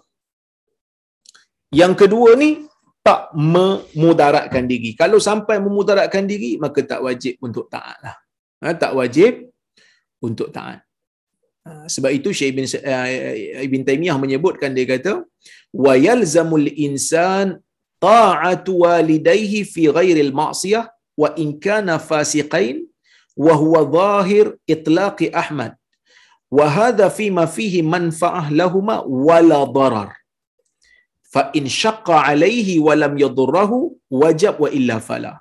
yang 1.70 1.94
kedua 1.94 2.34
ni 2.34 2.66
tak 3.06 3.32
memudaratkan 3.34 4.66
diri. 4.70 4.92
Kalau 4.98 5.18
sampai 5.22 5.58
memudaratkan 5.62 6.26
diri 6.28 6.60
maka 6.64 6.84
tak 6.84 7.02
wajib 7.06 7.40
untuk 7.42 7.66
taat 7.74 7.98
lah. 8.04 8.16
Ha, 8.60 8.76
tak 8.76 8.92
wajib 9.00 9.48
untuk 10.20 10.52
taat. 10.52 10.84
Ha, 11.64 11.88
sebab 11.94 12.12
itu 12.12 12.30
Syekh 12.36 12.52
Ibn, 12.54 12.66
uh, 12.92 13.08
Ibn 13.68 13.82
Taymiyah 13.88 14.18
menyebutkan 14.20 14.76
dia 14.76 14.86
kata 14.90 15.24
yalzamul 16.06 16.68
insan 16.76 17.62
ta'atu 18.04 18.84
walidayhi 18.84 19.64
fi 19.74 19.84
ghairil 19.98 20.34
ma'siyah 20.42 20.86
wa 21.22 21.30
in 21.44 21.60
kana 21.66 22.00
fasiqain 22.00 22.88
wa 23.46 23.54
huwa 23.62 23.88
zahir 23.98 24.56
itlaqi 24.74 25.28
Ahmad 25.32 25.76
wa 26.58 26.66
hadha 26.78 27.08
fi 27.18 27.28
ma 27.38 27.46
fihi 27.46 27.82
manfa'ah 27.96 28.46
lahumā 28.60 28.96
wala 29.28 29.60
darar 29.78 30.10
fa 31.34 31.42
in 31.60 31.66
shaqqa 31.82 32.18
alayhi 32.30 32.76
wa 32.88 32.94
lam 33.02 33.14
yadurruhu 33.24 33.78
wajib 34.22 34.56
wa 34.64 34.70
illa 34.80 34.98
fala 35.08 35.34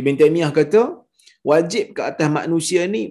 Ibn 0.00 0.14
Taymiyah 0.20 0.50
kata 0.58 0.82
wajib 1.50 1.84
ke 1.96 2.00
atas 2.10 2.28
manusia 2.38 2.82
ni 2.94 3.02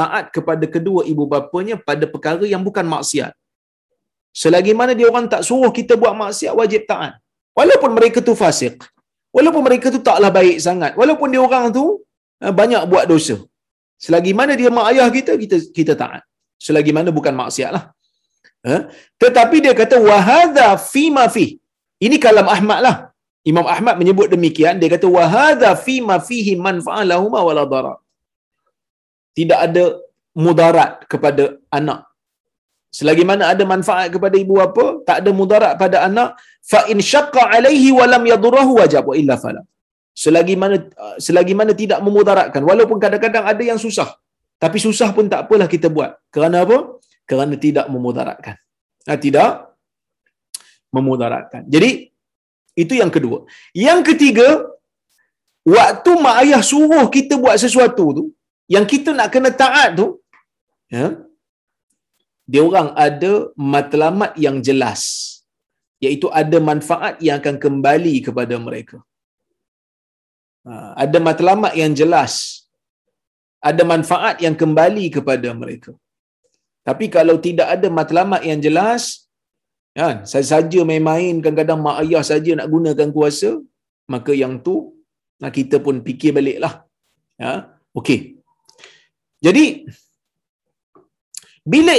taat 0.00 0.24
kepada 0.36 0.64
kedua 0.74 1.00
ibu 1.12 1.24
bapanya 1.34 1.76
pada 1.88 2.04
perkara 2.14 2.44
yang 2.52 2.62
bukan 2.68 2.86
maksiat. 2.94 3.32
Selagi 4.42 4.72
mana 4.80 4.92
dia 4.98 5.06
orang 5.12 5.26
tak 5.32 5.42
suruh 5.48 5.72
kita 5.78 5.94
buat 6.02 6.14
maksiat, 6.22 6.52
wajib 6.60 6.82
taat. 6.90 7.12
Walaupun 7.58 7.90
mereka 7.98 8.18
tu 8.28 8.34
fasik. 8.42 8.76
Walaupun 9.36 9.62
mereka 9.68 9.86
tu 9.94 10.00
taklah 10.08 10.30
baik 10.38 10.56
sangat. 10.66 10.92
Walaupun 11.00 11.28
dia 11.34 11.42
orang 11.48 11.66
tu 11.76 11.84
eh, 12.44 12.52
banyak 12.60 12.82
buat 12.92 13.04
dosa. 13.12 13.36
Selagi 14.04 14.32
mana 14.38 14.52
dia 14.60 14.70
mak 14.76 14.86
ayah 14.92 15.08
kita, 15.16 15.32
kita 15.42 15.56
kita 15.78 15.92
taat. 16.02 16.22
Selagi 16.66 16.92
mana 16.96 17.10
bukan 17.18 17.34
maksiat 17.42 17.70
lah. 17.76 17.84
Eh? 18.62 18.80
Tetapi 19.22 19.56
dia 19.64 19.74
kata, 19.74 19.96
wahada 20.10 20.78
fi 20.78 21.04
ma 21.16 21.26
fi. 21.26 21.58
Ini 22.06 22.16
kalam 22.22 22.46
Ahmad 22.46 22.78
lah. 22.86 22.96
Imam 23.42 23.66
Ahmad 23.66 23.98
menyebut 23.98 24.30
demikian. 24.30 24.78
Dia 24.78 24.90
kata, 24.94 25.06
wahada 25.10 25.74
fi 25.84 25.98
ma 25.98 26.16
fihi 26.22 26.54
manfa'alahuma 26.66 27.42
wala 27.42 27.64
darat 27.74 27.98
tidak 29.38 29.58
ada 29.66 29.84
mudarat 30.44 30.90
kepada 31.12 31.44
anak. 31.78 32.00
Selagi 32.98 33.24
mana 33.30 33.48
ada 33.52 33.64
manfaat 33.72 34.08
kepada 34.14 34.36
ibu 34.44 34.54
bapa, 34.60 34.84
tak 35.08 35.16
ada 35.24 35.30
mudarat 35.40 35.72
pada 35.82 36.04
anak, 36.08 36.36
fa 36.70 36.80
in 36.92 36.98
syaqqa 37.12 37.42
alaihi 37.56 37.88
wa 37.98 38.04
lam 38.12 38.22
yadurruhu 38.32 38.72
wajib 38.80 39.04
wa 39.10 39.14
illa 39.20 39.36
fala. 39.44 39.62
Selagi 40.22 40.54
mana 40.62 40.76
selagi 41.26 41.54
mana 41.60 41.72
tidak 41.82 42.00
memudaratkan, 42.06 42.60
walaupun 42.70 43.00
kadang-kadang 43.04 43.44
ada 43.52 43.62
yang 43.70 43.80
susah. 43.84 44.08
Tapi 44.62 44.78
susah 44.86 45.08
pun 45.16 45.24
tak 45.32 45.48
apalah 45.48 45.66
kita 45.74 45.88
buat. 45.96 46.10
Kerana 46.34 46.68
apa? 46.68 46.78
Kerana 47.28 47.54
tidak 47.56 47.86
memudaratkan. 47.94 48.56
Nah, 49.08 49.18
tidak 49.18 49.50
memudaratkan. 50.92 51.62
Jadi 51.74 52.12
itu 52.76 52.94
yang 52.96 53.12
kedua. 53.14 53.48
Yang 53.72 54.00
ketiga, 54.12 54.48
waktu 55.64 56.10
mak 56.24 56.36
ayah 56.44 56.62
suruh 56.64 57.06
kita 57.16 57.34
buat 57.40 57.56
sesuatu 57.56 58.04
tu, 58.18 58.24
yang 58.74 58.86
kita 58.92 59.10
nak 59.18 59.28
kena 59.34 59.50
taat 59.62 59.90
tu 60.00 60.06
ya 60.96 61.06
dia 62.52 62.62
orang 62.68 62.88
ada 63.06 63.32
matlamat 63.74 64.32
yang 64.44 64.56
jelas 64.68 65.02
iaitu 66.04 66.26
ada 66.40 66.58
manfaat 66.70 67.14
yang 67.26 67.36
akan 67.40 67.56
kembali 67.64 68.14
kepada 68.26 68.54
mereka 68.66 68.98
ha, 70.68 70.72
ada 71.04 71.18
matlamat 71.28 71.74
yang 71.82 71.92
jelas 72.00 72.34
ada 73.70 73.82
manfaat 73.92 74.36
yang 74.44 74.56
kembali 74.62 75.06
kepada 75.16 75.50
mereka 75.62 75.92
tapi 76.88 77.06
kalau 77.16 77.36
tidak 77.46 77.68
ada 77.74 77.88
matlamat 77.98 78.42
yang 78.50 78.60
jelas 78.66 79.02
kan 79.98 80.16
saya 80.30 80.44
saja 80.52 80.80
main-main 80.90 81.34
kadang-kadang 81.44 81.80
mak 81.86 81.96
ayah 82.02 82.24
saja 82.30 82.52
nak 82.58 82.68
gunakan 82.74 83.10
kuasa 83.16 83.50
maka 84.14 84.32
yang 84.42 84.54
tu 84.66 84.74
nak 85.42 85.52
kita 85.58 85.76
pun 85.86 85.96
fikir 86.06 86.32
baliklah 86.36 86.74
ya 87.42 87.52
okey 88.00 88.20
jadi 89.46 89.64
bila 91.72 91.94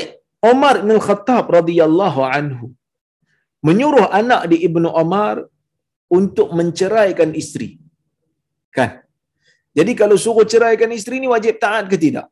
Umar 0.52 0.76
bin 0.88 1.00
Khattab 1.08 1.48
radhiyallahu 1.58 2.22
anhu 2.38 2.66
menyuruh 3.68 4.08
anak 4.20 4.42
di 4.52 4.58
Ibnu 4.68 4.90
Umar 5.04 5.36
untuk 6.20 6.48
menceraikan 6.60 7.32
isteri. 7.42 7.70
Kan? 8.76 8.92
Jadi 9.78 9.92
kalau 10.02 10.18
suruh 10.24 10.46
ceraikan 10.54 10.92
isteri 10.98 11.18
ni 11.24 11.30
wajib 11.36 11.58
taat 11.64 11.86
ke 11.92 11.98
tidak? 12.04 12.28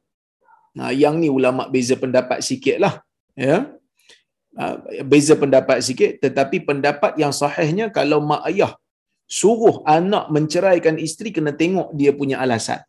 Nah, 0.77 0.89
yang 0.95 1.15
ni 1.21 1.27
ulama 1.27 1.67
beza 1.73 1.95
pendapat 2.03 2.39
sikitlah, 2.47 3.03
ya. 3.35 3.57
Ah, 4.51 4.75
beza 5.07 5.33
pendapat 5.41 5.79
sikit 5.79 6.19
tetapi 6.23 6.57
pendapat 6.67 7.15
yang 7.21 7.31
sahihnya 7.31 7.85
kalau 7.97 8.19
mak 8.19 8.43
ayah 8.51 8.75
suruh 9.23 9.79
anak 9.87 10.27
menceraikan 10.27 10.99
isteri 10.99 11.31
kena 11.31 11.55
tengok 11.61 11.95
dia 11.99 12.11
punya 12.11 12.35
alasan 12.43 12.83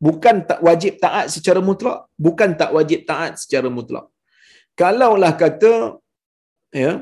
bukan 0.00 0.48
tak 0.48 0.64
wajib 0.64 0.96
taat 0.96 1.28
secara 1.34 1.60
mutlak 1.68 2.08
bukan 2.16 2.56
tak 2.60 2.72
wajib 2.76 3.04
taat 3.10 3.36
secara 3.42 3.68
mutlak 3.68 4.08
kalaulah 4.80 5.32
kata 5.42 6.00
ya 6.72 6.92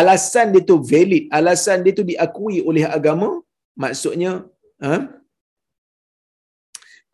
alasan 0.00 0.56
dia 0.56 0.64
tu 0.64 0.80
valid 0.80 1.28
alasan 1.28 1.84
dia 1.84 1.92
tu 2.00 2.04
diakui 2.10 2.64
oleh 2.64 2.88
agama 2.88 3.44
maksudnya 3.76 4.48
ha? 4.80 5.17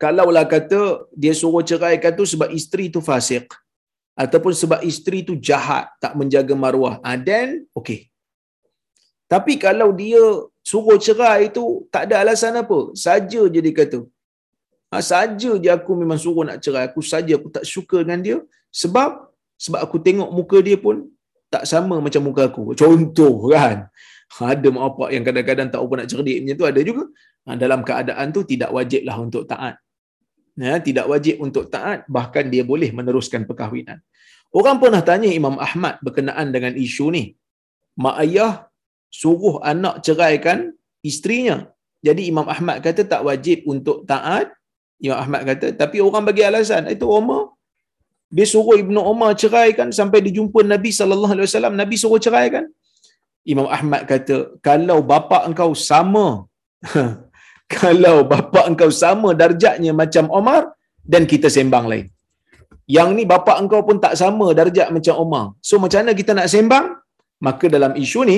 Kalaulah 0.03 0.45
kata 0.55 0.79
dia 1.21 1.33
suruh 1.41 1.63
ceraikan 1.69 2.11
tu 2.19 2.25
sebab 2.33 2.49
isteri 2.59 2.85
tu 2.95 2.99
fasik 3.09 3.47
ataupun 4.23 4.53
sebab 4.61 4.79
isteri 4.89 5.19
tu 5.27 5.35
jahat 5.47 5.91
tak 6.03 6.15
menjaga 6.19 6.55
maruah. 6.63 6.95
Ha, 7.03 7.19
then 7.27 7.67
okey. 7.79 8.07
Tapi 9.27 9.53
kalau 9.65 9.89
dia 10.01 10.21
suruh 10.63 10.97
cerai 11.05 11.51
itu 11.51 11.63
tak 11.93 12.07
ada 12.07 12.23
alasan 12.23 12.55
apa. 12.63 12.79
Saja 13.05 13.41
je 13.53 13.59
dia 13.65 13.73
kata. 13.81 13.99
Ha, 14.91 15.03
saja 15.11 15.51
je 15.63 15.69
aku 15.77 15.91
memang 16.01 16.19
suruh 16.25 16.45
nak 16.47 16.63
cerai. 16.63 16.87
Aku 16.89 17.03
saja 17.03 17.33
aku 17.39 17.49
tak 17.51 17.65
suka 17.67 18.07
dengan 18.07 18.21
dia. 18.25 18.37
Sebab 18.81 19.11
sebab 19.59 19.79
aku 19.85 19.97
tengok 20.07 20.29
muka 20.37 20.57
dia 20.67 20.77
pun 20.85 21.07
tak 21.53 21.63
sama 21.71 21.99
macam 22.05 22.21
muka 22.27 22.43
aku. 22.51 22.63
Contoh 22.81 23.51
kan. 23.51 23.91
Ada 24.35 24.67
mak 24.73 24.83
bapak 24.89 25.09
yang 25.15 25.23
kadang-kadang 25.27 25.67
tak 25.73 25.79
apa 25.79 25.93
nak 25.99 26.07
cerdik 26.11 26.37
macam 26.43 26.55
tu 26.59 26.67
ada 26.71 26.79
juga. 26.89 27.03
Ha, 27.45 27.55
dalam 27.63 27.79
keadaan 27.87 28.27
tu 28.35 28.41
tidak 28.51 28.69
wajiblah 28.77 29.17
untuk 29.21 29.43
taat 29.51 29.75
ya, 30.57 30.79
tidak 30.87 31.05
wajib 31.11 31.35
untuk 31.45 31.67
taat 31.73 32.07
bahkan 32.07 32.47
dia 32.53 32.63
boleh 32.63 32.89
meneruskan 32.95 33.43
perkahwinan 33.49 33.99
orang 34.55 34.77
pernah 34.83 35.01
tanya 35.03 35.29
Imam 35.29 35.55
Ahmad 35.67 35.99
berkenaan 36.05 36.49
dengan 36.55 36.73
isu 36.75 37.07
ni 37.15 37.23
mak 37.99 38.15
ayah 38.23 38.53
suruh 39.11 39.63
anak 39.63 40.03
ceraikan 40.05 40.75
isterinya 41.05 41.57
Jadi 42.05 42.29
Imam 42.29 42.45
Ahmad 42.53 42.77
kata 42.85 43.01
tak 43.11 43.21
wajib 43.25 43.65
untuk 43.73 44.05
taat. 44.09 44.53
Imam 45.01 45.17
Ahmad 45.17 45.41
kata, 45.49 45.73
tapi 45.73 45.97
orang 46.07 46.23
bagi 46.29 46.45
alasan. 46.45 46.85
Itu 46.95 47.09
Umar, 47.09 47.49
dia 48.29 48.45
suruh 48.45 48.77
Ibnu 48.83 49.01
Umar 49.13 49.33
ceraikan 49.41 49.89
sampai 49.89 50.21
dijumpa 50.21 50.61
Nabi 50.61 50.93
wasallam, 50.93 51.73
Nabi 51.73 51.95
suruh 51.97 52.21
ceraikan. 52.21 52.69
Imam 53.41 53.65
Ahmad 53.77 54.05
kata, 54.11 54.61
kalau 54.61 55.01
bapa 55.01 55.49
engkau 55.49 55.73
sama, 55.89 56.45
kalau 57.81 58.17
bapa 58.31 58.61
engkau 58.69 58.89
sama 59.03 59.29
darjatnya 59.41 59.91
macam 60.01 60.25
Umar, 60.39 60.75
dan 61.13 61.23
kita 61.31 61.47
sembang 61.55 61.85
lain. 61.91 62.05
Yang 62.95 63.09
ni 63.17 63.23
bapa 63.31 63.53
engkau 63.61 63.81
pun 63.87 63.97
tak 64.03 64.13
sama 64.21 64.47
darjat 64.59 64.89
macam 64.95 65.15
Umar. 65.23 65.45
So 65.67 65.77
macam 65.83 65.99
mana 66.01 66.13
kita 66.21 66.31
nak 66.37 66.49
sembang? 66.53 66.85
Maka 67.45 67.65
dalam 67.75 67.93
isu 68.03 68.19
ni, 68.29 68.37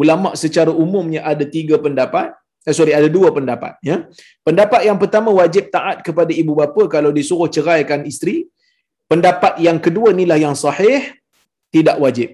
ulama 0.00 0.30
secara 0.42 0.70
umumnya 0.84 1.20
ada 1.32 1.44
tiga 1.56 1.76
pendapat. 1.84 2.34
Eh, 2.66 2.74
sorry, 2.78 2.92
ada 2.98 3.08
dua 3.16 3.28
pendapat. 3.36 3.74
Ya. 3.82 3.96
Pendapat 4.46 4.86
yang 4.88 4.98
pertama 5.02 5.30
wajib 5.40 5.64
taat 5.74 5.98
kepada 6.06 6.30
ibu 6.42 6.54
bapa 6.60 6.82
kalau 6.94 7.10
disuruh 7.18 7.50
ceraikan 7.50 8.02
isteri. 8.06 8.36
Pendapat 9.10 9.58
yang 9.66 9.78
kedua 9.82 10.08
inilah 10.14 10.38
yang 10.46 10.54
sahih, 10.54 11.00
tidak 11.74 11.98
wajib. 12.04 12.28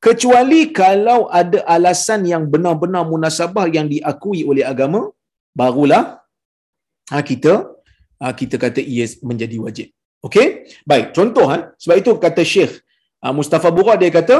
Kecuali 0.00 0.60
kalau 0.80 1.28
ada 1.40 1.60
alasan 1.76 2.20
yang 2.32 2.44
benar-benar 2.52 3.04
munasabah 3.12 3.66
yang 3.76 3.86
diakui 3.92 4.40
oleh 4.50 4.64
agama, 4.72 5.00
barulah 5.58 6.04
ha, 7.10 7.22
kita 7.30 7.52
ha, 8.20 8.32
kita 8.40 8.56
kata 8.64 8.80
ia 8.94 9.06
menjadi 9.30 9.56
wajib. 9.64 9.88
Okey? 10.26 10.46
Baik, 10.90 11.06
contoh 11.16 11.46
ha? 11.52 11.58
sebab 11.80 11.96
itu 12.02 12.10
kata 12.24 12.42
Syekh 12.52 12.74
ha, 13.22 13.32
Mustafa 13.38 13.70
Bura 13.76 13.94
dia 14.00 14.12
kata 14.18 14.38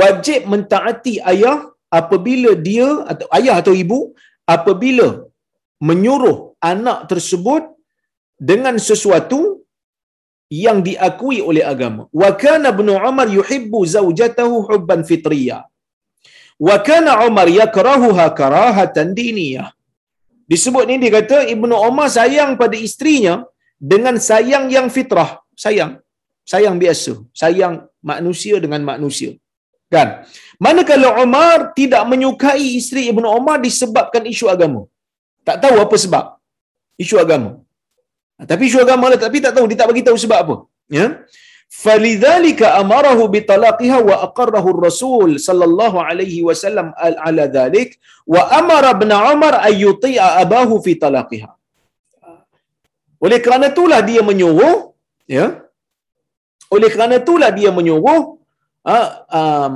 wajib 0.00 0.50
mentaati 0.52 1.14
ayah 1.32 1.58
apabila 2.00 2.52
dia 2.68 2.88
atau 3.12 3.26
ayah 3.38 3.56
atau 3.62 3.74
ibu 3.84 3.98
apabila 4.54 5.08
menyuruh 5.88 6.38
anak 6.72 6.98
tersebut 7.10 7.62
dengan 8.50 8.74
sesuatu 8.88 9.40
yang 10.50 10.78
diakui 10.86 11.38
oleh 11.50 11.64
agama. 11.72 12.02
Wa 12.22 12.30
kana 12.42 12.70
Ibnu 12.74 12.92
Umar 13.10 13.26
yuhibbu 13.38 13.78
zawjatahu 13.94 14.56
hubban 14.68 15.02
fitriyah. 15.10 15.62
Wa 16.66 16.76
kana 16.86 17.26
Umar 17.26 17.46
yakrahuha 17.50 18.26
karahatan 18.40 19.10
diniyah. 19.18 19.73
Disebut 20.52 20.84
ni 20.90 20.96
dia 21.02 21.12
kata 21.18 21.38
Ibnu 21.54 21.74
Umar 21.88 22.08
sayang 22.16 22.50
pada 22.60 22.76
isterinya 22.86 23.34
dengan 23.92 24.16
sayang 24.28 24.66
yang 24.76 24.88
fitrah, 24.96 25.30
sayang. 25.64 25.92
Sayang 26.52 26.76
biasa, 26.82 27.12
sayang 27.42 27.74
manusia 28.10 28.60
dengan 28.64 28.84
manusia. 28.90 29.30
Kan? 29.94 30.08
Manakala 30.64 31.08
Umar 31.24 31.72
tidak 31.78 32.02
menyukai 32.10 32.66
isteri 32.80 33.02
Ibnu 33.12 33.28
Umar 33.38 33.56
disebabkan 33.66 34.22
isu 34.32 34.46
agama. 34.54 34.82
Tak 35.48 35.56
tahu 35.64 35.76
apa 35.84 35.96
sebab. 36.04 36.24
Isu 37.00 37.16
agama. 37.24 37.50
Tapi 38.50 38.62
isu 38.68 38.78
agama 38.84 39.08
lah, 39.12 39.20
tapi 39.24 39.38
tak 39.44 39.52
tahu 39.56 39.64
dia 39.70 39.78
tak 39.80 39.88
bagi 39.90 40.04
tahu 40.08 40.18
sebab 40.24 40.38
apa. 40.44 40.56
Ya. 40.98 41.06
Falidzalika 41.82 42.66
amarahu 42.80 43.24
bitalaqiha 43.34 43.98
wa 44.08 44.16
aqarrahu 44.26 44.68
ar-rasul 44.74 45.30
sallallahu 45.46 45.98
alaihi 46.08 46.40
wasallam 46.48 46.86
ala 47.26 47.44
dhalik 47.56 47.90
wa 48.34 48.42
amara 48.60 48.90
ibn 48.96 49.10
Umar 49.32 49.54
ay 49.66 49.74
yuti'a 49.84 50.28
abahu 50.42 50.76
fi 50.84 50.94
talaqiha. 51.04 51.50
Oleh 53.24 53.38
kerana 53.44 53.66
itulah 53.72 54.00
dia 54.10 54.22
menyuruh 54.30 54.76
ya. 55.36 55.46
Oleh 56.74 56.88
kerana 56.94 57.14
itulah 57.22 57.50
dia 57.58 57.70
menyuruh 57.78 58.22
uh, 58.92 59.08
um, 59.40 59.74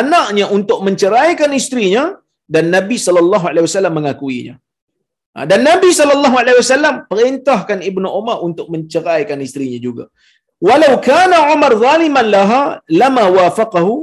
anaknya 0.00 0.46
untuk 0.56 0.78
menceraikan 0.86 1.50
isterinya 1.60 2.04
dan 2.54 2.64
Nabi 2.76 2.96
sallallahu 3.06 3.44
alaihi 3.50 3.66
wasallam 3.68 3.94
mengakuinya. 3.98 4.54
Ha, 5.32 5.48
dan 5.50 5.60
Nabi 5.70 5.90
sallallahu 5.98 6.36
alaihi 6.40 6.58
wasallam 6.60 6.94
perintahkan 7.12 7.78
Ibnu 7.90 8.08
Umar 8.20 8.36
untuk 8.48 8.66
menceraikan 8.74 9.40
isterinya 9.46 9.80
juga. 9.86 10.04
Walau 10.68 10.94
kana 11.08 11.38
Umar 11.54 11.72
zaliman 11.84 12.26
laha 12.34 12.62
lama 13.02 13.24
wafaqahu 13.36 13.94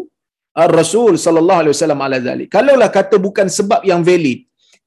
Ar-Rasul 0.65 1.13
sallallahu 1.25 1.59
alaihi 1.61 1.73
wasallam 1.75 2.01
ala 2.05 2.17
zalik. 2.27 2.47
Kalaulah 2.55 2.89
kata 2.97 3.15
bukan 3.25 3.47
sebab 3.57 3.81
yang 3.89 4.01
valid, 4.09 4.39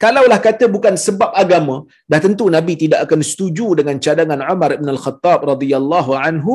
kalaulah 0.02 0.38
kata 0.46 0.64
bukan 0.74 0.94
sebab 1.06 1.30
agama, 1.42 1.76
dah 2.10 2.20
tentu 2.24 2.46
Nabi 2.56 2.74
tidak 2.82 3.00
akan 3.06 3.20
setuju 3.30 3.66
dengan 3.78 3.96
cadangan 4.04 4.40
Umar 4.54 4.70
bin 4.80 4.88
Al-Khattab 4.94 5.40
radhiyallahu 5.52 6.12
anhu 6.28 6.54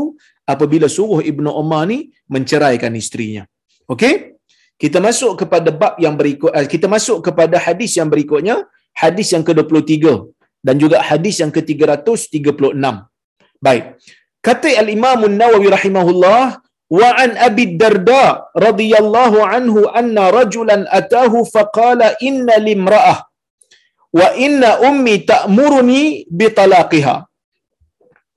apabila 0.54 0.88
suruh 0.98 1.20
Ibnu 1.32 1.52
Umar 1.62 1.84
ni 1.92 2.00
menceraikan 2.36 2.94
isterinya. 3.02 3.44
Okey? 3.94 4.16
Kita 4.84 4.98
masuk 5.08 5.32
kepada 5.42 5.70
bab 5.82 5.94
yang 6.06 6.14
berikut 6.20 6.52
eh, 6.58 6.68
kita 6.74 6.88
masuk 6.96 7.18
kepada 7.28 7.58
hadis 7.68 7.98
yang 8.00 8.10
berikutnya, 8.14 8.56
hadis 9.04 9.34
yang 9.34 9.42
ke-23 9.48 9.96
dan 10.68 10.76
juga 10.84 10.98
hadis 11.10 11.36
yang 11.42 11.50
ke-336. 11.56 12.78
Baik. 13.66 13.86
Kata 14.48 14.72
Al-Imam 14.84 15.28
An-Nawawi 15.28 15.68
rahimahullah, 15.76 16.44
wa 16.98 17.08
an 17.24 17.36
Abi 17.48 17.76
Darda 17.80 18.48
radhiyallahu 18.66 19.44
anhu 19.44 19.92
anna 20.00 20.32
rajulan 20.32 20.88
atahu 21.00 21.44
faqala 21.56 22.16
inna 22.24 22.56
limra'ah 22.68 23.28
wa 24.20 24.28
inna 24.46 24.80
ummi 24.90 25.28
ta'muruni 25.28 26.32
bi 26.32 26.48
talaqiha. 26.60 27.16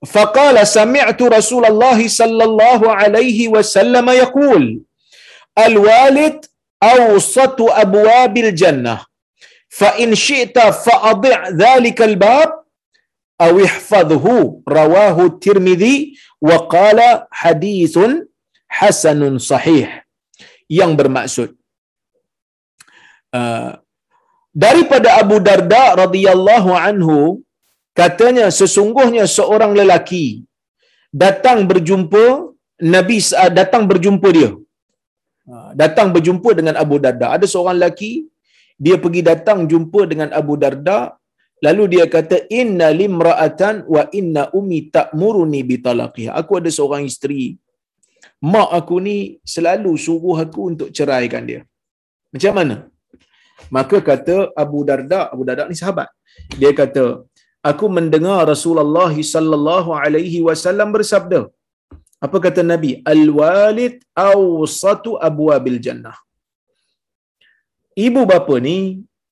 Faqala 0.03 0.67
sami'tu 0.67 1.31
Rasulullah 1.37 1.95
sallallahu 1.95 2.91
alaihi 2.91 3.47
wasallam 3.55 4.11
yaqul 4.21 4.83
al-walid 5.55 6.43
awsatu 6.81 7.71
abwabil 7.83 8.51
jannah 8.61 8.99
fa 9.79 9.95
in 10.03 10.11
syi'ta 10.11 10.75
fa'adhi' 10.85 11.55
dhalika 11.55 12.03
al-bab 12.11 12.49
ihfadhhu 13.63 14.33
rawahu 14.77 15.23
tirmidzi 15.45 15.95
wa 16.49 16.57
qala 16.73 17.07
hadithun 17.41 18.11
hasanun 18.79 19.35
sahih 19.49 19.87
yang 20.79 20.91
bermaksud. 20.99 21.49
Uh, 23.39 23.71
daripada 24.63 25.09
Abu 25.21 25.37
Darda 25.47 25.83
radhiyallahu 26.03 26.71
anhu 26.87 27.19
katanya 27.99 28.47
sesungguhnya 28.59 29.23
seorang 29.37 29.71
lelaki 29.79 30.25
datang 31.23 31.59
berjumpa 31.69 32.25
Nabi 32.95 33.17
uh, 33.43 33.51
datang 33.59 33.83
berjumpa 33.91 34.29
dia. 34.37 34.51
Uh, 35.51 35.69
datang 35.81 36.09
berjumpa 36.15 36.49
dengan 36.59 36.75
Abu 36.83 36.97
Darda. 37.03 37.27
Ada 37.35 37.45
seorang 37.53 37.77
lelaki 37.79 38.11
dia 38.85 38.95
pergi 39.03 39.21
datang 39.31 39.59
jumpa 39.71 40.01
dengan 40.11 40.29
Abu 40.39 40.53
Darda 40.61 40.99
lalu 41.65 41.83
dia 41.93 42.05
kata 42.15 42.37
inna 42.59 42.87
limra'atan 43.01 43.75
wa 43.95 44.03
inna 44.19 44.43
ummi 44.59 44.79
ta'muruni 44.95 45.61
bi 45.69 45.77
talaqiha 45.87 46.31
aku 46.41 46.61
ada 46.61 46.71
seorang 46.77 47.05
isteri. 47.11 47.43
Mak 48.53 48.69
aku 48.79 48.95
ni 49.05 49.17
selalu 49.53 49.91
suruh 50.05 50.37
aku 50.43 50.61
untuk 50.71 50.89
ceraikan 50.97 51.43
dia. 51.49 51.61
Macam 52.33 52.53
mana? 52.57 52.75
Maka 53.75 53.97
kata 54.09 54.35
Abu 54.63 54.79
Darda 54.89 55.19
Abu 55.33 55.43
Darda 55.47 55.69
ni 55.69 55.77
sahabat. 55.81 56.09
Dia 56.61 56.71
kata 56.81 57.05
aku 57.69 57.85
mendengar 57.97 58.39
Rasulullah 58.53 59.13
sallallahu 59.33 59.89
alaihi 60.03 60.39
wasallam 60.47 60.89
bersabda 60.95 61.41
apa 62.25 62.37
kata 62.45 62.61
nabi? 62.71 62.91
Al 63.13 63.23
walid 63.39 63.95
awsatu 64.29 65.11
abwabil 65.27 65.79
jannah. 65.85 66.17
Ibu 68.07 68.21
bapa 68.31 68.55
ni 68.67 68.77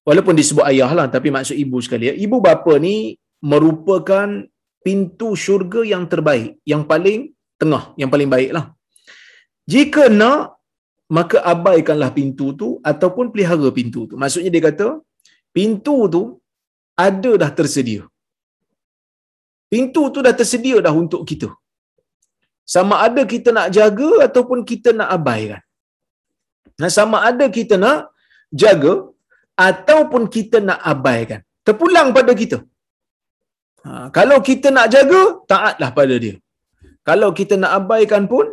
walaupun 0.10 0.36
disebut 0.40 0.66
ayah 0.72 0.92
lah 1.00 1.08
tapi 1.16 1.30
maksud 1.36 1.56
ibu 1.64 1.78
sekali 1.86 2.06
ya. 2.10 2.14
Ibu 2.26 2.38
bapa 2.48 2.74
ni 2.86 2.96
merupakan 3.52 4.28
pintu 4.86 5.30
syurga 5.44 5.82
yang 5.94 6.04
terbaik 6.12 6.50
yang 6.72 6.84
paling 6.92 7.20
tengah 7.62 7.84
yang 8.02 8.10
paling 8.14 8.30
baik 8.36 8.52
lah. 8.58 8.66
Jika 9.74 10.04
nak 10.22 10.42
maka 11.18 11.38
abaikanlah 11.52 12.10
pintu 12.18 12.48
tu 12.62 12.68
ataupun 12.92 13.26
pelihara 13.34 13.70
pintu 13.78 14.02
tu. 14.10 14.16
Maksudnya 14.22 14.50
dia 14.56 14.64
kata 14.70 14.88
pintu 15.58 15.98
tu 16.16 16.24
ada 17.08 17.32
dah 17.42 17.52
tersedia. 17.60 18.04
Pintu 19.74 20.04
tu 20.14 20.20
dah 20.26 20.34
tersedia 20.40 20.78
dah 20.86 20.94
untuk 21.04 21.22
kita. 21.30 21.50
Sama 22.76 22.96
ada 23.06 23.22
kita 23.34 23.50
nak 23.58 23.68
jaga 23.78 24.10
ataupun 24.28 24.60
kita 24.72 24.90
nak 25.00 25.10
abaikan. 25.18 25.62
Nah 26.82 26.90
sama 26.98 27.18
ada 27.30 27.46
kita 27.58 27.76
nak 27.84 28.00
jaga 28.62 28.94
ataupun 29.68 30.24
kita 30.36 30.58
nak 30.68 30.80
abaikan. 30.92 31.42
Terpulang 31.68 32.10
pada 32.18 32.34
kita. 32.42 32.58
Ha, 33.86 33.92
kalau 34.18 34.38
kita 34.50 34.68
nak 34.76 34.88
jaga, 34.96 35.22
taatlah 35.52 35.90
pada 36.00 36.16
dia. 36.24 36.36
Kalau 37.10 37.30
kita 37.40 37.56
nak 37.62 37.72
abaikan 37.80 38.24
pun, 38.32 38.46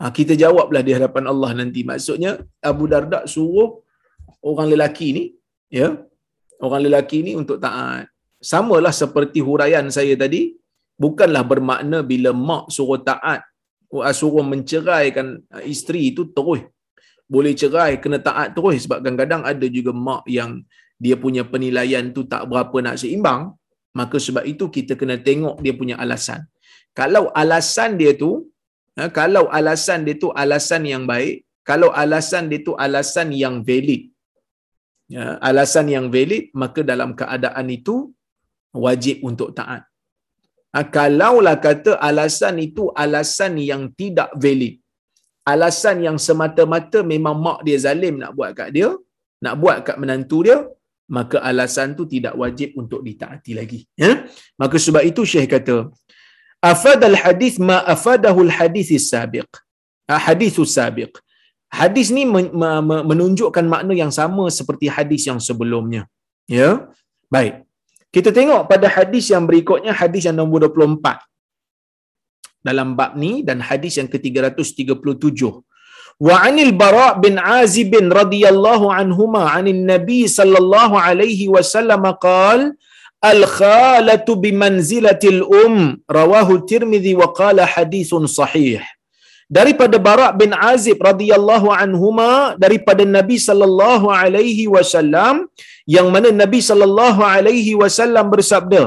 ha, 0.00 0.10
kita 0.18 0.32
jawablah 0.42 0.82
di 0.86 0.92
hadapan 0.96 1.24
Allah 1.32 1.50
nanti. 1.60 1.80
Maksudnya, 1.90 2.32
Abu 2.70 2.86
Darda 2.92 3.20
suruh 3.34 3.70
orang 4.50 4.68
lelaki 4.72 5.08
ni, 5.18 5.24
ya, 5.80 5.88
orang 6.66 6.82
lelaki 6.86 7.20
ni 7.26 7.32
untuk 7.42 7.60
taat. 7.64 8.08
Samalah 8.52 8.94
seperti 9.02 9.38
huraian 9.48 9.86
saya 9.96 10.16
tadi, 10.24 10.42
bukanlah 11.04 11.44
bermakna 11.52 12.00
bila 12.12 12.30
mak 12.48 12.64
suruh 12.76 13.00
taat, 13.10 13.40
suruh 14.20 14.44
menceraikan 14.52 15.28
isteri 15.72 16.02
itu 16.12 16.24
terus 16.36 16.62
boleh 17.34 17.52
cerai 17.60 17.92
kena 18.02 18.18
taat 18.28 18.48
terus 18.56 18.84
sebab 18.84 18.98
kadang-kadang 19.02 19.42
ada 19.50 19.66
juga 19.76 19.92
mak 20.06 20.26
yang 20.38 20.50
dia 21.04 21.16
punya 21.24 21.42
penilaian 21.52 22.04
tu 22.16 22.22
tak 22.32 22.42
berapa 22.50 22.76
nak 22.84 22.96
seimbang, 23.00 23.42
maka 23.98 24.16
sebab 24.26 24.44
itu 24.52 24.64
kita 24.76 24.92
kena 25.00 25.16
tengok 25.28 25.56
dia 25.64 25.74
punya 25.80 25.96
alasan. 26.02 26.40
Kalau 26.98 27.24
alasan 27.42 27.96
dia 28.00 28.12
tu, 28.22 28.30
ha, 28.98 29.08
kalau 29.18 29.44
alasan 29.58 30.04
dia 30.06 30.16
tu 30.22 30.28
alasan 30.42 30.84
yang 30.92 31.04
baik, 31.12 31.46
kalau 31.70 31.88
alasan 32.02 32.50
dia 32.50 32.60
tu 32.66 32.74
alasan 32.86 33.28
yang 33.42 33.62
valid, 33.68 34.02
ya, 35.14 35.38
alasan 35.50 35.86
yang 35.94 36.06
valid, 36.14 36.52
maka 36.62 36.82
dalam 36.92 37.10
keadaan 37.20 37.66
itu 37.78 37.96
wajib 38.74 39.22
untuk 39.30 39.50
taat. 39.58 39.82
Ha, 40.74 40.84
kalaulah 40.96 41.56
kata 41.66 41.96
alasan 42.10 42.60
itu 42.60 42.92
alasan 43.04 43.56
yang 43.70 43.88
tidak 44.00 44.30
valid, 44.36 44.79
alasan 45.52 46.04
yang 46.06 46.16
semata-mata 46.26 47.00
memang 47.12 47.34
mak 47.44 47.58
dia 47.66 47.78
zalim 47.86 48.20
nak 48.22 48.32
buat 48.36 48.50
kat 48.58 48.68
dia, 48.76 48.88
nak 49.44 49.54
buat 49.62 49.78
kat 49.86 49.96
menantu 50.02 50.38
dia, 50.46 50.58
maka 51.16 51.36
alasan 51.50 51.96
tu 51.98 52.04
tidak 52.06 52.34
wajib 52.42 52.76
untuk 52.80 53.00
ditaati 53.06 53.52
lagi. 53.58 53.80
Ya? 53.98 54.12
Maka 54.60 54.76
sebab 54.86 55.02
itu 55.10 55.22
Syekh 55.32 55.48
kata, 55.54 55.76
afad 56.72 57.00
al 57.10 57.18
hadis 57.22 57.56
ma 57.58 57.78
afadahu 57.94 58.46
al 58.46 58.52
hadis 58.58 58.90
sabiq. 59.12 59.50
Ha, 60.10 60.18
hadis 60.26 60.54
sabiq. 60.58 61.12
Hadis 61.70 62.10
ni 62.10 62.26
menunjukkan 63.10 63.66
makna 63.72 63.94
yang 63.94 64.10
sama 64.10 64.50
seperti 64.50 64.86
hadis 64.90 65.22
yang 65.30 65.38
sebelumnya. 65.38 66.02
Ya. 66.50 66.90
Baik. 67.30 67.62
Kita 68.10 68.34
tengok 68.34 68.66
pada 68.66 68.90
hadis 68.90 69.30
yang 69.30 69.46
berikutnya 69.46 69.94
hadis 69.94 70.26
yang 70.26 70.34
nombor 70.34 70.66
24 70.66 71.29
dalam 72.68 72.88
bab 72.98 73.12
ni 73.22 73.32
dan 73.48 73.58
hadis 73.68 73.96
yang 74.00 74.08
ke-337. 74.12 75.40
Wa 76.26 76.34
anil 76.46 76.72
Bara 76.80 77.08
bin 77.24 77.34
Azib 77.58 77.92
radhiyallahu 78.20 78.92
anhuma 79.00 79.42
anin 79.56 79.80
Nabi 79.92 80.20
sallallahu 80.38 81.00
alaihi 81.08 81.48
wasallam 81.54 82.04
qaal 82.26 82.60
al 83.32 83.42
khalatu 83.58 84.36
bi 84.42 84.50
manzilatil 84.62 85.40
um 85.64 85.74
rawahu 86.18 86.60
Tirmizi 86.70 87.12
wa 87.20 87.28
qala 87.40 87.64
hadithun 87.74 88.28
sahih. 88.38 88.80
Daripada 89.58 89.96
Bara 90.08 90.28
bin 90.40 90.52
Azib 90.72 90.98
radhiyallahu 91.10 91.74
anhuma 91.84 92.30
daripada 92.64 93.04
Nabi 93.16 93.36
sallallahu 93.48 94.12
alaihi 94.20 94.66
wasallam 94.74 95.48
yang 95.94 96.08
mana 96.14 96.28
Nabi 96.42 96.60
sallallahu 96.68 97.20
alaihi 97.34 97.72
wasallam 97.80 98.26
bersabda 98.34 98.82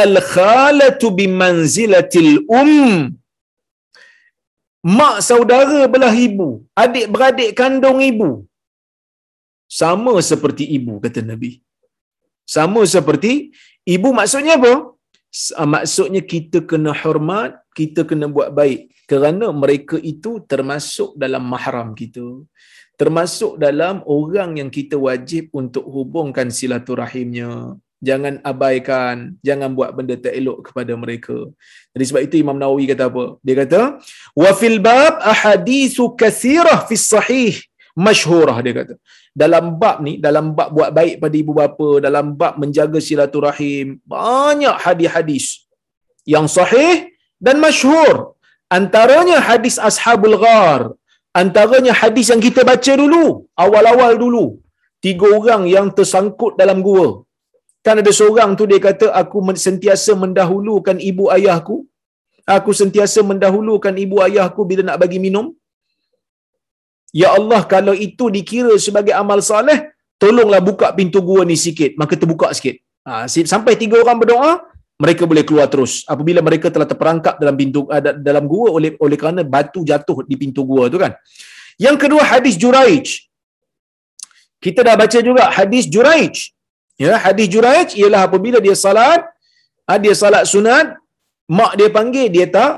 al 0.00 0.14
khalatu 0.32 1.14
bi 1.18 1.26
manzilatil 1.42 2.32
um. 2.60 2.72
Mak 4.98 5.16
saudara 5.28 5.82
belah 5.92 6.14
ibu 6.28 6.48
adik 6.82 7.06
beradik 7.12 7.50
kandung 7.60 8.00
ibu. 8.10 8.30
Sama 9.80 10.14
seperti 10.30 10.64
ibu 10.78 10.94
kata 11.04 11.20
nabi. 11.30 11.50
Sama 12.54 12.80
seperti 12.94 13.32
ibu 13.94 14.08
maksudnya 14.18 14.54
apa? 14.60 14.74
Ah, 15.60 15.68
maksudnya 15.74 16.20
kita 16.32 16.58
kena 16.70 16.92
hormat 17.02 17.52
kita 17.78 18.00
kena 18.10 18.26
buat 18.36 18.50
baik. 18.58 18.80
Kerana 19.10 19.46
mereka 19.62 19.96
itu 20.12 20.30
termasuk 20.50 21.10
dalam 21.22 21.44
mahram 21.52 21.88
kita. 22.00 22.26
Termasuk 23.00 23.52
dalam 23.64 23.96
orang 24.16 24.50
yang 24.60 24.70
kita 24.76 24.96
wajib 25.06 25.50
untuk 25.60 25.84
hubungkan 25.94 26.48
silaturahimnya 26.58 27.50
jangan 28.08 28.34
abaikan, 28.50 29.16
jangan 29.48 29.70
buat 29.78 29.90
benda 29.96 30.14
tak 30.24 30.34
elok 30.40 30.58
kepada 30.68 30.92
mereka. 31.02 31.36
Jadi 31.96 32.04
sebab 32.08 32.22
itu 32.26 32.36
Imam 32.44 32.56
Nawawi 32.60 32.84
kata 32.92 33.04
apa? 33.10 33.24
Dia 33.46 33.54
kata, 33.64 33.80
"Wa 34.42 34.50
fil 34.60 34.78
bab 34.88 35.14
ahaditsu 35.32 36.04
katsirah 36.20 36.78
fi 36.88 36.94
sahih 37.12 37.54
masyhurah." 38.06 38.56
Dia 38.66 38.74
kata. 38.80 38.94
Dalam 39.42 39.64
bab 39.80 39.96
ni, 40.06 40.12
dalam 40.26 40.52
bab 40.58 40.68
buat 40.76 40.90
baik 40.98 41.16
pada 41.22 41.36
ibu 41.42 41.52
bapa, 41.60 41.88
dalam 42.06 42.36
bab 42.40 42.54
menjaga 42.62 43.00
silaturahim, 43.06 43.98
banyak 44.06 44.76
hadis-hadis 44.84 45.46
yang 46.34 46.46
sahih 46.46 47.10
dan 47.40 47.58
masyhur. 47.66 48.36
Antaranya 48.78 49.38
hadis 49.48 49.74
Ashabul 49.88 50.36
Ghar, 50.44 50.94
antaranya 51.40 51.92
hadis 52.02 52.28
yang 52.32 52.42
kita 52.46 52.62
baca 52.70 52.92
dulu, 53.02 53.24
awal-awal 53.64 54.12
dulu. 54.24 54.46
Tiga 55.04 55.26
orang 55.36 55.62
yang 55.68 55.86
tersangkut 55.92 56.56
dalam 56.60 56.80
gua. 56.80 57.23
Kan 57.86 58.00
ada 58.02 58.12
seorang 58.18 58.50
tu 58.58 58.64
dia 58.70 58.80
kata 58.86 59.06
aku 59.20 59.38
sentiasa 59.66 60.12
mendahulukan 60.22 60.96
ibu 61.10 61.24
ayahku. 61.36 61.76
Aku 62.56 62.70
sentiasa 62.80 63.20
mendahulukan 63.30 63.94
ibu 64.04 64.16
ayahku 64.26 64.62
bila 64.70 64.82
nak 64.88 64.98
bagi 65.02 65.18
minum. 65.26 65.46
Ya 67.20 67.28
Allah 67.38 67.60
kalau 67.74 67.94
itu 68.06 68.24
dikira 68.36 68.74
sebagai 68.86 69.14
amal 69.22 69.40
soleh, 69.50 69.78
tolonglah 70.22 70.60
buka 70.68 70.86
pintu 70.98 71.20
gua 71.28 71.42
ni 71.50 71.56
sikit. 71.66 71.92
Maka 72.00 72.14
terbuka 72.22 72.48
sikit. 72.58 72.76
Ha, 73.08 73.28
sampai 73.28 73.76
tiga 73.82 73.96
orang 74.02 74.18
berdoa, 74.22 74.52
mereka 75.04 75.22
boleh 75.30 75.44
keluar 75.48 75.68
terus. 75.74 75.92
Apabila 76.12 76.40
mereka 76.48 76.72
telah 76.74 76.88
terperangkap 76.90 77.36
dalam 77.42 77.56
pintu 77.60 77.84
dalam 78.28 78.44
gua 78.52 78.66
oleh 78.76 78.90
oleh 79.04 79.16
kerana 79.20 79.44
batu 79.54 79.84
jatuh 79.90 80.24
di 80.30 80.36
pintu 80.42 80.64
gua 80.70 80.88
tu 80.94 80.98
kan. 81.04 81.12
Yang 81.84 81.96
kedua 82.02 82.22
hadis 82.32 82.56
Juraij. 82.62 83.06
Kita 84.64 84.80
dah 84.86 84.96
baca 84.96 85.18
juga 85.28 85.52
hadis 85.52 85.84
Juraij. 85.94 86.34
Ya, 87.02 87.12
hadis 87.24 87.46
Juraij 87.54 87.88
ialah 88.00 88.20
apabila 88.26 88.58
dia 88.66 88.76
salat, 88.84 89.20
ah, 89.90 89.98
dia 90.04 90.14
salat 90.22 90.44
sunat, 90.52 90.86
mak 91.58 91.72
dia 91.78 91.88
panggil 91.96 92.26
dia 92.34 92.46
tak 92.56 92.72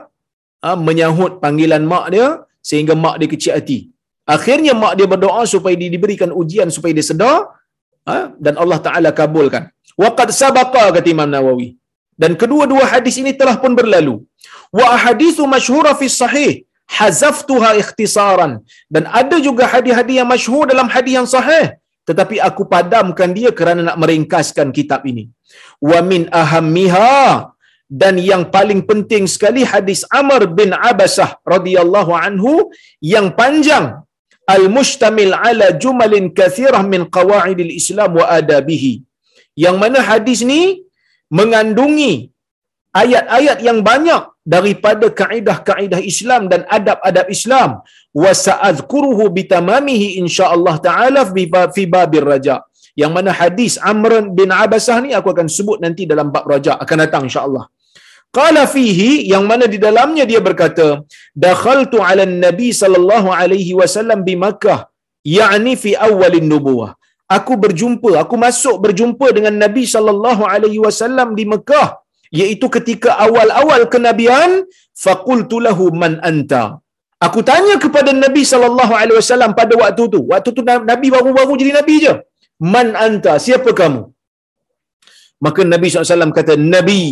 ah, 0.67 0.79
menyahut 0.87 1.33
panggilan 1.45 1.85
mak 1.93 2.07
dia 2.15 2.27
sehingga 2.69 2.95
mak 3.05 3.17
dia 3.21 3.29
kecil 3.35 3.53
hati. 3.57 3.79
Akhirnya 4.35 4.73
mak 4.83 4.95
dia 4.99 5.07
berdoa 5.15 5.43
supaya 5.55 5.75
dia 5.81 5.91
diberikan 5.97 6.31
ujian 6.41 6.69
supaya 6.77 6.93
dia 6.99 7.07
sedar 7.11 7.39
ah, 8.13 8.25
dan 8.45 8.55
Allah 8.63 8.81
Taala 8.87 9.11
kabulkan. 9.21 9.67
Waqad 10.03 10.31
sabaqa 10.41 10.85
kata 10.97 11.09
Imam 11.17 11.29
Nawawi. 11.35 11.69
Dan 12.23 12.33
kedua-dua 12.41 12.85
hadis 12.93 13.15
ini 13.23 13.33
telah 13.41 13.57
pun 13.63 13.73
berlalu. 13.81 14.15
Wa 14.79 14.87
ahaditsu 14.97 15.45
masyhura 15.55 15.93
fi 16.01 16.07
sahih 16.21 16.53
hazaftuha 16.99 17.71
ikhtisaran. 17.83 18.53
Dan 18.95 19.05
ada 19.21 19.37
juga 19.47 19.65
hadis-hadis 19.73 20.15
yang 20.21 20.29
masyhur 20.35 20.65
dalam 20.73 20.89
hadis 20.95 21.13
yang 21.19 21.29
sahih 21.35 21.67
tetapi 22.09 22.37
aku 22.49 22.63
padamkan 22.75 23.31
dia 23.39 23.51
kerana 23.59 23.81
nak 23.89 23.99
meringkaskan 24.03 24.69
kitab 24.79 25.03
ini. 25.11 25.25
Wa 25.91 25.99
min 26.11 26.23
ahammiha 26.43 27.17
dan 28.03 28.15
yang 28.31 28.45
paling 28.55 28.81
penting 28.91 29.25
sekali 29.35 29.63
hadis 29.73 30.01
Amr 30.21 30.41
bin 30.59 30.71
Abasah 30.91 31.31
radhiyallahu 31.55 32.13
anhu 32.27 32.53
yang 33.15 33.29
panjang 33.41 33.87
al-mustamil 34.55 35.35
ala 35.49 35.69
jumalin 35.85 36.27
kathirah 36.39 36.83
min 36.93 37.05
qawaidil 37.17 37.73
Islam 37.81 38.11
wa 38.21 38.27
adabihi. 38.39 38.95
Yang 39.65 39.77
mana 39.83 39.99
hadis 40.09 40.41
ni 40.51 40.63
mengandungi 41.39 42.13
ayat-ayat 43.03 43.59
yang 43.69 43.79
banyak 43.91 44.23
daripada 44.55 45.07
kaedah-kaedah 45.21 46.01
Islam 46.13 46.43
dan 46.53 46.63
adab-adab 46.77 47.27
Islam. 47.37 47.71
Wa 48.23 48.33
sa'adhkuruhu 48.47 49.25
bitamamihi 49.37 50.09
insyaallah 50.23 50.75
taala 50.89 51.23
fi 51.77 51.85
babir 51.95 52.27
raja. 52.33 52.57
Yang 53.01 53.13
mana 53.17 53.31
hadis 53.41 53.73
Amr 53.93 54.13
bin 54.39 54.51
Abasah 54.65 54.99
ni 55.05 55.11
aku 55.19 55.29
akan 55.35 55.49
sebut 55.57 55.79
nanti 55.85 56.03
dalam 56.13 56.29
bab 56.35 56.47
raja 56.53 56.75
akan 56.85 56.97
datang 57.05 57.25
insyaallah. 57.29 57.65
Qala 58.37 58.63
fihi 58.75 59.11
yang 59.33 59.45
mana 59.51 59.65
di 59.75 59.79
dalamnya 59.87 60.25
dia 60.31 60.41
berkata 60.47 60.87
dakhaltu 61.45 61.99
ala 62.09 62.25
nabi 62.47 62.69
sallallahu 62.81 63.29
alaihi 63.41 63.75
wasallam 63.81 64.21
di 64.29 64.35
Makkah 64.45 64.81
yakni 65.39 65.75
fi 65.83 65.93
awalin 66.09 66.49
nubuwah. 66.53 66.91
Aku 67.37 67.53
berjumpa 67.63 68.11
aku 68.23 68.35
masuk 68.47 68.77
berjumpa 68.85 69.27
dengan 69.37 69.55
nabi 69.63 69.83
sallallahu 69.95 70.43
alaihi 70.53 70.81
wasallam 70.87 71.29
di 71.39 71.45
Mekah 71.53 71.89
iaitu 72.41 72.67
ketika 72.77 73.11
awal-awal 73.27 73.83
kenabian 73.95 74.51
faqultu 75.05 75.59
lahu 75.67 75.87
man 76.03 76.15
anta. 76.31 76.65
Aku 77.27 77.41
tanya 77.51 77.75
kepada 77.85 78.11
nabi 78.25 78.43
sallallahu 78.53 78.93
alaihi 79.01 79.19
wasallam 79.21 79.53
pada 79.61 79.75
waktu 79.83 80.05
tu. 80.15 80.21
Waktu 80.33 80.51
tu 80.57 80.63
nabi 80.91 81.09
baru-baru 81.15 81.55
jadi 81.61 81.73
nabi 81.81 81.95
je. 82.05 82.15
Man 82.75 82.89
anta 83.07 83.33
siapa 83.47 83.71
kamu? 83.81 84.03
Maka 85.45 85.61
nabi 85.73 85.87
SAW 85.93 86.37
kata 86.39 86.55
nabi. 86.75 87.03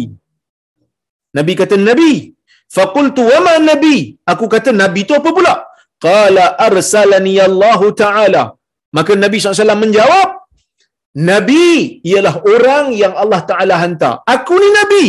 Nabi 1.36 1.52
kata 1.60 1.76
nabi. 1.88 2.12
Faqultu 2.76 3.22
wa 3.30 3.38
ma 3.46 3.54
nabi? 3.70 3.96
Aku 4.32 4.44
kata 4.54 4.70
nabi 4.82 5.00
tu 5.08 5.14
apa 5.18 5.30
pula? 5.38 5.54
Qala 6.06 6.44
arsalani 6.66 7.34
Allah 7.48 7.80
taala. 8.02 8.42
Maka 8.96 9.12
nabi 9.24 9.38
SAW 9.40 9.82
menjawab 9.84 10.28
Nabi 11.14 12.02
ialah 12.10 12.34
orang 12.52 12.86
yang 13.02 13.14
Allah 13.22 13.40
Ta'ala 13.50 13.74
hantar. 13.82 14.14
Aku 14.34 14.54
ni 14.62 14.68
Nabi. 14.80 15.04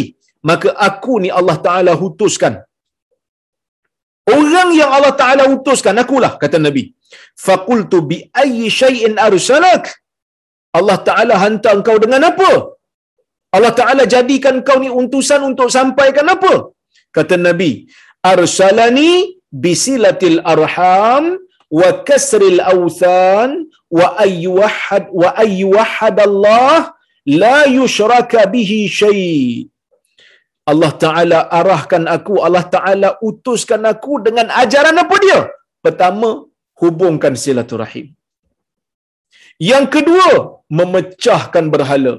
Maka 0.50 0.70
aku 0.88 1.14
ni 1.24 1.30
Allah 1.40 1.58
Ta'ala 1.66 1.94
hutuskan. 2.02 2.62
Orang 4.38 4.70
yang 4.78 4.90
Allah 4.98 5.14
Ta'ala 5.22 5.44
hutuskan, 5.50 5.98
akulah, 6.02 6.34
kata 6.44 6.58
Nabi. 6.68 6.84
Fakultu 7.46 7.98
bi 8.10 8.18
ayyi 8.42 8.70
syai'in 8.82 9.18
arsalak. 9.28 9.86
Allah 10.78 10.98
Ta'ala 11.08 11.36
hantar 11.44 11.74
engkau 11.78 11.98
dengan 12.04 12.22
apa? 12.32 12.52
Allah 13.56 13.74
Ta'ala 13.80 14.04
jadikan 14.14 14.56
kau 14.68 14.78
ni 14.84 14.90
untusan 15.02 15.42
untuk 15.50 15.70
sampaikan 15.78 16.30
apa? 16.36 16.54
Kata 17.18 17.36
Nabi, 17.48 17.72
arsalani 18.34 19.12
bisilatil 19.66 20.40
arham 20.54 21.26
wa 21.80 21.90
kasril 22.08 22.60
awthan 22.74 23.70
wa 23.98 24.08
ayyuhad 24.26 25.06
wa 25.22 25.30
ayyuhad 25.46 26.18
Allah 26.28 26.94
la 27.26 27.58
yushraka 27.78 28.46
bihi 28.56 28.80
syai. 29.00 29.70
Allah 30.72 30.92
Taala 31.04 31.40
arahkan 31.60 32.04
aku 32.16 32.42
Allah 32.46 32.66
Taala 32.76 33.10
utuskan 33.30 33.86
aku 33.94 34.14
dengan 34.28 34.50
ajaran 34.64 34.98
apa 35.04 35.16
dia? 35.26 35.40
Pertama 35.86 36.30
hubungkan 36.82 37.34
silaturahim. 37.44 38.08
Yang 39.72 39.86
kedua 39.96 40.30
memecahkan 40.80 41.66
berhala. 41.74 42.14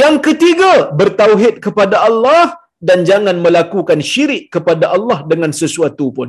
Yang 0.00 0.16
ketiga 0.26 0.72
bertauhid 1.00 1.54
kepada 1.66 1.96
Allah 2.08 2.56
dan 2.88 2.98
jangan 3.10 3.36
melakukan 3.46 3.98
syirik 4.10 4.44
kepada 4.54 4.90
Allah 4.96 5.18
dengan 5.32 5.50
sesuatu 5.60 6.06
pun. 6.16 6.28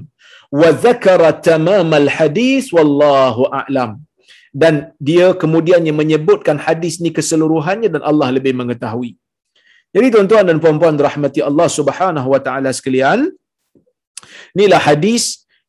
Wa 0.62 0.70
zakara 0.86 1.34
tamamal 1.49 2.08
hadis 2.18 2.70
wallahu 2.78 3.49
a'lam. 3.62 3.91
Dan 4.62 4.74
dia 5.10 5.28
kemudiannya 5.43 5.93
menyebutkan 6.01 6.58
hadis 6.66 7.01
ni 7.04 7.10
keseluruhannya 7.18 7.89
dan 7.89 8.01
Allah 8.10 8.30
lebih 8.38 8.54
mengetahui. 8.60 9.12
Jadi 9.95 10.08
tuan-tuan 10.14 10.45
dan 10.49 10.58
puan-puan 10.64 10.93
rahmati 11.08 11.41
Allah 11.49 11.70
Subhanahu 11.78 12.28
wa 12.34 12.39
taala 12.45 12.70
sekalian, 12.80 13.34
inilah 14.54 14.82
hadis 14.89 15.24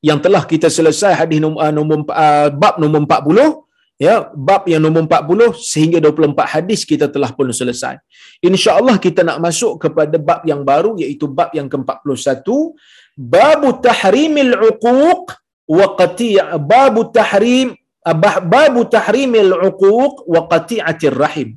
yang 0.04 0.20
telah 0.24 0.44
kita 0.52 0.68
selesai 0.68 1.12
hadis 1.16 1.40
nombor, 1.44 1.60
uh, 1.64 1.72
nombor 1.72 1.98
uh, 2.12 2.48
bab 2.52 2.76
nombor 2.76 3.00
40 3.08 3.63
ya 4.00 4.14
bab 4.34 4.66
yang 4.66 4.82
nombor 4.84 5.06
40 5.06 5.54
sehingga 5.58 5.98
24 6.02 6.54
hadis 6.54 6.82
kita 6.82 7.06
telah 7.14 7.30
pun 7.30 7.50
selesai. 7.50 7.98
Insya-Allah 8.42 8.96
kita 8.98 9.22
nak 9.22 9.38
masuk 9.46 9.78
kepada 9.86 10.16
bab 10.18 10.42
yang 10.50 10.66
baru 10.66 10.98
iaitu 10.98 11.30
bab 11.30 11.50
yang 11.54 11.70
ke-41 11.70 12.48
bab 13.14 13.62
tahrimil 13.86 14.54
uquq 14.70 15.24
wa 15.70 15.86
qati' 15.98 16.38
bab 16.58 16.96
tahrim 17.14 17.78
bab 18.12 18.76
tahrimil 18.92 19.52
uquq 19.70 20.28
wa 20.28 20.40
qati'atir 20.52 21.16
rahim. 21.16 21.56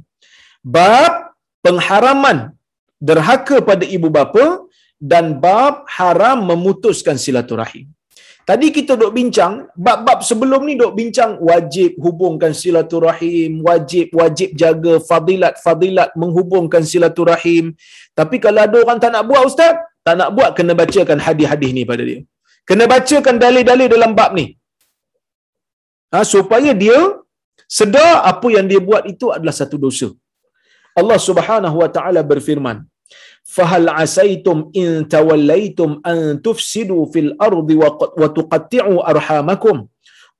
Bab 0.64 1.36
pengharaman 1.66 2.56
derhaka 3.04 3.60
pada 3.60 3.84
ibu 3.84 4.08
bapa 4.08 4.64
dan 5.12 5.36
bab 5.44 5.84
haram 5.92 6.40
memutuskan 6.48 7.20
silaturahim. 7.20 7.92
Tadi 8.50 8.68
kita 8.76 8.94
dok 9.00 9.12
bincang, 9.18 9.54
bab-bab 9.86 10.20
sebelum 10.28 10.62
ni 10.68 10.74
dok 10.82 10.94
bincang 11.00 11.32
wajib 11.50 11.92
hubungkan 12.06 12.52
silaturahim, 12.60 13.52
wajib 13.68 14.08
wajib 14.20 14.50
jaga 14.62 14.94
fadilat-fadilat 15.10 16.10
menghubungkan 16.22 16.84
silaturahim. 16.92 17.66
Tapi 18.20 18.38
kalau 18.46 18.62
ada 18.66 18.78
orang 18.84 19.00
tak 19.04 19.12
nak 19.16 19.26
buat 19.30 19.42
ustaz, 19.50 19.76
tak 20.08 20.16
nak 20.20 20.30
buat 20.38 20.50
kena 20.58 20.74
bacakan 20.82 21.20
hadis-hadis 21.26 21.72
ni 21.78 21.84
pada 21.92 22.04
dia. 22.10 22.20
Kena 22.70 22.86
bacakan 22.94 23.36
dalil-dalil 23.44 23.90
dalam 23.96 24.14
bab 24.20 24.32
ni. 24.40 24.48
Ha, 26.14 26.24
supaya 26.34 26.72
dia 26.84 27.00
sedar 27.80 28.14
apa 28.32 28.48
yang 28.56 28.66
dia 28.72 28.80
buat 28.90 29.04
itu 29.14 29.28
adalah 29.36 29.56
satu 29.60 29.76
dosa. 29.86 30.08
Allah 31.00 31.20
Subhanahu 31.28 31.78
wa 31.84 31.90
taala 31.96 32.24
berfirman, 32.32 32.78
Fahal 33.56 33.88
asaitum 34.04 34.58
in 34.82 34.90
tawallaitum 35.14 35.92
an 36.12 36.18
tufsidu 36.46 36.98
fil 37.14 37.32
ardi 37.48 37.76
wa 37.82 38.28
tuqatti'u 38.38 38.96
arhamakum. 39.12 39.78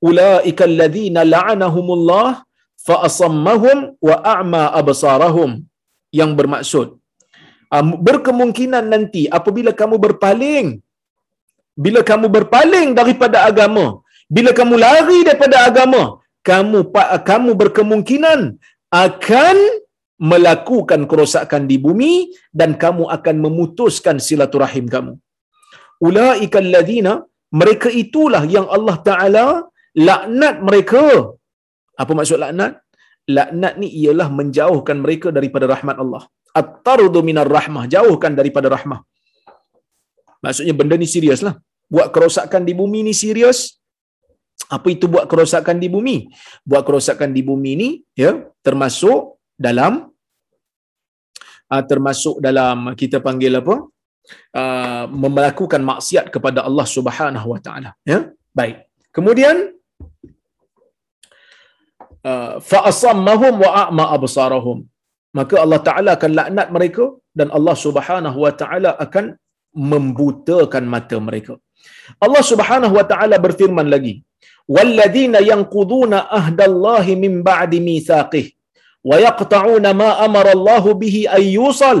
Ulaika 0.08 0.64
alladhina 0.70 1.22
la'anahumullah 1.34 2.28
fa 2.86 2.96
asammahum 3.08 3.78
wa 4.08 4.16
a'ma 4.34 4.62
absarahum. 4.80 5.52
Yang 6.18 6.30
bermaksud 6.38 6.86
ah, 7.74 7.84
berkemungkinan 8.08 8.84
nanti 8.94 9.22
apabila 9.38 9.72
kamu 9.80 9.96
berpaling 10.06 10.68
bila 11.84 12.00
kamu 12.10 12.26
berpaling 12.36 12.88
daripada 12.98 13.38
agama 13.48 13.86
bila 14.36 14.50
kamu 14.58 14.74
lari 14.84 15.18
daripada 15.28 15.56
agama 15.68 16.02
kamu 16.48 16.78
kamu 17.28 17.50
berkemungkinan 17.60 18.40
akan 19.04 19.56
melakukan 20.18 21.06
kerosakan 21.10 21.70
di 21.70 21.76
bumi 21.86 22.12
dan 22.60 22.74
kamu 22.82 23.06
akan 23.16 23.36
memutuskan 23.44 24.18
silaturahim 24.26 24.86
kamu. 24.94 25.14
Ulaika 26.08 26.58
alladzina 26.64 27.12
mereka 27.60 27.88
itulah 28.02 28.42
yang 28.56 28.66
Allah 28.76 28.96
Taala 29.08 29.46
laknat 30.08 30.56
mereka. 30.68 31.02
Apa 32.02 32.12
maksud 32.18 32.38
laknat? 32.44 32.82
Laknat 33.36 33.74
ni 33.80 33.88
ialah 34.02 34.28
menjauhkan 34.38 34.98
mereka 35.04 35.28
daripada 35.38 35.66
rahmat 35.74 35.96
Allah. 36.02 36.22
At-tardu 36.60 37.20
minar 37.28 37.48
rahmah, 37.58 37.84
jauhkan 37.94 38.32
daripada 38.40 38.68
rahmah. 38.76 39.00
Maksudnya 40.44 40.74
benda 40.80 40.96
ni 41.02 41.08
serius 41.14 41.40
lah. 41.46 41.54
Buat 41.94 42.08
kerosakan 42.14 42.62
di 42.68 42.72
bumi 42.80 43.00
ni 43.08 43.14
serius. 43.22 43.80
Apa 44.68 44.92
itu 44.92 45.06
buat 45.08 45.24
kerosakan 45.30 45.76
di 45.82 45.88
bumi? 45.94 46.16
Buat 46.68 46.82
kerosakan 46.84 47.30
di 47.36 47.42
bumi 47.48 47.72
ni 47.80 47.88
ya 48.12 48.30
termasuk 48.66 49.37
dalam 49.66 49.92
uh, 51.72 51.82
termasuk 51.90 52.36
dalam 52.46 52.78
kita 53.00 53.18
panggil 53.26 53.60
apa? 53.62 53.76
Uh, 54.60 55.04
melakukan 55.24 55.82
maksiat 55.90 56.26
kepada 56.34 56.60
Allah 56.68 56.86
Subhanahu 56.96 57.48
Wa 57.52 57.60
Taala 57.66 57.90
ya? 58.12 58.18
Baik. 58.58 58.76
Kemudian 59.16 59.56
uh, 62.30 62.54
fa 62.70 62.78
asammahum 62.90 63.54
wa 63.64 63.70
a'ma 63.82 64.04
absarahum. 64.16 64.78
Maka 65.38 65.56
Allah 65.64 65.80
Taala 65.88 66.10
akan 66.16 66.32
laknat 66.38 66.68
mereka 66.76 67.04
dan 67.38 67.48
Allah 67.56 67.76
Subhanahu 67.86 68.38
Wa 68.44 68.52
Taala 68.60 68.90
akan 69.04 69.24
membutakan 69.92 70.84
mata 70.94 71.16
mereka. 71.28 71.54
Allah 72.24 72.42
Subhanahu 72.50 72.94
Wa 72.98 73.06
Taala 73.10 73.36
berfirman 73.46 73.88
lagi 73.94 74.14
walladzina 74.76 75.38
yanquduna 75.50 76.18
ahdallahi 76.38 77.12
min 77.24 77.34
ba'di 77.48 77.78
mitsaqih 77.88 78.46
wa 79.10 79.16
yaqta'una 79.26 79.90
ma 80.02 80.10
amara 80.26 80.52
Allah 80.58 80.84
bihi 81.02 81.22
ay 81.36 81.44
yusal 81.58 81.98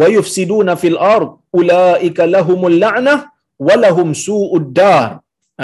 wa 0.00 0.06
yufsiduna 0.16 0.72
fil 0.82 0.98
ard 1.16 1.30
ulaika 1.60 2.28
lahumul 2.34 2.76
la'nah 2.84 3.18
wa 3.66 3.74
lahum 3.84 4.08
su'ud 4.26 4.66
dar 4.80 5.20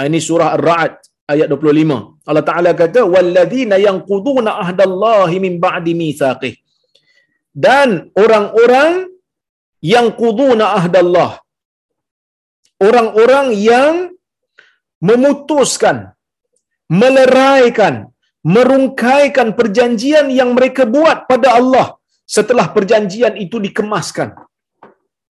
ini 0.07 0.19
surah 0.29 0.49
ar-ra'd 0.57 0.93
ayat 1.33 1.47
25 1.51 2.29
Allah 2.29 2.43
Taala 2.49 2.71
kata 2.81 3.01
walladzina 3.13 3.75
yanquduna 3.87 4.51
ahdallahi 4.63 5.41
min 5.45 5.53
ba'di 5.65 5.97
mitsaqih. 6.01 6.53
Dan 7.65 8.13
orang-orang 8.23 9.09
yang 9.93 10.07
quduna 10.21 10.77
ahdallah 10.79 11.41
orang-orang 12.87 13.47
yang 13.55 13.95
memutuskan 15.03 15.97
meleraikan 16.91 18.08
merungkaikan 18.43 19.51
perjanjian 19.59 20.27
yang 20.39 20.51
mereka 20.57 20.83
buat 20.87 21.27
pada 21.31 21.59
Allah. 21.59 21.87
Setelah 22.23 22.69
perjanjian 22.75 23.35
itu 23.45 23.57
dikemaskan. 23.57 24.37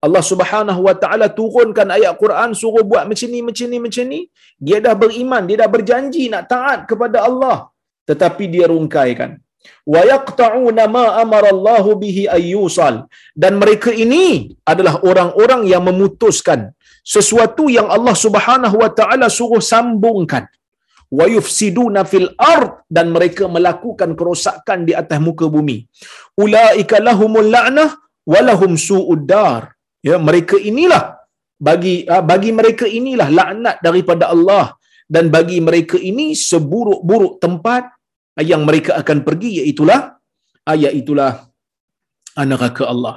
Allah 0.07 0.22
Subhanahu 0.30 0.80
wa 0.86 0.94
taala 1.02 1.26
turunkan 1.38 1.88
ayat 1.96 2.14
Quran 2.22 2.50
suruh 2.61 2.84
buat 2.90 3.04
macam 3.11 3.28
ni 3.32 3.40
macam 3.48 3.66
ni 3.72 3.78
macam 3.86 4.04
ni, 4.12 4.20
dia 4.66 4.78
dah 4.84 4.94
beriman, 5.02 5.42
dia 5.48 5.57
dah 5.62 5.70
berjanji 5.76 6.24
nak 6.32 6.44
taat 6.52 6.78
kepada 6.90 7.24
Allah, 7.28 7.57
tetapi 8.09 8.44
dia 8.54 8.68
rungkaikan. 8.72 9.40
Wa 9.92 10.02
yaqta'una 10.12 10.84
ma 10.96 11.04
amara 11.22 11.50
Allah 11.54 11.84
bihi 12.02 12.22
ayyusal 12.38 13.11
dan 13.42 13.59
mereka 13.62 13.90
ini 14.04 14.54
adalah 14.72 15.02
orang-orang 15.11 15.66
yang 15.72 15.82
memutuskan 15.88 16.70
sesuatu 17.14 17.66
yang 17.76 17.88
Allah 17.96 18.14
Subhanahu 18.24 18.76
wa 18.82 18.90
taala 18.98 19.26
suruh 19.38 19.62
sambungkan. 19.72 20.46
Wa 21.18 21.26
yufsiduna 21.34 22.02
fil 22.12 22.30
ard 22.54 22.75
dan 22.87 23.07
mereka 23.16 23.45
melakukan 23.57 24.11
kerosakan 24.18 24.87
di 24.89 24.93
atas 25.01 25.18
muka 25.26 25.47
bumi 25.55 25.78
ulaika 26.45 27.03
lahumul 27.09 27.51
la'nah 27.57 27.91
wa 28.32 28.41
lahum 28.49 28.74
su'ud 28.89 29.22
dar 29.32 29.74
ya 30.09 30.16
mereka 30.28 30.57
inilah 30.70 31.05
bagi 31.66 31.95
ah, 32.14 32.22
bagi 32.30 32.51
mereka 32.59 32.84
inilah 32.99 33.28
laknat 33.39 33.76
daripada 33.87 34.24
Allah 34.34 34.76
dan 35.14 35.30
bagi 35.37 35.59
mereka 35.68 35.97
ini 36.11 36.26
seburuk-buruk 36.34 37.34
tempat 37.45 37.84
yang 38.51 38.62
mereka 38.68 39.01
akan 39.01 39.18
pergi 39.26 39.51
iaitulah 39.62 40.01
ayat 40.66 40.93
ah, 40.93 41.01
itulah 41.01 41.32
neraka 42.45 42.84
Allah. 42.93 43.14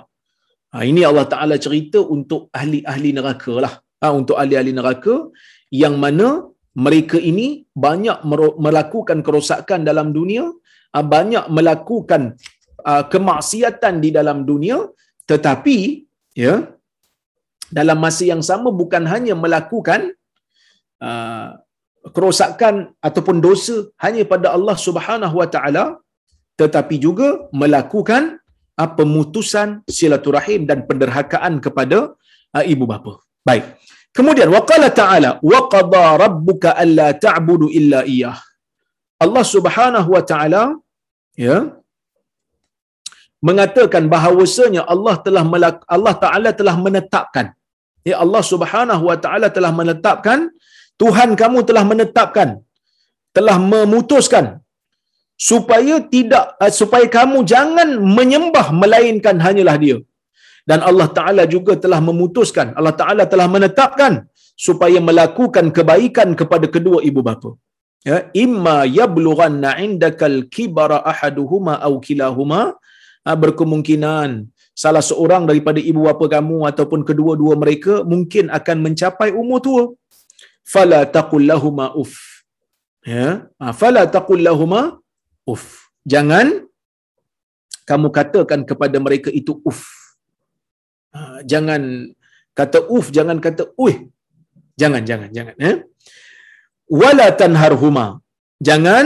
Ha, 0.72 0.86
ini 0.86 1.02
Allah 1.10 1.26
Taala 1.34 1.56
cerita 1.66 2.00
untuk 2.16 2.48
ahli-ahli 2.54 3.10
neraka 3.18 3.54
lah. 3.58 3.74
Ha, 4.00 4.14
untuk 4.16 4.38
ahli-ahli 4.42 4.72
neraka 4.72 5.34
yang 5.74 6.00
mana 6.04 6.48
mereka 6.76 7.18
ini 7.18 7.66
banyak 7.74 8.22
melakukan 8.66 9.20
kerosakan 9.26 9.82
dalam 9.90 10.14
dunia, 10.14 10.46
ah, 10.96 11.06
banyak 11.16 11.46
melakukan 11.50 12.38
ah, 12.86 13.04
kemaksiatan 13.10 13.98
di 14.04 14.10
dalam 14.14 14.46
dunia, 14.46 14.78
tetapi 15.30 16.06
ya 16.38 16.54
dalam 17.70 17.98
masa 18.02 18.24
yang 18.26 18.42
sama 18.42 18.70
bukan 18.74 19.06
hanya 19.06 19.38
melakukan 19.38 20.10
uh, 21.06 21.54
kerosakan 22.16 22.98
ataupun 22.98 23.38
dosa 23.38 23.76
hanya 24.02 24.26
pada 24.26 24.58
Allah 24.58 24.74
Subhanahu 24.74 25.36
Wa 25.42 25.48
Taala, 25.54 26.02
tetapi 26.58 26.98
juga 26.98 27.46
melakukan 27.54 28.42
pemutusan 28.98 29.86
silaturahim 29.86 30.66
dan 30.66 30.88
penderhakaan 30.90 31.62
kepada 31.62 32.16
ibu 32.66 32.90
bapa. 32.90 33.22
Baik. 33.46 33.76
Kemudian 34.18 34.50
waqala 34.58 34.88
ta'ala 35.02 35.32
wa 35.52 35.60
qada 35.74 36.06
rabbuka 36.24 36.70
alla 36.84 37.08
ta'budu 37.26 37.68
illa 37.80 38.00
iyyah. 38.14 38.38
Allah 39.24 39.44
Subhanahu 39.56 40.10
wa 40.16 40.24
taala 40.32 40.64
ya 41.46 41.58
mengatakan 43.48 44.04
bahawasanya 44.14 44.82
Allah 44.94 45.16
telah 45.26 45.44
melak, 45.52 45.78
Allah 45.96 46.14
Taala 46.24 46.50
telah 46.60 46.76
menetapkan 46.86 47.46
ya 48.10 48.16
Allah 48.24 48.44
Subhanahu 48.52 49.04
wa 49.10 49.18
taala 49.24 49.48
telah 49.58 49.72
menetapkan 49.80 50.40
Tuhan 51.02 51.30
kamu 51.42 51.60
telah 51.70 51.84
menetapkan 51.92 52.50
telah 53.38 53.58
memutuskan 53.72 54.46
supaya 55.50 55.96
tidak 56.14 56.46
uh, 56.64 56.72
supaya 56.80 57.06
kamu 57.18 57.38
jangan 57.52 57.90
menyembah 58.18 58.68
melainkan 58.82 59.38
hanyalah 59.46 59.76
dia 59.84 59.98
dan 60.70 60.80
Allah 60.90 61.08
Taala 61.18 61.44
juga 61.56 61.74
telah 61.84 62.00
memutuskan 62.10 62.68
Allah 62.80 62.96
Taala 63.02 63.24
telah 63.34 63.48
menetapkan 63.56 64.14
supaya 64.68 65.00
melakukan 65.10 65.66
kebaikan 65.78 66.30
kepada 66.40 66.68
kedua 66.76 67.00
ibu 67.10 67.22
bapa. 67.30 67.52
Ya 68.10 68.18
imma 68.44 68.78
yablughanna 69.00 69.72
indakal 69.86 70.38
kibara 70.56 70.98
ahaduhuma 71.12 71.74
aw 71.88 71.94
kilahuma 72.08 72.62
ha, 73.26 73.32
berkemungkinan 73.44 74.30
salah 74.84 75.04
seorang 75.10 75.44
daripada 75.50 75.80
ibu 75.92 76.02
bapa 76.08 76.26
kamu 76.36 76.58
ataupun 76.72 77.02
kedua-dua 77.10 77.56
mereka 77.64 77.94
mungkin 78.12 78.48
akan 78.60 78.78
mencapai 78.86 79.30
umur 79.42 79.60
tua. 79.68 79.84
Fala 80.74 81.02
taqul 81.18 81.46
lahumā 81.52 81.86
uff 82.02 82.14
ya 83.14 83.28
ha, 83.60 83.74
fala 83.82 84.02
taqul 84.16 84.42
lahumā 84.48 84.82
uff 85.54 85.66
jangan 86.14 86.48
kamu 87.90 88.08
katakan 88.18 88.62
kepada 88.70 88.98
mereka 89.06 89.30
itu 89.40 89.58
uff 89.70 89.99
jangan 91.52 91.82
kata 92.54 92.86
uff 92.88 93.10
jangan 93.10 93.38
kata 93.42 93.74
uih. 93.78 94.10
Jangan 94.80 95.04
jangan 95.04 95.30
jangan 95.36 95.56
ya 95.60 95.74
wala 96.90 97.28
tanharhuma. 97.40 98.06
Jangan 98.68 99.06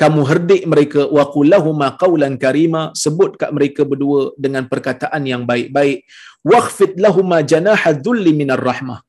kamu 0.00 0.20
herdik 0.30 0.62
mereka. 0.72 1.02
Wa 1.16 1.24
qullahuma 1.34 1.98
qawlan 2.02 2.38
karima. 2.44 2.94
Sebut 3.02 3.36
kat 3.40 3.50
mereka 3.56 3.82
berdua 3.90 4.32
dengan 4.38 4.64
perkataan 4.72 5.22
yang 5.32 5.42
baik-baik. 5.50 6.06
Wakhfid 6.46 6.96
lahuma 7.04 7.42
janaha 7.52 7.92
dhulli 8.04 8.32
minar 8.40 8.62
rahmah. 8.62 9.02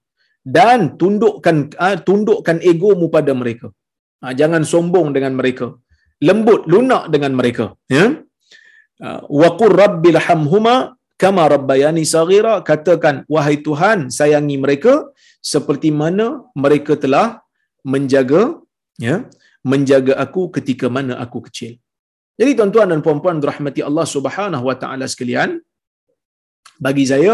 Dan 0.57 0.97
tundukkan 1.01 1.73
uh, 1.85 1.97
tundukkan 2.07 2.57
egomu 2.71 3.07
pada 3.15 3.31
mereka. 3.41 3.69
Uh, 4.21 4.33
jangan 4.39 4.61
sombong 4.73 5.09
dengan 5.15 5.33
mereka. 5.39 5.73
Lembut 6.27 6.61
lunak 6.73 7.11
dengan 7.13 7.33
mereka 7.39 7.65
ya. 7.91 8.05
Wa 9.39 9.49
qur 9.59 9.71
rabbil 9.75 10.15
hamhuma 10.25 10.95
kama 11.23 11.43
rabbayani 11.53 12.03
saghira 12.13 12.53
katakan 12.69 13.15
wahai 13.33 13.57
tuhan 13.67 13.99
sayangi 14.17 14.57
mereka 14.63 14.93
seperti 15.53 15.89
mana 16.01 16.27
mereka 16.63 16.93
telah 17.03 17.27
menjaga 17.93 18.41
ya 19.07 19.15
menjaga 19.71 20.13
aku 20.23 20.41
ketika 20.55 20.87
mana 20.95 21.13
aku 21.23 21.39
kecil. 21.47 21.73
Jadi 22.39 22.51
tuan-tuan 22.57 22.91
dan 22.91 22.99
puan-puan 23.05 23.37
rahmati 23.51 23.81
Allah 23.89 24.05
Subhanahu 24.15 24.65
wa 24.69 24.75
taala 24.81 25.05
sekalian, 25.13 25.49
bagi 26.85 27.05
saya 27.11 27.33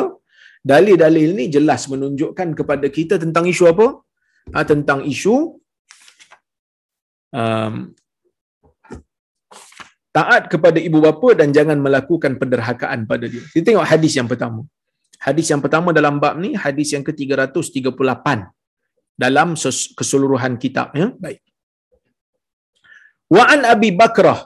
dalil-dalil 0.72 1.28
ini 1.36 1.46
jelas 1.56 1.90
menunjukkan 1.92 2.50
kepada 2.60 2.88
kita 2.98 3.16
tentang 3.24 3.46
isu 3.54 3.66
apa? 3.74 3.88
Ha, 4.54 4.64
tentang 4.72 5.00
isu 5.14 5.36
um, 7.42 7.74
taat 10.18 10.44
kepada 10.54 10.80
ibu 10.88 11.00
bapa 11.06 11.30
dan 11.40 11.50
jangan 11.58 11.78
melakukan 11.86 12.36
penderhakaan 12.42 13.08
pada 13.12 13.26
dia. 13.32 13.44
Kita 13.54 13.66
tengok 13.68 13.88
hadis 13.92 14.14
yang 14.20 14.28
pertama. 14.32 14.62
Hadis 15.26 15.48
yang 15.52 15.62
pertama 15.64 15.90
dalam 15.98 16.16
bab 16.24 16.36
ni 16.44 16.50
hadis 16.64 16.90
yang 16.96 17.04
ke-338 17.08 18.28
dalam 19.24 19.50
keseluruhan 20.00 20.54
kitab 20.64 20.90
ya. 21.02 21.08
Baik. 21.24 21.42
Wa 23.36 23.44
an 23.54 23.62
Abi 23.74 23.90
Bakrah 24.02 24.40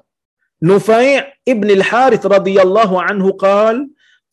Nufai' 0.70 1.24
ibn 1.54 1.68
al-Harith 1.78 2.26
radhiyallahu 2.36 2.96
anhu 3.10 3.32
qala 3.46 3.84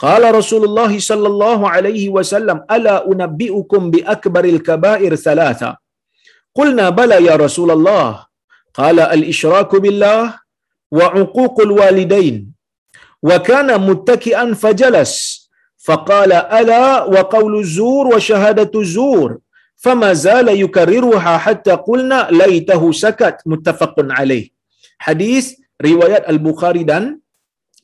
Qala 0.02 0.28
Rasulullah 0.34 0.90
sallallahu 1.08 1.64
alaihi 1.74 2.10
wasallam 2.16 2.58
ala 2.74 2.94
unabbiukum 3.12 3.82
bi 3.94 4.00
akbaril 4.14 4.58
kaba'ir 4.68 5.14
thalatha 5.26 5.70
Qulna 6.58 6.86
bala 6.98 7.18
ya 7.28 7.34
Rasulullah 7.38 8.26
Qala 8.78 9.04
al-ishraku 9.14 9.78
billah 9.84 10.41
wa 10.99 11.07
uququl 11.22 11.72
walidain. 11.80 12.36
Wa 13.28 13.36
kana 13.49 13.74
muttaki'an 13.88 14.51
fajalas. 14.62 15.12
Faqala 15.86 16.38
ala 16.59 16.82
wa 17.14 17.22
qawlu 17.34 17.64
zur 17.76 18.05
wa 18.14 18.20
shahadatu 18.28 18.84
zur. 18.97 19.30
فما 19.84 20.11
زال 20.26 20.49
يكررها 20.64 21.34
حتى 21.45 21.74
قلنا 21.88 22.18
ليته 22.40 22.82
سكت 23.05 23.36
متفق 23.53 23.97
عليه 24.18 24.47
حديث 25.07 25.47
riwayat 25.82 26.22
al-Bukhari 26.30 26.86
dan 26.86 27.18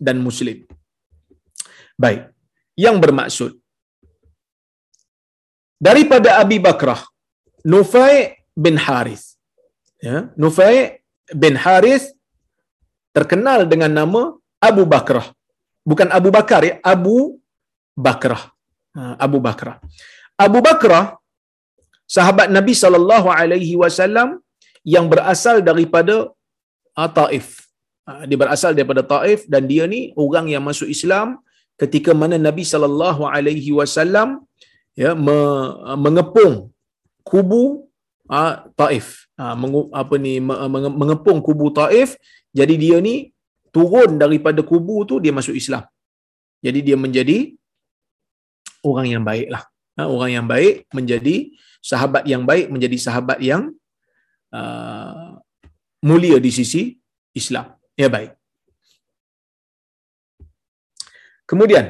dan 0.07 0.23
Muslim. 0.23 0.63
Baik. 1.99 2.31
Yang 2.79 2.97
bermaksud. 3.03 3.53
Daripada 5.87 6.39
Abi 6.43 6.63
Bakrah 6.63 7.03
Nufai 7.67 8.39
bin 8.55 8.79
Harith. 8.79 9.35
Ya 9.99 10.31
Nufai 10.39 11.03
bin 11.35 11.59
Harith 11.59 12.15
terkenal 13.17 13.61
dengan 13.73 13.91
nama 14.01 14.23
Abu 14.69 14.85
Bakrah 14.93 15.27
bukan 15.91 16.09
Abu 16.19 16.29
Bakar 16.37 16.63
ya 16.69 16.75
Abu 16.95 17.17
Bakrah 18.07 18.43
ha, 18.97 19.15
Abu 19.27 19.39
Bakrah 19.47 19.77
Abu 20.39 20.59
Bakrah 20.67 21.19
sahabat 22.17 22.49
Nabi 22.57 22.75
sallallahu 22.83 23.29
alaihi 23.41 23.75
wasallam 23.83 24.29
yang 24.95 25.07
berasal 25.13 25.61
daripada 25.69 26.33
uh, 26.97 27.11
Taif. 27.19 27.47
Uh, 28.09 28.23
dia 28.29 28.39
berasal 28.43 28.73
daripada 28.79 29.03
Taif 29.13 29.45
dan 29.53 29.69
dia 29.71 29.85
ni 29.95 30.01
orang 30.25 30.49
yang 30.55 30.65
masuk 30.65 30.89
Islam 30.97 31.37
ketika 31.83 32.17
mana 32.21 32.37
Nabi 32.49 32.65
sallallahu 32.73 33.23
alaihi 33.29 33.71
wasallam 33.79 34.29
ya 35.03 35.13
me, 35.27 35.39
mengepung 36.05 36.55
kubu 37.31 37.85
Taif. 38.81 39.29
Uh, 39.39 39.55
mengu, 39.61 39.81
apa 40.01 40.15
ni 40.25 40.33
mengepung 41.01 41.39
kubu 41.45 41.69
Taif 41.71 42.17
jadi 42.59 42.75
dia 42.85 42.97
ni 43.09 43.17
turun 43.77 44.11
daripada 44.23 44.61
kubu 44.71 44.97
tu 45.11 45.17
dia 45.25 45.33
masuk 45.39 45.57
Islam. 45.63 45.85
Jadi 46.67 46.81
dia 46.87 46.97
menjadi 47.05 47.39
orang 48.91 49.07
yang 49.13 49.25
baiklah. 49.31 49.63
Ha, 49.97 50.07
orang 50.15 50.31
yang 50.37 50.47
baik 50.55 50.75
menjadi 50.99 51.37
sahabat 51.91 52.25
yang 52.33 52.43
baik 52.51 52.67
menjadi 52.75 52.97
sahabat 53.07 53.39
yang 53.51 53.63
uh, 54.59 55.31
mulia 56.09 56.39
di 56.47 56.51
sisi 56.59 56.83
Islam. 57.41 57.67
Ya 58.03 58.09
baik. 58.17 58.33
Kemudian 61.51 61.87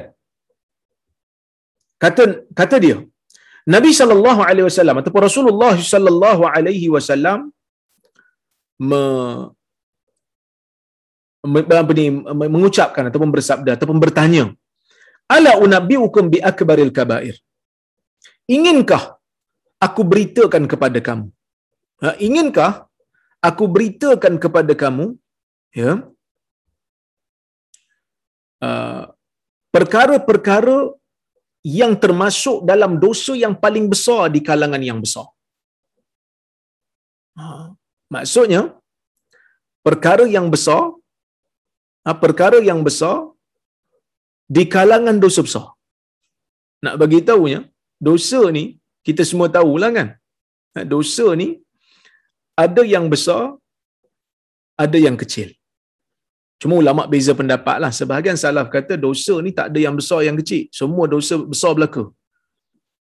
kata 2.03 2.23
kata 2.59 2.75
dia 2.85 2.97
Nabi 3.73 3.91
sallallahu 3.99 4.41
alaihi 4.49 4.67
wasallam 4.69 4.99
ataupun 4.99 5.21
Rasulullah 5.29 5.73
sallallahu 5.93 6.43
alaihi 6.55 6.87
wasallam 6.95 7.39
apa 11.83 11.91
ni 11.99 12.07
mengucapkan 12.55 13.03
ataupun 13.09 13.31
bersabda 13.35 13.71
ataupun 13.77 13.97
bertanya 14.03 14.43
ala 15.35 15.51
unabbiukum 15.65 16.27
bi 16.33 16.39
akbaril 16.51 16.91
kabair 16.97 17.35
inginkah 18.55 19.03
aku 19.85 20.01
beritakan 20.11 20.63
kepada 20.71 20.99
kamu. 21.07 21.27
Ha, 22.03 22.15
inginkah 22.27 22.71
aku 23.49 23.63
beritakan 23.75 24.33
kepada 24.43 24.73
kamu 24.83 25.05
ya 25.81 25.91
uh, 28.67 29.03
perkara-perkara 29.75 30.77
yang 31.79 31.93
termasuk 32.03 32.63
dalam 32.71 32.91
dosa 33.03 33.33
yang 33.43 33.55
paling 33.63 33.85
besar 33.93 34.21
di 34.35 34.39
kalangan 34.49 34.83
yang 34.89 34.99
besar. 35.05 35.27
Ha, 37.39 37.47
maksudnya 38.15 38.61
perkara 39.87 40.25
yang 40.37 40.47
besar 40.55 40.98
perkara 42.23 42.59
yang 42.69 42.81
besar 42.87 43.17
di 44.55 44.63
kalangan 44.75 45.17
dosa 45.23 45.41
besar. 45.47 45.67
Nak 46.85 46.95
bagi 47.01 47.19
tahunya, 47.29 47.61
dosa 48.09 48.41
ni 48.57 48.63
kita 49.07 49.23
semua 49.29 49.47
tahulah 49.57 49.89
kan? 49.97 50.09
Ha, 50.73 50.85
dosa 50.93 51.27
ni 51.41 51.47
ada 52.63 52.83
yang 52.93 53.05
besar 53.13 53.41
ada 54.83 54.97
yang 55.05 55.17
kecil. 55.21 55.49
Cuma 56.61 56.75
ulama 56.81 57.03
beza 57.13 57.33
pendapat 57.39 57.77
lah. 57.83 57.91
Sebahagian 57.99 58.37
salaf 58.43 58.67
kata 58.75 58.93
dosa 59.07 59.33
ni 59.45 59.51
tak 59.59 59.67
ada 59.71 59.79
yang 59.85 59.95
besar 59.99 60.19
yang 60.27 60.37
kecil. 60.41 60.63
Semua 60.79 61.05
dosa 61.13 61.35
besar 61.51 61.71
belaka. 61.77 62.03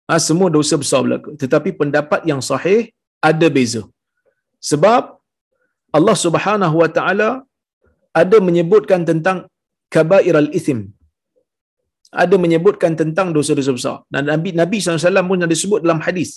Ha, 0.10 0.18
semua 0.28 0.50
dosa 0.58 0.76
besar 0.84 1.02
belaka. 1.08 1.32
Tetapi 1.42 1.70
pendapat 1.82 2.22
yang 2.32 2.42
sahih 2.50 2.82
ada 3.30 3.48
beza. 3.58 3.84
Sebab 4.70 5.04
Allah 5.98 6.18
Subhanahu 6.26 6.76
wa 6.82 6.90
taala 6.98 7.30
ada 8.22 8.38
menyebutkan 8.48 9.02
tentang 9.10 9.38
kabair 9.96 10.36
al-ithim. 10.42 10.80
Ada 12.24 12.36
menyebutkan 12.44 12.94
tentang 13.02 13.28
dosa-dosa 13.36 13.72
besar. 13.78 13.98
Dan 14.14 14.24
Nabi 14.32 14.50
Nabi 14.62 14.78
SAW 14.82 15.30
pun 15.30 15.46
ada 15.46 15.56
sebut 15.62 15.80
dalam 15.86 16.02
hadis 16.08 16.32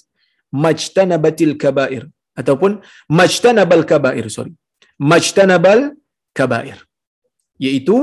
majtanabatil 0.65 1.55
kabair. 1.65 2.03
Ataupun 2.41 2.73
majtanabal 3.19 3.83
kabair 3.91 4.27
sorry. 4.37 4.55
Majtanabal 5.13 5.81
kabair. 6.39 6.79
Iaitu 7.65 7.97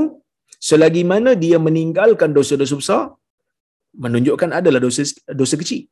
selagi 0.68 1.02
mana 1.12 1.32
dia 1.44 1.58
meninggalkan 1.66 2.30
dosa-dosa 2.38 2.76
besar 2.82 3.02
menunjukkan 4.04 4.50
adalah 4.58 4.80
dosa 4.86 5.02
dosa 5.40 5.54
kecil. 5.62 5.82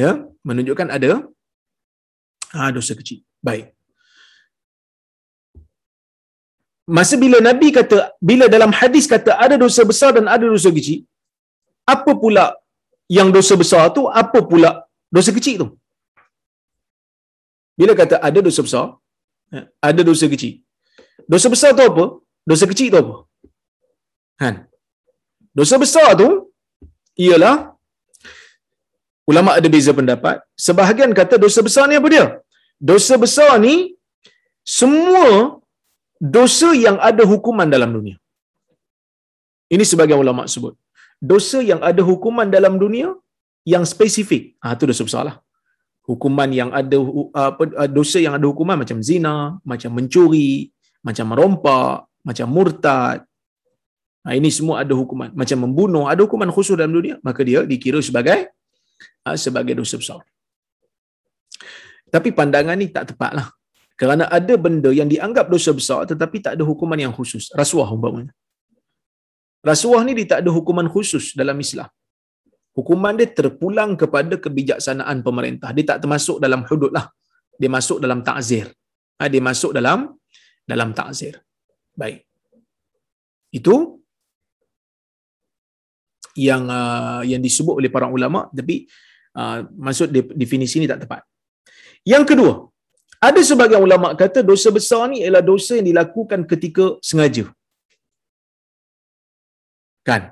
Ya 0.00 0.10
menunjukkan 0.48 0.88
ada 0.96 1.12
ha, 2.54 2.70
dosa 2.78 2.94
kecil. 3.00 3.20
Baik 3.48 3.66
masa 6.96 7.14
bila 7.24 7.38
nabi 7.48 7.68
kata 7.78 7.96
bila 8.30 8.44
dalam 8.54 8.72
hadis 8.80 9.04
kata 9.14 9.32
ada 9.44 9.56
dosa 9.62 9.82
besar 9.90 10.10
dan 10.16 10.26
ada 10.34 10.44
dosa 10.54 10.70
kecil 10.78 11.00
apa 11.94 12.12
pula 12.22 12.46
yang 13.18 13.28
dosa 13.36 13.54
besar 13.62 13.82
tu 13.96 14.02
apa 14.22 14.38
pula 14.50 14.70
dosa 15.16 15.30
kecil 15.36 15.54
tu? 15.62 15.68
Bila 17.80 17.92
kata 18.00 18.16
ada 18.28 18.38
dosa 18.46 18.62
besar 18.66 18.86
ya, 19.54 19.62
ada 19.88 20.00
dosa 20.08 20.26
kecil. 20.32 20.54
Dosa 21.32 21.48
besar 21.54 21.70
tu 21.78 21.84
apa? 21.90 22.04
Dosa 22.50 22.64
kecil 22.70 22.88
tu 22.94 22.98
apa? 23.02 23.14
Kan 24.40 24.54
dosa 25.58 25.76
besar 25.84 26.08
tu 26.20 26.28
ialah 27.26 27.56
ulama 29.30 29.50
ada 29.58 29.68
beza 29.74 29.92
pendapat. 30.00 30.36
Sebahagian 30.66 31.12
kata 31.20 31.34
dosa 31.44 31.60
besar 31.66 31.84
ni 31.90 31.96
apa 32.00 32.08
dia? 32.14 32.26
Dosa 32.90 33.14
besar 33.24 33.52
ni 33.64 33.74
semua 34.78 35.59
dosa 36.20 36.70
yang 36.84 36.96
ada 37.08 37.24
hukuman 37.32 37.68
dalam 37.74 37.90
dunia 37.96 38.16
ini 39.74 39.84
sebagian 39.92 40.20
ulama 40.24 40.44
sebut 40.54 40.74
dosa 41.32 41.58
yang 41.70 41.80
ada 41.90 42.02
hukuman 42.10 42.48
dalam 42.56 42.76
dunia 42.82 43.08
yang 43.72 43.84
spesifik 43.92 44.42
ah 44.64 44.74
tu 44.80 44.88
dosa 44.90 45.04
besar 45.08 45.22
lah 45.28 45.36
hukuman 46.10 46.50
yang 46.60 46.70
ada 46.80 46.98
apa 47.46 47.64
dosa 47.98 48.18
yang 48.24 48.34
ada 48.38 48.46
hukuman 48.50 48.76
macam 48.82 48.98
zina 49.08 49.34
macam 49.72 49.90
mencuri 49.96 50.52
macam 51.08 51.26
merompak 51.32 52.08
macam 52.28 52.46
murtad 52.56 53.18
Ha, 54.20 54.36
ini 54.36 54.52
semua 54.52 54.84
ada 54.84 54.92
hukuman. 54.92 55.32
Macam 55.32 55.58
membunuh, 55.64 56.04
ada 56.04 56.20
hukuman 56.20 56.52
khusus 56.52 56.76
dalam 56.76 56.92
dunia, 56.92 57.16
maka 57.24 57.40
dia 57.40 57.64
dikira 57.64 58.04
sebagai 58.04 58.52
ha, 59.24 59.32
sebagai 59.40 59.72
dosa 59.80 59.96
besar. 59.96 60.20
Tapi 62.12 62.28
pandangan 62.34 62.76
ni 62.76 62.92
tak 62.92 63.14
tepatlah. 63.14 63.48
Kerana 64.00 64.24
ada 64.38 64.54
benda 64.64 64.90
yang 64.98 65.08
dianggap 65.12 65.46
dosa 65.52 65.70
besar 65.78 66.00
tetapi 66.10 66.36
tak 66.44 66.52
ada 66.56 66.64
hukuman 66.70 66.96
yang 67.04 67.12
khusus. 67.18 67.52
Rasuah 67.60 67.88
umpamanya. 67.96 68.32
Rasuah 69.70 70.00
ni 70.08 70.12
dia 70.18 70.26
tak 70.32 70.40
ada 70.42 70.50
hukuman 70.56 70.88
khusus 70.94 71.36
dalam 71.40 71.56
Islam. 71.64 71.88
Hukuman 72.78 73.12
dia 73.20 73.28
terpulang 73.28 73.92
kepada 74.00 74.40
kebijaksanaan 74.44 75.20
pemerintah. 75.26 75.70
Dia 75.76 75.84
tak 75.90 75.98
termasuk 76.02 76.40
dalam 76.44 76.64
hudud 76.64 76.92
lah. 76.96 77.12
Dia 77.60 77.68
masuk 77.68 78.00
dalam 78.04 78.24
takzir. 78.24 78.72
Ha, 79.20 79.28
dia 79.28 79.42
masuk 79.44 79.76
dalam 79.76 80.16
dalam 80.64 80.96
takzir. 80.96 81.36
Baik. 81.92 82.24
Itu 83.52 84.00
yang 86.40 86.64
uh, 86.72 87.20
yang 87.26 87.42
disebut 87.44 87.74
oleh 87.84 87.90
para 87.92 88.08
ulama 88.08 88.48
tapi 88.48 88.88
uh, 89.36 89.68
maksud 89.76 90.08
definisi 90.32 90.80
ini 90.80 90.88
tak 90.88 91.04
tepat. 91.04 91.20
Yang 92.00 92.24
kedua, 92.32 92.54
ada 93.28 93.40
sebagian 93.48 93.82
ulama 93.86 94.08
kata 94.20 94.40
dosa 94.50 94.68
besar 94.76 95.00
ni 95.12 95.16
ialah 95.22 95.44
dosa 95.50 95.72
yang 95.78 95.88
dilakukan 95.92 96.40
ketika 96.50 96.84
sengaja. 97.08 97.44
Kan? 100.08 100.22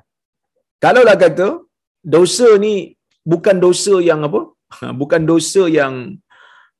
Kalau 0.84 1.02
lah 1.08 1.16
kata 1.24 1.48
dosa 2.16 2.48
ni 2.64 2.96
bukan 3.32 3.56
dosa 3.66 4.00
yang 4.10 4.22
apa? 4.28 4.40
Bukan 5.00 5.22
dosa 5.24 5.62
yang 5.78 5.94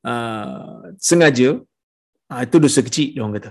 uh, 0.05 0.93
sengaja, 1.01 1.57
uh, 2.33 2.41
itu 2.47 2.57
dosa 2.65 2.81
kecil 2.87 3.09
dia 3.17 3.21
orang 3.25 3.37
kata. 3.41 3.51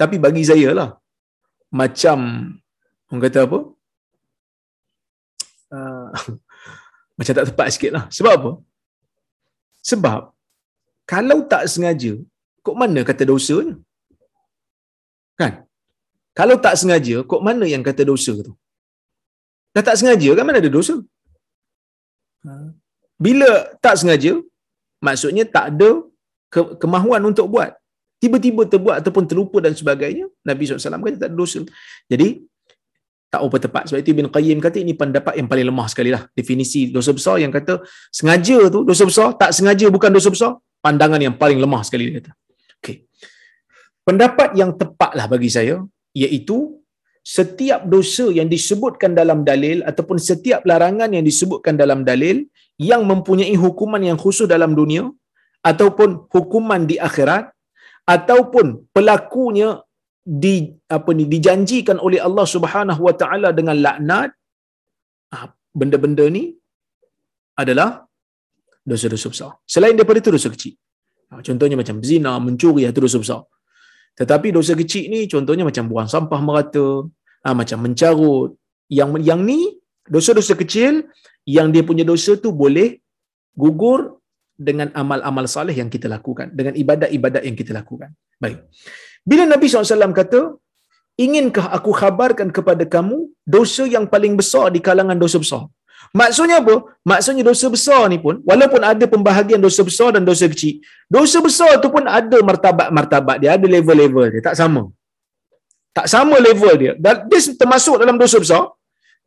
Tapi 0.00 0.16
bagi 0.24 0.42
saya 0.50 0.70
lah, 0.78 0.88
macam 1.80 2.18
orang 3.10 3.22
kata 3.26 3.38
apa? 3.46 3.58
Uh, 5.74 6.06
macam 7.18 7.32
tak 7.38 7.46
tepat 7.50 7.66
sikit 7.74 7.92
lah. 7.94 8.04
Sebab 8.10 8.32
apa? 8.38 8.52
Sebab 9.90 10.33
kalau 11.12 11.38
tak 11.52 11.64
sengaja, 11.72 12.12
kok 12.64 12.76
mana 12.80 13.00
kata 13.08 13.22
dosanya? 13.30 13.74
Kan? 15.40 15.52
Kalau 16.38 16.56
tak 16.64 16.74
sengaja, 16.80 17.16
kok 17.30 17.42
mana 17.46 17.64
yang 17.72 17.84
kata 17.88 18.02
dosa 18.10 18.32
tu? 18.46 18.52
Dah 19.74 19.82
tak 19.88 19.98
sengaja 19.98 20.30
kan 20.38 20.44
mana 20.46 20.58
ada 20.62 20.70
dosa? 20.70 20.94
Ha. 22.46 22.50
Bila 23.24 23.50
tak 23.84 23.94
sengaja, 24.00 24.32
maksudnya 25.06 25.44
tak 25.56 25.64
ada 25.74 25.90
ke- 26.54 26.74
kemahuan 26.82 27.22
untuk 27.30 27.46
buat. 27.54 27.70
Tiba-tiba 28.22 28.62
terbuat 28.72 29.02
ataupun 29.02 29.24
terlupa 29.30 29.58
dan 29.64 29.74
sebagainya, 29.80 30.26
Nabi 30.48 30.62
SAW 30.66 31.02
kata 31.06 31.18
tak 31.22 31.30
ada 31.30 31.36
dosa. 31.42 31.60
Jadi, 32.12 32.28
tak 33.34 33.42
apa 33.42 33.56
tepat. 33.66 33.82
Sebab 33.90 34.00
itu 34.02 34.10
Ibn 34.14 34.26
Qayyim 34.30 34.58
kata 34.62 34.78
ini 34.78 34.94
pendapat 34.94 35.34
yang 35.38 35.50
paling 35.50 35.66
lemah 35.66 35.86
sekali 35.90 36.10
lah. 36.14 36.22
Definisi 36.38 36.94
dosa 36.94 37.10
besar 37.10 37.42
yang 37.42 37.50
kata 37.50 37.82
sengaja 38.14 38.58
tu 38.70 38.86
dosa 38.86 39.02
besar, 39.10 39.34
tak 39.34 39.50
sengaja 39.50 39.90
bukan 39.90 40.10
dosa 40.14 40.30
besar, 40.30 40.52
pandangan 40.84 41.20
yang 41.26 41.36
paling 41.42 41.58
lemah 41.64 41.82
sekali 41.86 42.04
dia 42.08 42.14
kata. 42.20 42.32
Okay. 42.78 42.96
Pendapat 44.08 44.52
yang 44.60 44.70
tepat 44.80 45.16
lah 45.18 45.26
bagi 45.34 45.48
saya, 45.56 45.76
iaitu 46.22 46.58
setiap 47.24 47.80
dosa 47.88 48.28
yang 48.38 48.48
disebutkan 48.52 49.16
dalam 49.20 49.38
dalil 49.48 49.80
ataupun 49.90 50.20
setiap 50.28 50.60
larangan 50.70 51.08
yang 51.16 51.24
disebutkan 51.24 51.74
dalam 51.82 52.04
dalil 52.04 52.44
yang 52.76 53.02
mempunyai 53.08 53.56
hukuman 53.64 54.02
yang 54.04 54.18
khusus 54.20 54.44
dalam 54.54 54.76
dunia 54.76 55.08
ataupun 55.64 56.28
hukuman 56.28 56.84
di 56.84 57.00
akhirat 57.08 57.48
ataupun 58.04 58.84
pelakunya 58.92 59.80
di 60.20 60.68
apa 60.96 61.10
ni 61.16 61.24
dijanjikan 61.24 61.96
oleh 61.96 62.20
Allah 62.20 62.44
Subhanahu 62.44 63.00
Wa 63.08 63.14
Taala 63.16 63.48
dengan 63.56 63.80
laknat 63.80 64.30
ah, 65.32 65.48
benda-benda 65.72 66.28
ni 66.28 66.52
adalah 67.56 68.03
dosa-dosa 68.90 69.26
besar. 69.32 69.50
Selain 69.74 69.94
daripada 69.98 70.20
itu 70.22 70.30
dosa 70.36 70.48
kecil. 70.54 70.74
Ah, 71.32 71.40
contohnya 71.46 71.76
macam 71.80 71.96
zina, 72.08 72.32
mencuri 72.46 72.82
itu 72.86 73.00
dosa 73.06 73.18
besar. 73.24 73.40
Tetapi 74.20 74.48
dosa 74.58 74.72
kecil 74.80 75.04
ni 75.14 75.20
contohnya 75.34 75.64
macam 75.70 75.84
buang 75.90 76.08
sampah 76.14 76.40
merata, 76.46 76.88
ah, 77.46 77.54
macam 77.60 77.78
mencarut. 77.84 78.50
Yang 78.98 79.10
yang 79.28 79.40
ni 79.48 79.60
dosa-dosa 80.14 80.54
kecil 80.62 81.08
yang 81.56 81.68
dia 81.74 81.82
punya 81.88 82.04
dosa 82.12 82.36
tu 82.44 82.52
boleh 82.62 82.88
gugur 83.62 84.00
dengan 84.66 84.88
amal-amal 85.00 85.46
saleh 85.54 85.74
yang 85.80 85.90
kita 85.94 86.06
lakukan, 86.06 86.46
dengan 86.58 86.74
ibadat-ibadat 86.82 87.42
yang 87.48 87.56
kita 87.60 87.72
lakukan. 87.80 88.10
Baik. 88.42 88.58
Bila 89.30 89.42
Nabi 89.52 89.66
SAW 89.66 90.14
kata, 90.20 90.40
inginkah 91.24 91.66
aku 91.76 91.90
khabarkan 92.00 92.48
kepada 92.56 92.84
kamu 92.94 93.18
dosa 93.42 93.84
yang 93.94 94.06
paling 94.14 94.34
besar 94.40 94.70
di 94.74 94.80
kalangan 94.88 95.18
dosa 95.24 95.38
besar? 95.44 95.64
Maksudnya 96.12 96.56
apa? 96.62 96.74
Maksudnya 97.10 97.42
dosa 97.48 97.66
besar 97.74 98.02
ni 98.12 98.18
pun, 98.24 98.42
walaupun 98.50 98.82
ada 98.92 99.04
pembahagian 99.14 99.60
dosa 99.66 99.82
besar 99.88 100.08
dan 100.14 100.22
dosa 100.28 100.46
kecil, 100.52 100.84
dosa 101.16 101.38
besar 101.46 101.70
tu 101.82 101.88
pun 101.94 102.04
ada 102.18 102.38
martabat-martabat 102.48 103.36
dia, 103.42 103.50
ada 103.56 103.66
level-level 103.76 104.26
dia, 104.34 104.42
tak 104.48 104.56
sama. 104.60 104.82
Tak 105.94 106.06
sama 106.10 106.36
level 106.48 106.74
dia. 106.82 106.92
Dia 106.98 107.40
termasuk 107.62 107.96
dalam 108.02 108.18
dosa 108.22 108.38
besar, 108.44 108.62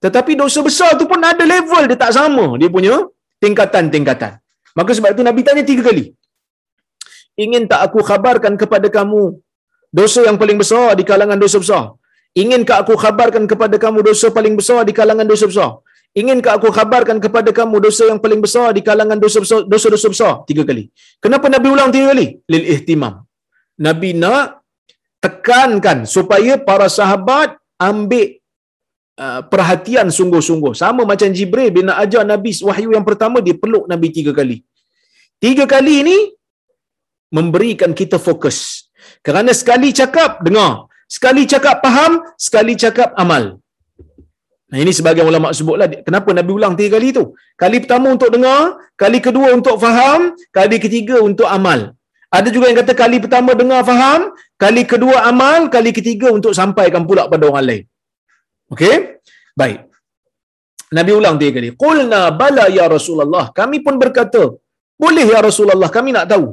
tetapi 0.03 0.31
dosa 0.43 0.59
besar 0.67 0.89
tu 0.99 1.05
pun 1.11 1.19
ada 1.31 1.43
level 1.55 1.83
dia 1.89 1.97
tak 2.03 2.11
sama. 2.17 2.45
Dia 2.61 2.69
punya 2.77 2.95
tingkatan-tingkatan. 3.43 4.33
Maka 4.77 4.91
sebab 4.97 5.09
itu 5.15 5.23
Nabi 5.25 5.41
tanya 5.47 5.63
tiga 5.65 5.83
kali. 5.89 6.13
Ingin 7.43 7.63
tak 7.71 7.81
aku 7.85 7.99
khabarkan 8.09 8.53
kepada 8.61 8.87
kamu 8.97 9.21
dosa 9.99 10.21
yang 10.27 10.37
paling 10.41 10.57
besar 10.61 10.93
di 10.99 11.03
kalangan 11.09 11.37
dosa 11.43 11.57
besar? 11.63 11.83
Inginkah 12.41 12.77
aku 12.85 12.93
khabarkan 13.03 13.43
kepada 13.51 13.75
kamu 13.83 13.99
dosa 14.07 14.27
paling 14.37 14.53
besar 14.59 14.79
di 14.85 14.93
kalangan 14.99 15.25
dosa 15.25 15.45
besar? 15.49 15.69
Inginkah 16.19 16.53
aku 16.57 16.69
khabarkan 16.77 17.17
kepada 17.25 17.49
kamu 17.59 17.77
dosa 17.85 18.03
yang 18.09 18.19
paling 18.23 18.41
besar 18.45 18.67
di 18.77 18.81
kalangan 18.87 19.19
dosa 19.23 19.39
besar, 19.43 19.59
dosa-dosa 19.73 20.07
besar? 20.13 20.33
Tiga 20.49 20.63
kali. 20.69 20.83
Kenapa 21.23 21.45
Nabi 21.53 21.67
ulang 21.75 21.91
tiga 21.95 22.07
kali? 22.11 22.27
Lil 22.53 22.65
ihtimam. 22.73 23.15
Nabi 23.87 24.09
nak 24.23 24.65
tekankan 25.25 25.99
supaya 26.15 26.53
para 26.69 26.87
sahabat 26.97 27.49
ambil 27.89 28.25
uh, 29.25 29.41
perhatian 29.51 30.09
sungguh-sungguh. 30.17 30.73
Sama 30.81 31.05
macam 31.11 31.29
Jibril 31.37 31.69
bila 31.75 31.85
nak 31.91 31.99
ajar 32.05 32.23
Nabi 32.33 32.51
wahyu 32.69 32.89
yang 32.97 33.05
pertama, 33.09 33.37
dia 33.45 33.55
peluk 33.63 33.85
Nabi 33.93 34.09
tiga 34.17 34.33
kali. 34.39 34.57
Tiga 35.45 35.65
kali 35.73 35.93
ini 36.01 36.17
memberikan 37.37 37.93
kita 37.99 38.17
fokus. 38.27 38.89
Kerana 39.25 39.51
sekali 39.61 39.89
cakap, 39.99 40.41
dengar. 40.45 40.89
Sekali 41.15 41.43
cakap 41.51 41.77
faham, 41.85 42.13
sekali 42.47 42.73
cakap 42.83 43.09
amal. 43.23 43.43
Nah 44.71 44.77
ini 44.83 44.91
sebagai 44.97 45.23
ulama 45.29 45.47
sebutlah 45.57 45.87
kenapa 46.07 46.29
Nabi 46.37 46.51
ulang 46.57 46.73
tiga 46.79 46.91
kali 46.95 47.07
itu. 47.13 47.23
Kali 47.61 47.77
pertama 47.83 48.07
untuk 48.15 48.29
dengar, 48.35 48.61
kali 49.03 49.19
kedua 49.27 49.47
untuk 49.57 49.75
faham, 49.83 50.35
kali 50.57 50.77
ketiga 50.85 51.17
untuk 51.29 51.47
amal. 51.57 51.79
Ada 52.37 52.49
juga 52.55 52.65
yang 52.69 52.79
kata 52.83 52.93
kali 53.01 53.17
pertama 53.23 53.51
dengar 53.61 53.81
faham, 53.89 54.21
kali 54.63 54.83
kedua 54.93 55.17
amal, 55.31 55.71
kali 55.75 55.91
ketiga 55.99 56.27
untuk 56.37 56.51
sampaikan 56.59 57.03
pula 57.09 57.23
pada 57.31 57.43
orang 57.51 57.65
lain. 57.69 57.83
Okey? 58.73 58.95
Baik. 59.61 59.79
Nabi 60.97 61.11
ulang 61.19 61.39
tiga 61.39 61.53
kali. 61.57 61.69
Qulna 61.83 62.21
bala 62.41 62.65
ya 62.77 62.85
Rasulullah. 62.95 63.45
Kami 63.59 63.79
pun 63.85 63.95
berkata, 64.03 64.43
boleh 65.03 65.25
ya 65.33 65.39
Rasulullah, 65.47 65.89
kami 65.97 66.11
nak 66.17 66.27
tahu. 66.33 66.47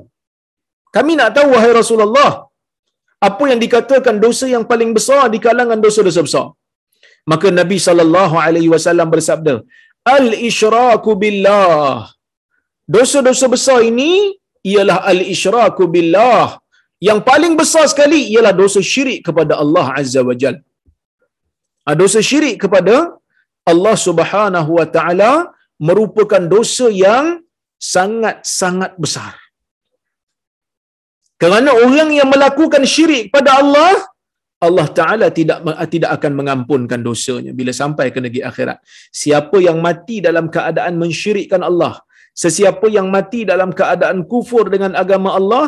Kami 0.97 1.13
nak 1.19 1.31
tahu 1.37 1.49
wahai 1.55 1.73
Rasulullah, 1.81 2.31
apa 3.29 3.45
yang 3.51 3.61
dikatakan 3.65 4.17
dosa 4.25 4.47
yang 4.55 4.65
paling 4.71 4.91
besar 4.97 5.23
di 5.35 5.39
kalangan 5.47 5.79
dosa-dosa 5.85 6.23
besar. 6.29 6.47
Maka 7.33 7.49
Nabi 7.61 7.79
sallallahu 7.87 8.37
alaihi 8.47 8.71
wasallam 8.75 9.09
bersabda, 9.15 9.55
al-isyraku 10.17 11.13
billah. 11.23 12.13
Dosa-dosa 12.97 13.47
besar 13.55 13.79
ini 13.91 14.13
ialah 14.73 14.99
al-isyraku 15.13 15.85
billah. 15.95 16.47
Yang 17.09 17.21
paling 17.29 17.55
besar 17.61 17.85
sekali 17.93 18.21
ialah 18.33 18.53
dosa 18.63 18.81
syirik 18.93 19.21
kepada 19.29 19.55
Allah 19.63 19.87
Azza 20.01 20.21
wa 20.29 20.37
Jal. 20.43 20.57
Ah, 21.89 21.97
dosa 22.03 22.21
syirik 22.29 22.57
kepada 22.65 22.97
Allah 23.73 23.97
Subhanahu 24.07 24.71
wa 24.79 24.87
taala 24.97 25.33
merupakan 25.89 26.43
dosa 26.55 26.87
yang 27.07 27.27
sangat-sangat 27.95 28.93
besar. 29.05 29.33
Kerana 31.43 31.71
orang 31.85 32.11
yang 32.19 32.29
melakukan 32.35 32.85
syirik 32.95 33.25
pada 33.35 33.51
Allah, 33.61 33.93
Allah 34.69 34.87
Ta'ala 34.99 35.27
tidak 35.39 35.59
tidak 35.95 36.11
akan 36.17 36.33
mengampunkan 36.39 37.01
dosanya 37.07 37.53
bila 37.59 37.73
sampai 37.81 38.07
ke 38.15 38.19
negeri 38.25 38.43
akhirat. 38.51 38.79
Siapa 39.23 39.57
yang 39.67 39.79
mati 39.87 40.17
dalam 40.27 40.47
keadaan 40.55 40.95
mensyirikkan 41.03 41.63
Allah, 41.69 41.95
sesiapa 42.43 42.87
yang 42.97 43.09
mati 43.17 43.41
dalam 43.53 43.71
keadaan 43.81 44.19
kufur 44.33 44.65
dengan 44.75 44.93
agama 45.03 45.33
Allah, 45.39 45.67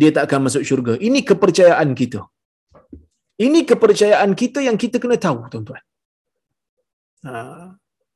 dia 0.00 0.10
tak 0.16 0.24
akan 0.28 0.40
masuk 0.46 0.62
syurga. 0.68 0.94
Ini 1.08 1.20
kepercayaan 1.30 1.90
kita. 2.00 2.20
Ini 3.46 3.60
kepercayaan 3.70 4.30
kita 4.42 4.62
yang 4.68 4.76
kita 4.82 4.96
kena 5.02 5.18
tahu, 5.26 5.38
tuan-tuan. 5.52 5.82
Ha. 7.26 7.32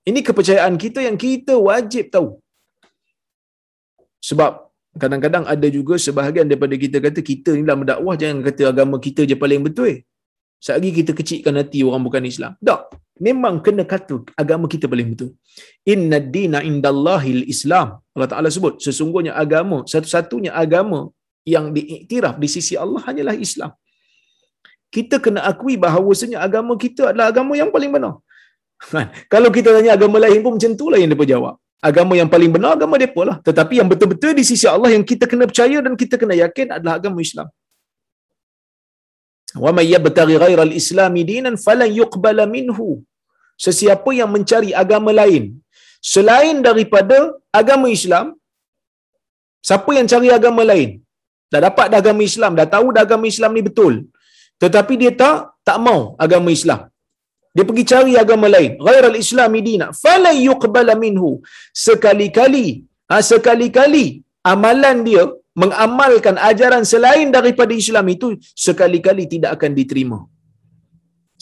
Ini 0.08 0.20
kepercayaan 0.28 0.74
kita 0.84 1.00
yang 1.06 1.16
kita 1.26 1.54
wajib 1.68 2.04
tahu. 2.14 2.28
Sebab 4.28 4.52
kadang-kadang 5.02 5.44
ada 5.54 5.68
juga 5.76 5.94
sebahagian 6.04 6.46
daripada 6.50 6.74
kita 6.84 6.96
kata 7.06 7.20
kita 7.30 7.50
ni 7.56 7.62
dalam 7.68 7.82
dakwah 7.90 8.14
jangan 8.20 8.38
kata 8.46 8.62
agama 8.72 8.96
kita 9.06 9.22
je 9.30 9.36
paling 9.42 9.62
betul. 9.66 10.02
Sehari 10.64 10.90
kita 10.98 11.12
kecilkan 11.18 11.54
hati 11.60 11.80
orang 11.88 12.02
bukan 12.06 12.24
Islam. 12.32 12.52
Tak. 12.68 12.80
Memang 13.26 13.54
kena 13.66 13.82
kata 13.92 14.16
agama 14.42 14.66
kita 14.72 14.86
paling 14.92 15.08
betul. 15.12 15.30
Inna 15.92 16.18
dina 16.34 16.58
indallahil 16.70 17.42
Islam. 17.54 17.98
Allah 18.14 18.28
Ta'ala 18.32 18.48
sebut, 18.56 18.74
sesungguhnya 18.84 19.32
agama, 19.44 19.78
satu-satunya 19.92 20.54
agama 20.64 21.00
yang 21.54 21.66
diiktiraf 21.76 22.36
di 22.42 22.48
sisi 22.54 22.74
Allah 22.84 23.02
hanyalah 23.06 23.34
Islam. 23.46 23.70
Kita 24.94 25.16
kena 25.24 25.40
akui 25.50 25.74
bahawasanya 25.84 26.38
agama 26.46 26.74
kita 26.84 27.10
adalah 27.10 27.26
agama 27.32 27.52
yang 27.60 27.70
paling 27.74 27.90
benar. 27.96 28.14
Kalau 29.32 29.50
kita 29.56 29.74
tanya 29.76 29.98
agama 29.98 30.16
lain 30.24 30.38
pun 30.44 30.54
macam 30.56 30.72
tu 30.80 30.86
lah 30.92 30.98
yang 31.02 31.10
dia 31.12 31.28
jawab. 31.34 31.54
Agama 31.88 32.12
yang 32.18 32.30
paling 32.34 32.50
benar 32.54 32.70
agama 32.78 32.98
depa 33.02 33.22
lah. 33.28 33.36
Tetapi 33.48 33.74
yang 33.78 33.88
betul-betul 33.90 34.32
di 34.38 34.44
sisi 34.50 34.66
Allah 34.74 34.90
yang 34.94 35.04
kita 35.10 35.30
kena 35.30 35.44
percaya 35.50 35.78
dan 35.84 35.94
kita 35.94 36.14
kena 36.18 36.34
yakin 36.44 36.74
adalah 36.78 36.94
agama 36.98 37.18
Islam. 37.22 37.46
Wa 39.64 39.70
may 39.76 39.86
yabtaghi 39.94 40.36
ghayra 40.44 40.62
al-islam 40.68 41.14
dinan 41.30 41.56
falan 41.66 41.90
yuqbala 42.00 42.44
minhu. 42.56 42.88
Sesiapa 43.66 44.10
yang 44.18 44.30
mencari 44.34 44.70
agama 44.82 45.12
lain 45.20 45.44
selain 46.14 46.56
daripada 46.66 47.16
agama 47.60 47.86
Islam, 47.96 48.26
siapa 49.68 49.90
yang 49.98 50.06
cari 50.12 50.28
agama 50.38 50.62
lain, 50.70 50.90
dah 51.52 51.60
dapat 51.66 51.86
dah 51.92 52.00
agama 52.02 52.22
Islam, 52.30 52.52
dah 52.58 52.68
tahu 52.74 52.86
dah 52.94 53.02
agama 53.06 53.26
Islam 53.32 53.52
ni 53.56 53.62
betul. 53.68 53.94
Tetapi 54.62 54.94
dia 55.02 55.12
tak 55.22 55.36
tak 55.68 55.78
mau 55.86 56.00
agama 56.24 56.50
Islam. 56.58 56.80
Dia 57.56 57.64
pergi 57.68 57.84
cari 57.90 58.12
agama 58.22 58.46
lain. 58.54 58.72
Ghairal 58.86 59.16
islami 59.22 59.60
dina. 59.68 59.86
Fala 60.02 60.30
yuqbala 60.46 60.94
minhu. 61.04 61.30
Sekali-kali. 61.86 62.66
Ha, 63.10 63.18
sekali-kali 63.30 64.04
amalan 64.52 64.96
dia 65.08 65.24
mengamalkan 65.62 66.36
ajaran 66.50 66.84
selain 66.92 67.28
daripada 67.36 67.72
Islam 67.82 68.06
itu 68.14 68.28
sekali-kali 68.66 69.24
tidak 69.34 69.50
akan 69.58 69.72
diterima. 69.78 70.18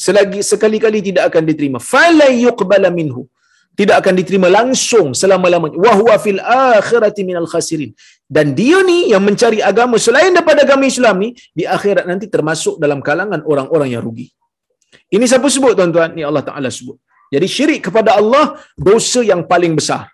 Selagi 0.05 0.41
sekali-kali 0.51 1.01
tidak 1.09 1.25
akan 1.31 1.43
diterima. 1.51 1.79
Fala 1.93 2.29
yuqbala 2.45 2.91
minhu. 3.01 3.25
Tidak 3.77 3.97
akan 4.01 4.15
diterima 4.19 4.49
langsung 4.49 5.07
selama-lamanya. 5.21 5.77
Wa 5.85 5.93
huwa 6.01 6.17
fil 6.25 6.41
akhirati 6.41 7.23
minal 7.29 7.49
khasirin. 7.53 7.91
Dan 8.37 8.57
dia 8.59 8.81
ni 8.91 8.99
yang 9.13 9.21
mencari 9.29 9.61
agama 9.71 10.01
selain 10.07 10.33
daripada 10.37 10.65
agama 10.67 10.89
Islam 10.93 11.17
ni 11.25 11.29
di 11.59 11.65
akhirat 11.77 12.05
nanti 12.11 12.27
termasuk 12.35 12.81
dalam 12.85 13.01
kalangan 13.09 13.45
orang-orang 13.45 13.89
yang 13.95 14.03
rugi. 14.07 14.33
Ini 15.13 15.25
siapa 15.29 15.49
sebut 15.53 15.77
tuan-tuan? 15.77 16.17
Ini 16.17 16.25
Allah 16.25 16.45
Ta'ala 16.49 16.73
sebut. 16.73 16.97
Jadi 17.35 17.47
syirik 17.57 17.81
kepada 17.89 18.17
Allah 18.21 18.57
dosa 18.89 19.21
yang 19.21 19.45
paling 19.45 19.77
besar. 19.77 20.09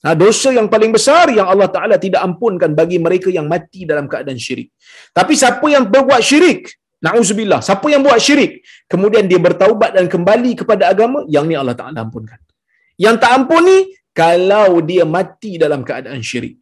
Nah, 0.00 0.14
dosa 0.16 0.48
yang 0.58 0.68
paling 0.72 0.92
besar 0.96 1.28
yang 1.28 1.46
Allah 1.52 1.68
Ta'ala 1.68 1.96
tidak 2.04 2.20
ampunkan 2.24 2.72
bagi 2.72 2.96
mereka 3.06 3.28
yang 3.28 3.46
mati 3.52 3.84
dalam 3.90 4.08
keadaan 4.12 4.40
syirik. 4.46 4.72
Tapi 5.12 5.32
siapa 5.36 5.66
yang 5.74 5.84
berbuat 5.94 6.22
syirik, 6.24 6.62
na'udzubillah, 7.04 7.60
siapa 7.60 7.86
yang 7.92 8.00
buat 8.06 8.16
syirik, 8.16 8.64
kemudian 8.88 9.28
dia 9.30 9.36
bertaubat 9.36 9.92
dan 9.96 10.08
kembali 10.14 10.52
kepada 10.60 10.88
agama, 10.92 11.28
yang 11.28 11.44
ni 11.44 11.54
Allah 11.62 11.76
Ta'ala 11.80 12.00
ampunkan. 12.06 12.40
Yang 12.96 13.16
tak 13.22 13.32
ampun 13.36 13.62
ni, 13.68 13.78
kalau 14.16 14.80
dia 14.90 15.04
mati 15.16 15.60
dalam 15.60 15.84
keadaan 15.84 16.24
syirik. 16.24 16.56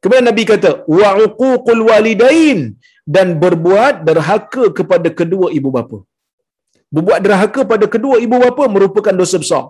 Kemudian 0.00 0.28
Nabi 0.28 0.44
kata, 0.44 0.84
wa'uququl 0.84 1.82
walidain, 1.88 2.76
dan 3.08 3.40
berbuat 3.40 4.04
derhaka 4.04 4.68
kepada 4.78 5.08
kedua 5.20 5.48
ibu 5.54 5.70
bapa 5.72 5.98
berbuat 6.94 7.20
derhaka 7.24 7.60
pada 7.72 7.86
kedua 7.94 8.16
ibu 8.22 8.36
bapa 8.44 8.64
merupakan 8.74 9.14
dosa 9.22 9.36
besar. 9.42 9.64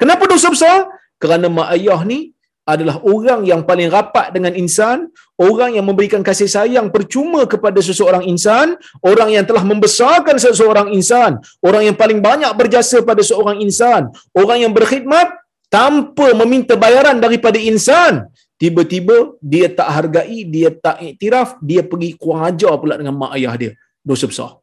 Kenapa 0.00 0.24
dosa 0.32 0.48
besar? 0.54 0.76
Kerana 1.22 1.46
mak 1.56 1.68
ayah 1.76 2.00
ni 2.10 2.18
adalah 2.62 3.02
orang 3.02 3.42
yang 3.42 3.66
paling 3.66 3.90
rapat 3.90 4.30
dengan 4.30 4.54
insan, 4.54 5.10
orang 5.34 5.74
yang 5.74 5.82
memberikan 5.82 6.22
kasih 6.22 6.46
sayang 6.46 6.94
percuma 6.94 7.42
kepada 7.42 7.82
seseorang 7.82 8.22
insan, 8.30 8.78
orang 9.02 9.34
yang 9.34 9.42
telah 9.42 9.66
membesarkan 9.66 10.38
seseorang 10.38 10.94
insan, 10.94 11.42
orang 11.58 11.90
yang 11.90 11.96
paling 11.98 12.22
banyak 12.22 12.50
berjasa 12.54 13.02
pada 13.02 13.18
seorang 13.18 13.58
insan, 13.58 14.14
orang 14.30 14.62
yang 14.62 14.70
berkhidmat 14.70 15.42
tanpa 15.66 16.30
meminta 16.38 16.78
bayaran 16.78 17.18
daripada 17.18 17.58
insan, 17.58 18.30
tiba-tiba 18.62 19.34
dia 19.42 19.66
tak 19.66 19.88
hargai, 19.90 20.46
dia 20.46 20.70
tak 20.70 21.02
iktiraf, 21.02 21.58
dia 21.58 21.82
pergi 21.82 22.14
kurang 22.14 22.46
ajar 22.46 22.78
pula 22.78 22.94
dengan 22.94 23.18
mak 23.18 23.34
ayah 23.34 23.54
dia. 23.58 23.72
Dosa 24.06 24.30
besar. 24.30 24.62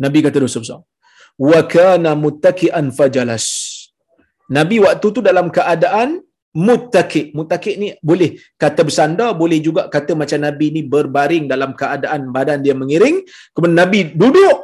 Nabi 0.00 0.24
kata 0.24 0.40
dosa 0.40 0.64
besar. 0.64 0.80
Wa 1.36 1.60
kana 1.68 2.16
muttaki'an 2.16 2.88
fajalas. 2.88 3.44
Nabi 4.48 4.80
waktu 4.80 5.06
tu 5.12 5.20
dalam 5.20 5.52
keadaan 5.52 6.23
muttaki. 6.54 7.22
Muttaki 7.36 7.70
ni 7.80 7.88
boleh 8.10 8.30
kata 8.62 8.80
bersandar, 8.86 9.30
boleh 9.42 9.58
juga 9.66 9.82
kata 9.94 10.12
macam 10.20 10.38
Nabi 10.46 10.66
ni 10.76 10.82
berbaring 10.94 11.44
dalam 11.52 11.74
keadaan 11.80 12.30
badan 12.36 12.62
dia 12.64 12.74
mengiring. 12.82 13.26
Kemudian 13.52 13.78
Nabi 13.82 14.00
duduk. 14.22 14.58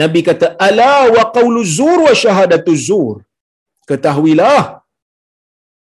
Nabi 0.00 0.20
kata 0.22 0.54
ala 0.66 1.10
wa 1.16 1.24
qawlu 1.36 1.60
zur 1.76 1.98
wa 2.06 2.14
syahadatu 2.22 2.74
zur. 2.86 3.16
Ketahuilah 3.90 4.84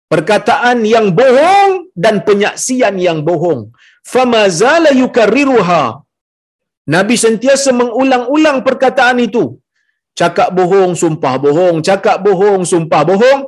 perkataan 0.08 0.80
yang 0.94 1.12
bohong 1.12 1.92
dan 1.92 2.24
penyaksian 2.28 2.96
yang 2.96 3.20
bohong. 3.28 3.62
Famazala 4.12 4.90
yukarriruha 4.96 6.08
Nabi 6.94 7.14
sentiasa 7.20 7.70
mengulang-ulang 7.80 8.58
perkataan 8.66 9.20
itu. 9.20 9.60
Cakap 10.16 10.48
bohong, 10.58 10.92
sumpah 10.96 11.34
bohong. 11.44 11.76
Cakap 11.88 12.16
bohong, 12.26 12.62
sumpah 12.64 13.02
bohong. 13.10 13.40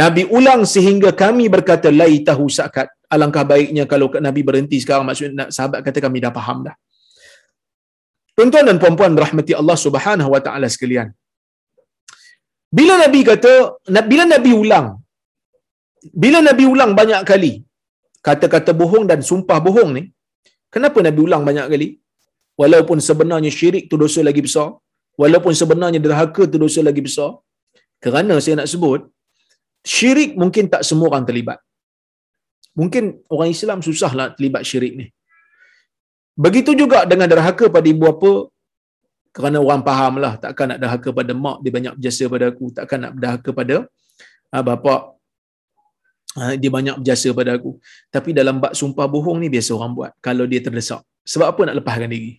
Nabi 0.00 0.22
ulang 0.36 0.62
sehingga 0.74 1.10
kami 1.22 1.44
berkata, 1.54 1.88
Lai 2.00 2.14
tahu 2.28 2.46
sakat. 2.58 2.88
Alangkah 3.14 3.44
baiknya 3.52 3.84
kalau 3.92 4.06
Nabi 4.26 4.40
berhenti 4.48 4.76
sekarang. 4.82 5.04
Maksudnya 5.08 5.46
sahabat 5.56 5.80
kata 5.86 5.98
kami 6.06 6.18
dah 6.24 6.32
faham 6.38 6.58
dah. 6.66 6.76
Tuan-tuan 8.36 8.64
dan 8.68 8.76
puan-puan 8.82 9.12
rahmati 9.24 9.52
Allah 9.60 9.76
subhanahu 9.86 10.30
wa 10.34 10.40
ta'ala 10.46 10.68
sekalian. 10.74 11.08
Bila 12.78 12.94
Nabi 13.04 13.20
kata, 13.30 13.52
bila 14.12 14.24
Nabi 14.34 14.52
ulang, 14.62 14.86
bila 16.24 16.38
Nabi 16.48 16.64
ulang 16.74 16.92
banyak 17.00 17.20
kali, 17.30 17.52
kata-kata 18.28 18.72
bohong 18.80 19.04
dan 19.10 19.20
sumpah 19.30 19.58
bohong 19.66 19.90
ni, 19.96 20.04
kenapa 20.74 21.04
Nabi 21.08 21.20
ulang 21.28 21.44
banyak 21.48 21.66
kali? 21.72 21.88
walaupun 22.60 22.98
sebenarnya 23.08 23.50
syirik 23.58 23.84
tu 23.90 23.96
dosa 24.02 24.20
lagi 24.28 24.42
besar 24.46 24.68
walaupun 25.22 25.54
sebenarnya 25.60 26.00
derhaka 26.06 26.42
tu 26.52 26.58
dosa 26.64 26.80
lagi 26.88 27.02
besar 27.08 27.30
kerana 28.04 28.34
saya 28.44 28.54
nak 28.60 28.68
sebut 28.72 29.00
syirik 29.82 30.38
mungkin 30.38 30.70
tak 30.72 30.82
semua 30.88 31.10
orang 31.12 31.26
terlibat. 31.28 31.58
Mungkin 32.72 33.20
orang 33.28 33.50
Islam 33.52 33.78
susahlah 33.84 34.32
terlibat 34.32 34.62
syirik 34.64 34.94
ni. 34.96 35.06
Begitu 36.32 36.72
juga 36.72 37.04
dengan 37.04 37.28
derhaka 37.28 37.68
pada 37.68 37.84
ibu 37.84 38.08
bapa 38.08 38.48
kerana 39.36 39.60
orang 39.60 39.82
faham 39.84 40.14
lah 40.24 40.32
takkan 40.40 40.72
nak 40.72 40.78
derhaka 40.80 41.08
pada 41.12 41.32
mak 41.36 41.60
dia 41.60 41.72
banyak 41.76 41.92
berjasa 41.98 42.24
pada 42.32 42.44
aku. 42.48 42.66
Takkan 42.72 42.98
nak 43.04 43.12
derhaka 43.20 43.50
pada 43.52 43.76
ha, 44.48 44.64
bapa 44.64 44.94
ha, 46.40 46.56
dia 46.56 46.70
banyak 46.72 46.96
berjasa 47.02 47.28
pada 47.36 47.50
aku. 47.58 47.76
Tapi 48.08 48.32
dalam 48.32 48.56
bab 48.62 48.72
sumpah 48.72 49.04
bohong 49.04 49.44
ni 49.44 49.52
biasa 49.52 49.76
orang 49.76 49.92
buat 49.92 50.10
kalau 50.24 50.48
dia 50.48 50.64
terdesak. 50.64 51.04
Sebab 51.28 51.46
apa 51.52 51.60
nak 51.68 51.76
lepaskan 51.84 52.08
diri? 52.08 52.32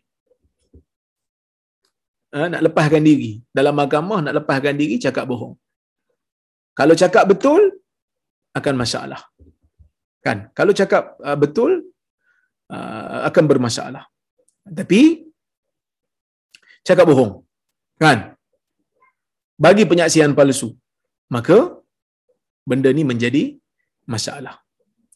Ha, 2.33 2.49
nak 2.49 2.61
lepaskan 2.65 3.05
diri. 3.05 3.45
Dalam 3.53 3.77
agama 3.77 4.17
nak 4.25 4.33
lepaskan 4.41 4.73
diri 4.73 4.97
cakap 4.97 5.29
bohong 5.29 5.53
Kalau 6.79 6.95
cakap 7.01 7.23
betul 7.31 7.61
akan 8.59 8.75
masalah. 8.83 9.21
Kan? 10.25 10.37
Kalau 10.57 10.73
cakap 10.79 11.03
uh, 11.27 11.37
betul 11.43 11.71
uh, 12.75 13.21
akan 13.29 13.45
bermasalah. 13.51 14.03
Tapi 14.79 15.01
cakap 16.87 17.05
bohong. 17.11 17.33
Kan? 18.03 18.19
Bagi 19.65 19.83
penyaksian 19.91 20.33
palsu. 20.39 20.69
Maka 21.35 21.57
benda 22.69 22.89
ni 22.97 23.03
menjadi 23.11 23.43
masalah. 24.13 24.55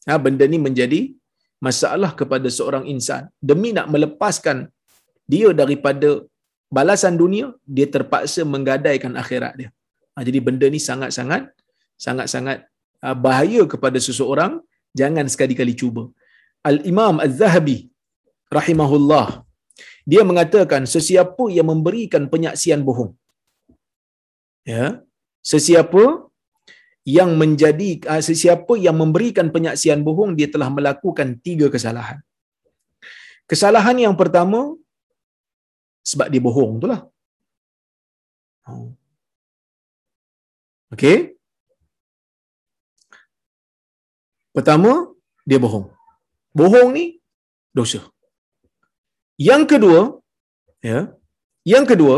Ha, 0.08 0.18
benda 0.26 0.46
ni 0.52 0.58
menjadi 0.68 1.02
masalah 1.66 2.12
kepada 2.20 2.48
seorang 2.58 2.86
insan. 2.94 3.24
Demi 3.50 3.70
nak 3.78 3.88
melepaskan 3.94 4.58
dia 5.34 5.50
daripada 5.62 6.10
balasan 6.78 7.16
dunia, 7.22 7.48
dia 7.76 7.88
terpaksa 7.96 8.42
menggadaikan 8.54 9.14
akhirat 9.22 9.54
dia. 9.60 9.70
Ha, 10.18 10.26
jadi 10.28 10.40
benda 10.48 10.66
ni 10.74 10.82
sangat-sangat 10.82 11.54
sangat-sangat 12.06 12.66
uh, 13.06 13.14
bahaya 13.26 13.62
kepada 13.74 14.02
seseorang. 14.02 14.54
Jangan 15.00 15.30
sekali-kali 15.30 15.78
cuba. 15.78 16.10
Al-Imam 16.66 17.22
Az-Zahabi 17.26 17.78
rahimahullah 18.58 19.28
dia 20.12 20.22
mengatakan 20.30 20.84
sesiapa 20.96 21.46
yang 21.58 21.68
memberikan 21.72 22.24
penyaksian 22.34 22.82
bohong 22.88 23.12
ya 24.74 24.86
sesiapa 25.52 26.04
yang 27.18 27.30
menjadi 27.42 27.90
uh, 28.12 28.24
sesiapa 28.30 28.74
yang 28.86 28.96
memberikan 29.02 29.48
penyaksian 29.56 30.02
bohong 30.08 30.32
dia 30.40 30.50
telah 30.56 30.70
melakukan 30.78 31.30
tiga 31.48 31.68
kesalahan 31.76 32.20
kesalahan 33.52 34.00
yang 34.06 34.16
pertama 34.22 34.62
sebab 36.12 36.28
dia 36.34 36.42
bohong 36.48 36.74
itulah 36.80 37.02
oh. 38.72 38.92
Okey 40.94 41.18
pertama 44.56 44.92
dia 45.50 45.60
bohong 45.66 45.88
bohong 46.60 46.90
ni 46.98 47.06
dosa 47.78 48.02
yang 49.38 49.64
kedua, 49.72 50.18
ya. 50.82 51.00
Yang 51.62 51.86
kedua, 51.94 52.16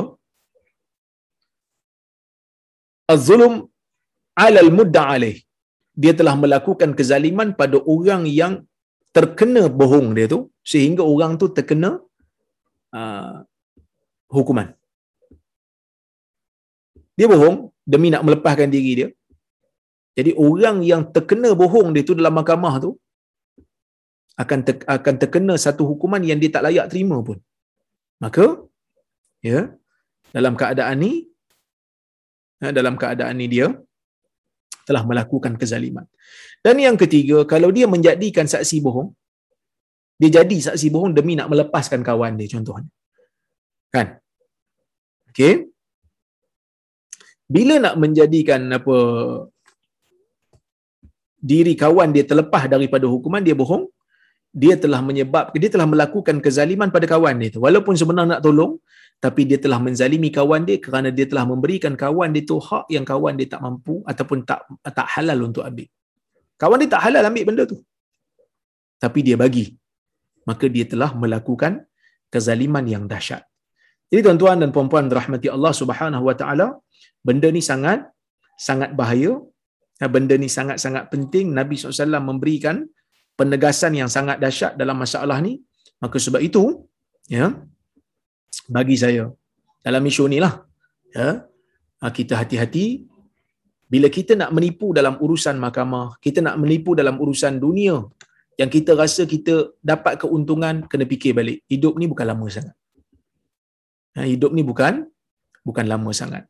az-zulm 3.13 3.67
'ala 4.39 4.59
al-mudda'. 4.65 5.43
Dia 6.01 6.13
telah 6.19 6.35
melakukan 6.39 6.95
kezaliman 6.95 7.51
pada 7.59 7.77
orang 7.93 8.23
yang 8.23 8.53
terkena 9.11 9.67
bohong 9.79 10.15
dia 10.15 10.31
tu 10.33 10.39
sehingga 10.71 11.03
orang 11.03 11.35
tu 11.41 11.51
terkena 11.57 11.99
uh, 12.95 13.43
hukuman. 14.31 14.71
Dia 17.19 17.27
bohong 17.27 17.57
demi 17.91 18.07
nak 18.13 18.23
melepaskan 18.27 18.69
diri 18.75 18.91
dia. 18.99 19.09
Jadi 20.17 20.31
orang 20.47 20.77
yang 20.91 21.01
terkena 21.15 21.49
bohong 21.61 21.89
dia 21.95 22.03
tu 22.09 22.15
dalam 22.19 22.33
mahkamah 22.39 22.75
tu 22.85 22.91
akan 24.43 24.59
ter, 24.67 24.75
akan 24.95 25.15
terkena 25.21 25.53
satu 25.65 25.83
hukuman 25.89 26.23
yang 26.29 26.39
dia 26.41 26.51
tak 26.55 26.65
layak 26.67 26.87
terima 26.91 27.17
pun. 27.27 27.37
Maka 28.23 28.45
ya 29.49 29.59
dalam 30.35 30.53
keadaan 30.61 30.97
ni 31.03 31.13
ya, 32.63 32.69
dalam 32.79 32.95
keadaan 33.01 33.35
ni 33.41 33.47
dia 33.55 33.67
telah 34.87 35.03
melakukan 35.09 35.53
kezaliman. 35.61 36.05
Dan 36.65 36.75
yang 36.85 36.97
ketiga, 37.01 37.37
kalau 37.51 37.69
dia 37.77 37.85
menjadikan 37.93 38.49
saksi 38.53 38.77
bohong, 38.85 39.09
dia 40.19 40.29
jadi 40.41 40.57
saksi 40.67 40.87
bohong 40.93 41.13
demi 41.17 41.33
nak 41.39 41.47
melepaskan 41.51 42.01
kawan 42.07 42.33
dia 42.39 42.49
contohnya. 42.53 42.89
Kan? 43.95 44.07
Okey. 45.29 45.69
Bila 47.55 47.75
nak 47.83 47.95
menjadikan 48.01 48.61
apa 48.77 48.95
diri 51.51 51.73
kawan 51.83 52.09
dia 52.15 52.23
terlepas 52.29 52.63
daripada 52.73 53.05
hukuman 53.13 53.41
dia 53.47 53.55
bohong, 53.61 53.89
dia 54.61 54.75
telah 54.83 55.01
menyebab 55.07 55.53
dia 55.61 55.69
telah 55.73 55.87
melakukan 55.93 56.37
kezaliman 56.45 56.89
pada 56.95 57.05
kawan 57.13 57.41
dia 57.41 57.49
tu. 57.55 57.61
Walaupun 57.65 57.93
sebenarnya 57.97 58.37
nak 58.37 58.43
tolong 58.45 58.73
tapi 59.25 59.41
dia 59.49 59.59
telah 59.63 59.79
menzalimi 59.85 60.29
kawan 60.37 60.63
dia 60.69 60.77
kerana 60.85 61.09
dia 61.17 61.25
telah 61.31 61.45
memberikan 61.51 61.93
kawan 62.03 62.29
dia 62.35 62.43
tu 62.49 62.57
hak 62.67 62.85
yang 62.95 63.05
kawan 63.11 63.33
dia 63.39 63.47
tak 63.53 63.61
mampu 63.65 63.95
ataupun 64.11 64.45
tak 64.49 64.59
tak 64.99 65.07
halal 65.17 65.39
untuk 65.49 65.63
ambil. 65.69 65.87
Kawan 66.61 66.77
dia 66.81 66.89
tak 66.95 67.01
halal 67.05 67.23
ambil 67.29 67.43
benda 67.49 67.63
tu. 67.71 67.77
Tapi 69.03 69.19
dia 69.27 69.35
bagi. 69.39 69.65
Maka 70.49 70.65
dia 70.75 70.85
telah 70.91 71.11
melakukan 71.13 71.73
kezaliman 72.33 72.85
yang 72.93 73.03
dahsyat. 73.11 73.43
Jadi 74.09 74.21
tuan-tuan 74.25 74.57
dan 74.61 74.69
puan-puan 74.73 75.05
rahmati 75.05 75.47
Allah 75.55 75.73
Subhanahu 75.81 76.25
wa 76.25 76.33
taala 76.33 76.67
benda 77.29 77.49
ni 77.55 77.61
sangat 77.69 77.99
sangat 78.67 78.91
bahaya. 78.99 79.33
Benda 80.15 80.35
ni 80.41 80.47
sangat-sangat 80.57 81.03
penting. 81.13 81.47
Nabi 81.57 81.75
SAW 81.75 82.23
memberikan 82.29 82.75
penegasan 83.39 83.93
yang 83.99 84.09
sangat 84.15 84.37
dahsyat 84.43 84.73
dalam 84.81 84.97
masalah 85.03 85.37
ni. 85.47 85.53
Maka 86.03 86.17
sebab 86.25 86.41
itu 86.47 86.63
ya 87.35 87.45
bagi 88.75 88.95
saya 89.03 89.23
dalam 89.85 90.03
isu 90.11 90.23
ni 90.33 90.39
lah 90.45 90.53
ya 91.17 91.27
ha, 92.01 92.11
kita 92.19 92.33
hati-hati. 92.41 92.87
Bila 93.93 94.07
kita 94.17 94.33
nak 94.39 94.51
menipu 94.55 94.87
dalam 94.99 95.15
urusan 95.25 95.55
mahkamah 95.65 96.07
kita 96.25 96.39
nak 96.45 96.55
menipu 96.63 96.91
dalam 96.99 97.15
urusan 97.23 97.53
dunia 97.65 97.95
yang 98.61 98.69
kita 98.75 98.91
rasa 99.01 99.23
kita 99.33 99.55
dapat 99.91 100.13
keuntungan 100.21 100.75
kena 100.91 101.05
fikir 101.11 101.33
balik. 101.39 101.59
Hidup 101.73 101.95
ni 101.99 102.07
bukan 102.11 102.27
lama 102.31 102.47
sangat. 102.55 102.75
Ha, 104.15 104.27
hidup 104.31 104.51
ni 104.57 104.63
bukan 104.71 104.93
bukan 105.67 105.85
lama 105.91 106.11
sangat 106.21 106.43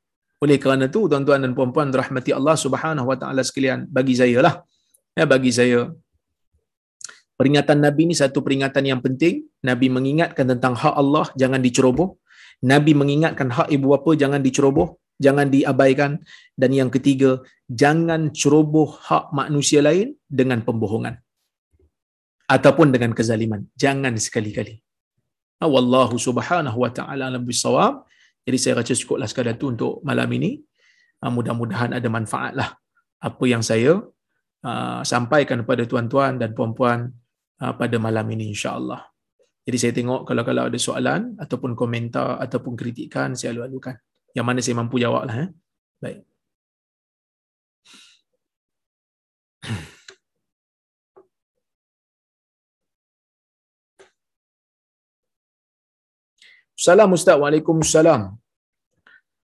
oleh 0.44 0.58
kerana 0.64 0.86
tu 0.88 1.08
tuan-tuan 1.12 1.40
dan 1.44 1.52
puan-puan 1.58 1.92
rahmati 2.02 2.32
Allah 2.32 2.56
Subhanahu 2.56 3.08
wa 3.12 3.18
taala 3.22 3.42
sekalian 3.50 3.88
bagi 3.98 4.16
saya 4.22 4.40
lah 4.46 4.56
ya 5.20 5.26
bagi 5.28 5.52
saya 5.52 5.92
peringatan 7.40 7.80
Nabi 7.80 8.12
ni 8.12 8.16
satu 8.20 8.44
peringatan 8.44 8.84
yang 8.84 9.00
penting. 9.00 9.48
Nabi 9.64 9.88
mengingatkan 9.88 10.44
tentang 10.44 10.76
hak 10.76 10.96
Allah 11.02 11.32
jangan 11.40 11.64
diceroboh. 11.64 12.20
Nabi 12.60 12.92
mengingatkan 12.92 13.48
hak 13.48 13.72
ibu 13.72 13.96
bapa 13.96 14.12
jangan 14.20 14.44
diceroboh, 14.44 15.00
jangan 15.16 15.48
diabaikan. 15.48 16.20
Dan 16.60 16.76
yang 16.76 16.92
ketiga, 16.92 17.40
jangan 17.72 18.36
ceroboh 18.36 19.00
hak 19.08 19.32
manusia 19.32 19.80
lain 19.80 20.20
dengan 20.28 20.60
pembohongan. 20.68 21.16
Ataupun 22.52 22.92
dengan 22.92 23.16
kezaliman. 23.16 23.64
Jangan 23.80 24.20
sekali-kali. 24.20 24.84
Wallahu 25.64 26.20
subhanahu 26.20 26.84
wa 26.84 26.92
ta'ala 26.92 27.32
alam 27.32 27.44
bisawab. 27.48 28.04
Jadi 28.44 28.58
saya 28.58 28.74
rasa 28.82 28.96
cukuplah 28.96 29.28
sekadar 29.30 29.56
itu 29.58 29.72
untuk 29.72 30.04
malam 30.06 30.30
ini. 30.36 30.60
Ah, 31.20 31.32
mudah-mudahan 31.32 31.92
ada 31.96 32.08
manfaat 32.08 32.56
lah 32.56 32.72
apa 33.20 33.44
yang 33.44 33.60
saya 33.60 34.00
uh, 34.64 35.02
sampaikan 35.04 35.68
kepada 35.68 35.84
tuan-tuan 35.84 36.40
dan 36.40 36.56
puan-puan 36.56 37.12
Ah, 37.60 37.76
pada 37.76 38.00
malam 38.00 38.24
ini 38.32 38.56
insya-Allah. 38.56 39.04
Jadi 39.68 39.78
saya 39.78 39.92
tengok 39.92 40.24
kalau 40.24 40.44
kalau 40.48 40.64
ada 40.72 40.80
soalan 40.80 41.36
ataupun 41.36 41.76
komentar 41.76 42.40
ataupun 42.40 42.80
kritikan 42.80 43.36
saya 43.36 43.52
lalu-alukan. 43.52 44.00
Yang 44.32 44.46
mana 44.48 44.60
saya 44.64 44.76
mampu 44.80 44.96
jawablah 45.04 45.36
eh. 45.44 45.50
Baik. 46.00 46.24
Salam 56.86 57.16
Ustaz. 57.18 57.38
Waalaikumsalam. 57.44 58.22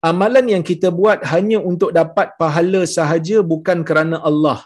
Amalan 0.09 0.45
yang 0.53 0.63
kita 0.69 0.89
buat 0.99 1.19
hanya 1.33 1.59
untuk 1.69 1.91
dapat 1.99 2.27
pahala 2.41 2.81
sahaja 2.97 3.37
bukan 3.53 3.79
kerana 3.89 4.17
Allah. 4.29 4.59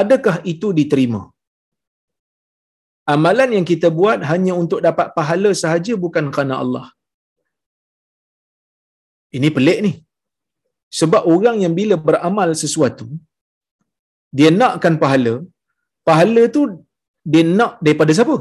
Adakah 0.00 0.36
itu 0.52 0.68
diterima? 0.80 1.22
amalan 3.14 3.50
yang 3.56 3.66
kita 3.70 3.88
buat 3.98 4.18
hanya 4.30 4.52
untuk 4.62 4.80
dapat 4.86 5.06
pahala 5.16 5.50
sahaja 5.62 5.94
bukan 6.04 6.26
kerana 6.34 6.54
Allah. 6.62 6.86
Ini 9.36 9.48
pelik 9.56 9.78
ni. 9.86 9.92
Sebab 11.00 11.22
orang 11.34 11.56
yang 11.64 11.74
bila 11.80 11.96
beramal 12.08 12.50
sesuatu, 12.62 13.06
dia 14.38 14.50
nakkan 14.60 14.94
pahala, 15.02 15.34
pahala 16.08 16.42
tu 16.56 16.62
dia 17.32 17.44
nak 17.58 17.72
daripada 17.84 18.12
siapa? 18.18 18.36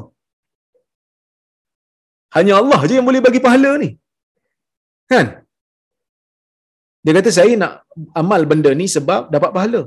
Hanya 2.35 2.53
Allah 2.61 2.79
je 2.89 2.93
yang 2.97 3.07
boleh 3.09 3.21
bagi 3.27 3.41
pahala 3.45 3.71
ni. 3.83 3.89
Kan? 5.11 5.27
Dia 7.05 7.13
kata 7.17 7.31
saya 7.37 7.53
nak 7.61 7.73
amal 8.21 8.41
benda 8.51 8.71
ni 8.81 8.87
sebab 8.95 9.21
dapat 9.35 9.51
pahala. 9.57 9.81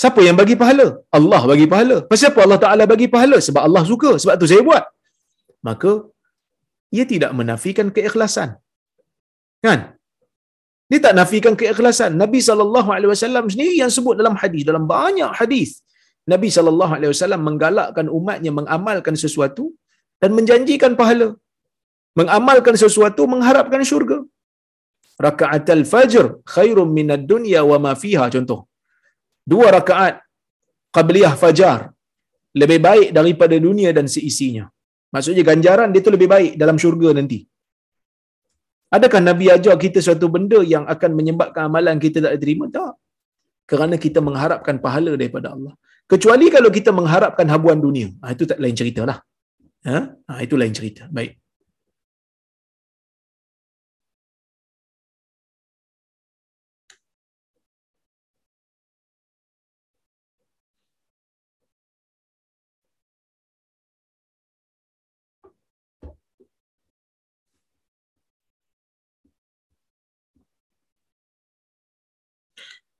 Siapa 0.00 0.20
yang 0.26 0.36
bagi 0.40 0.56
pahala? 0.60 0.86
Allah 1.18 1.42
bagi 1.50 1.66
pahala. 1.72 1.96
Pasal 2.10 2.28
apa 2.32 2.40
Allah 2.44 2.60
Ta'ala 2.64 2.84
bagi 2.92 3.08
pahala? 3.14 3.38
Sebab 3.46 3.62
Allah 3.68 3.82
suka. 3.92 4.10
Sebab 4.22 4.34
tu 4.42 4.48
saya 4.52 4.62
buat. 4.68 4.84
Maka, 5.68 5.92
ia 6.96 7.04
tidak 7.12 7.32
menafikan 7.40 7.88
keikhlasan. 7.96 8.50
Kan? 9.64 9.80
Dia 10.90 11.00
tak 11.04 11.14
nafikan 11.18 11.54
keikhlasan. 11.60 12.10
Nabi 12.22 12.38
SAW 12.46 13.52
sendiri 13.54 13.74
yang 13.82 13.92
sebut 13.96 14.14
dalam 14.20 14.34
hadis, 14.40 14.62
dalam 14.70 14.84
banyak 14.94 15.30
hadis. 15.40 15.70
Nabi 16.32 16.48
SAW 16.54 17.38
menggalakkan 17.48 18.06
umatnya 18.18 18.50
mengamalkan 18.58 19.16
sesuatu 19.22 19.64
dan 20.22 20.32
menjanjikan 20.38 20.92
pahala. 21.00 21.28
Mengamalkan 22.20 22.76
sesuatu 22.82 23.24
mengharapkan 23.34 23.82
syurga. 23.90 24.18
Raka'atul 25.26 25.84
fajr 25.92 26.24
khairum 26.54 26.90
minad 26.98 27.24
dunya 27.32 27.60
wa 27.70 27.78
ma 27.84 27.92
fiha 28.02 28.26
contoh 28.34 28.60
dua 29.50 29.66
rakaat 29.76 30.14
qabliyah 30.96 31.34
fajar 31.42 31.78
lebih 32.60 32.78
baik 32.88 33.08
daripada 33.18 33.56
dunia 33.66 33.90
dan 33.96 34.06
seisinya. 34.14 34.64
Maksudnya 35.14 35.42
ganjaran 35.50 35.88
dia 35.92 36.04
tu 36.06 36.12
lebih 36.16 36.28
baik 36.34 36.52
dalam 36.62 36.76
syurga 36.82 37.10
nanti. 37.18 37.38
Adakah 38.96 39.20
Nabi 39.28 39.46
ajar 39.54 39.74
kita 39.84 39.98
suatu 40.06 40.28
benda 40.34 40.60
yang 40.72 40.84
akan 40.94 41.10
menyebabkan 41.18 41.62
amalan 41.68 41.96
kita 42.04 42.20
tak 42.24 42.32
diterima? 42.36 42.68
Tak. 42.76 42.92
Kerana 43.70 43.96
kita 44.04 44.20
mengharapkan 44.20 44.76
pahala 44.84 45.12
daripada 45.20 45.56
Allah. 45.56 45.72
Kecuali 46.12 46.46
kalau 46.52 46.68
kita 46.68 46.90
mengharapkan 46.92 47.48
habuan 47.48 47.80
dunia. 47.80 48.08
Ha, 48.20 48.36
itu 48.36 48.44
tak 48.50 48.60
lain 48.60 48.76
cerita 48.80 49.08
lah. 49.08 49.18
Ha? 49.88 49.98
ha? 50.28 50.34
itu 50.44 50.60
lain 50.60 50.74
cerita. 50.76 51.08
Baik. 51.08 51.40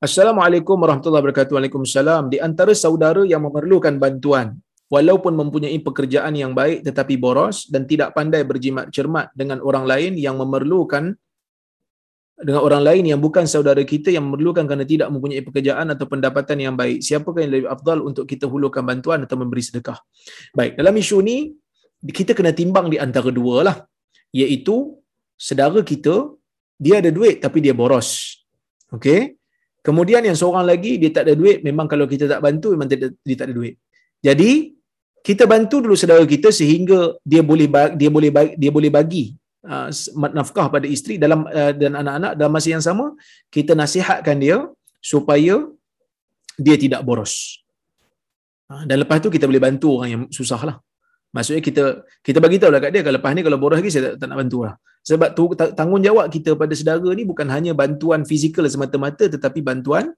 Assalamualaikum 0.03 0.83
warahmatullahi 0.83 1.23
wabarakatuh. 1.23 1.55
Waalaikumsalam. 1.55 2.27
Di 2.27 2.43
antara 2.43 2.75
saudara 2.75 3.23
yang 3.23 3.47
memerlukan 3.47 4.03
bantuan, 4.03 4.59
walaupun 4.91 5.31
mempunyai 5.31 5.79
pekerjaan 5.79 6.35
yang 6.35 6.59
baik 6.59 6.83
tetapi 6.83 7.15
boros 7.23 7.71
dan 7.71 7.87
tidak 7.87 8.11
pandai 8.11 8.43
berjimat 8.43 8.91
cermat 8.91 9.31
dengan 9.39 9.63
orang 9.63 9.87
lain 9.87 10.19
yang 10.19 10.35
memerlukan 10.43 11.15
dengan 12.35 12.61
orang 12.67 12.83
lain 12.83 13.15
yang 13.15 13.23
bukan 13.23 13.47
saudara 13.47 13.79
kita 13.87 14.11
yang 14.11 14.27
memerlukan 14.27 14.67
kerana 14.67 14.83
tidak 14.83 15.07
mempunyai 15.07 15.47
pekerjaan 15.47 15.87
atau 15.95 16.11
pendapatan 16.11 16.59
yang 16.59 16.75
baik. 16.75 16.99
Siapakah 16.99 17.41
yang 17.47 17.53
lebih 17.55 17.69
afdal 17.71 18.03
untuk 18.03 18.27
kita 18.27 18.51
hulurkan 18.51 18.83
bantuan 18.83 19.23
atau 19.23 19.39
memberi 19.39 19.63
sedekah? 19.63 20.03
Baik, 20.51 20.83
dalam 20.83 20.99
isu 20.99 21.23
ni 21.23 21.55
kita 22.03 22.35
kena 22.35 22.51
timbang 22.51 22.91
di 22.91 22.99
antara 22.99 23.31
dua 23.31 23.71
lah. 23.71 23.77
Iaitu 24.35 24.99
saudara 25.39 25.79
kita 25.87 26.35
dia 26.75 26.99
ada 26.99 27.15
duit 27.15 27.39
tapi 27.39 27.63
dia 27.63 27.71
boros. 27.71 28.43
Okey? 28.91 29.39
Kemudian 29.87 30.23
yang 30.29 30.39
seorang 30.39 30.65
lagi 30.71 30.93
dia 31.03 31.11
tak 31.17 31.27
ada 31.27 31.35
duit, 31.41 31.59
memang 31.67 31.87
kalau 31.91 32.07
kita 32.13 32.25
tak 32.33 32.41
bantu 32.47 32.71
memang 32.75 32.87
dia, 32.91 33.11
dia 33.29 33.37
tak 33.41 33.47
ada 33.51 33.55
duit. 33.59 33.75
Jadi 34.23 34.51
kita 35.27 35.45
bantu 35.53 35.77
dulu 35.85 35.95
saudara 35.99 36.23
kita 36.35 36.49
sehingga 36.61 37.19
dia 37.23 37.43
boleh 37.51 37.67
dia 38.01 38.11
boleh 38.17 38.31
dia 38.63 38.71
boleh 38.77 38.91
bagi 38.99 39.25
uh, 39.67 39.89
nafkah 40.39 40.67
pada 40.75 40.87
isteri 40.95 41.15
dalam 41.25 41.47
uh, 41.47 41.73
dan 41.81 41.99
anak-anak 42.03 42.33
dalam 42.39 42.53
masa 42.57 42.69
yang 42.75 42.85
sama 42.89 43.15
kita 43.55 43.75
nasihatkan 43.83 44.39
dia 44.45 44.57
supaya 45.03 45.67
dia 46.59 46.77
tidak 46.85 47.03
boros. 47.07 47.35
Uh, 48.71 48.83
dan 48.87 49.03
lepas 49.03 49.19
tu 49.25 49.31
kita 49.35 49.47
boleh 49.51 49.63
bantu 49.63 49.89
orang 49.99 50.11
yang 50.15 50.25
susah 50.39 50.63
lah. 50.69 50.77
Maksudnya 51.35 51.63
kita 51.69 51.83
kita 52.27 52.39
bagi 52.45 52.59
tahu 52.63 52.71
lah 52.75 52.81
kat 52.83 52.91
dia 52.95 53.03
kalau 53.07 53.17
lepas 53.19 53.31
ni 53.35 53.43
kalau 53.47 53.59
boros 53.63 53.79
lagi 53.83 53.91
saya 53.95 54.03
tak, 54.15 54.15
tak 54.23 54.27
nak 54.31 54.39
bantu 54.43 54.59
lah. 54.67 54.75
Sebab 55.03 55.35
tu 55.35 55.51
tanggungjawab 55.59 56.31
kita 56.31 56.55
pada 56.55 56.71
saudara 56.79 57.11
ni 57.19 57.27
bukan 57.27 57.51
hanya 57.51 57.75
bantuan 57.75 58.23
fizikal 58.23 58.63
semata-mata 58.71 59.27
tetapi 59.27 59.59
bantuan 59.59 60.15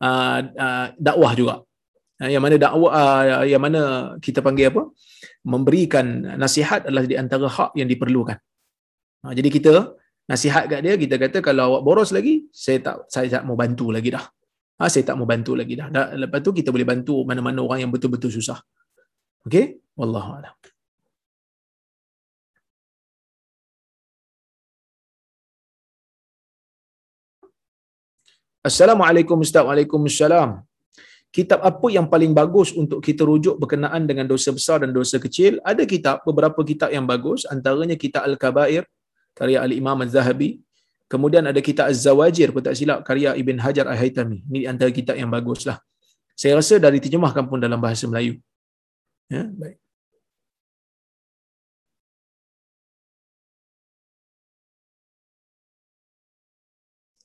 uh, 0.00 0.40
uh, 0.40 0.86
dakwah 0.96 1.32
juga. 1.36 1.54
Uh, 2.16 2.30
yang 2.32 2.40
mana 2.40 2.56
dakwah 2.56 2.90
uh, 2.90 3.44
yang 3.44 3.60
mana 3.60 4.14
kita 4.24 4.40
panggil 4.40 4.72
apa? 4.72 4.82
Memberikan 5.44 6.38
nasihat 6.40 6.88
adalah 6.88 7.04
di 7.04 7.16
antara 7.20 7.44
hak 7.44 7.76
yang 7.76 7.88
diperlukan. 7.92 8.40
Uh, 9.20 9.32
jadi 9.36 9.48
kita 9.52 9.72
nasihat 10.24 10.64
kat 10.70 10.80
dia 10.80 10.96
kita 10.96 11.20
kata 11.20 11.38
kalau 11.44 11.76
awak 11.76 11.82
boros 11.84 12.10
lagi 12.16 12.48
saya 12.48 12.80
tak 12.80 12.96
saya 13.12 13.28
tak 13.28 13.44
mau 13.44 13.58
bantu 13.58 13.92
lagi 13.92 14.08
dah. 14.16 14.24
Ha, 14.80 14.88
saya 14.88 15.04
tak 15.12 15.20
mau 15.20 15.28
bantu 15.28 15.52
lagi 15.54 15.76
dah. 15.76 15.92
Lepas 16.16 16.40
tu 16.40 16.50
kita 16.56 16.72
boleh 16.72 16.88
bantu 16.88 17.22
mana-mana 17.28 17.60
orang 17.60 17.86
yang 17.86 17.92
betul-betul 17.92 18.32
susah. 18.32 18.58
Okey? 19.46 19.78
Wallahu 19.94 20.40
a'lam. 20.40 20.54
Assalamualaikum 28.62 29.42
Ustaz. 29.42 29.66
Waalaikumsalam. 29.66 30.62
Kitab 31.34 31.58
apa 31.66 31.86
yang 31.90 32.06
paling 32.06 32.30
bagus 32.30 32.70
untuk 32.70 33.02
kita 33.02 33.26
rujuk 33.26 33.58
berkenaan 33.58 34.06
dengan 34.06 34.22
dosa 34.30 34.54
besar 34.54 34.86
dan 34.86 34.94
dosa 34.94 35.18
kecil? 35.18 35.58
Ada 35.66 35.82
kitab, 35.82 36.22
beberapa 36.22 36.62
kitab 36.62 36.94
yang 36.94 37.02
bagus. 37.02 37.42
Antaranya 37.50 37.98
kitab 37.98 38.22
Al-Kabair, 38.22 38.86
karya 39.34 39.58
Al-Imam 39.66 39.98
Al-Zahabi. 40.06 40.62
Kemudian 41.10 41.42
ada 41.42 41.58
kitab 41.58 41.90
Az-Zawajir, 41.90 42.54
pun 42.54 42.62
tak 42.62 42.78
silap, 42.78 43.02
karya 43.02 43.34
Ibn 43.34 43.56
Hajar 43.58 43.90
Al-Haytami. 43.90 44.46
Ini 44.46 44.70
antara 44.70 44.94
kitab 44.94 45.18
yang 45.18 45.32
baguslah. 45.32 45.82
Saya 46.38 46.54
rasa 46.54 46.78
dari 46.78 47.02
terjemahkan 47.02 47.50
pun 47.50 47.58
dalam 47.58 47.82
bahasa 47.82 48.06
Melayu. 48.06 48.38
Ya, 49.26 49.50
baik. 49.50 49.81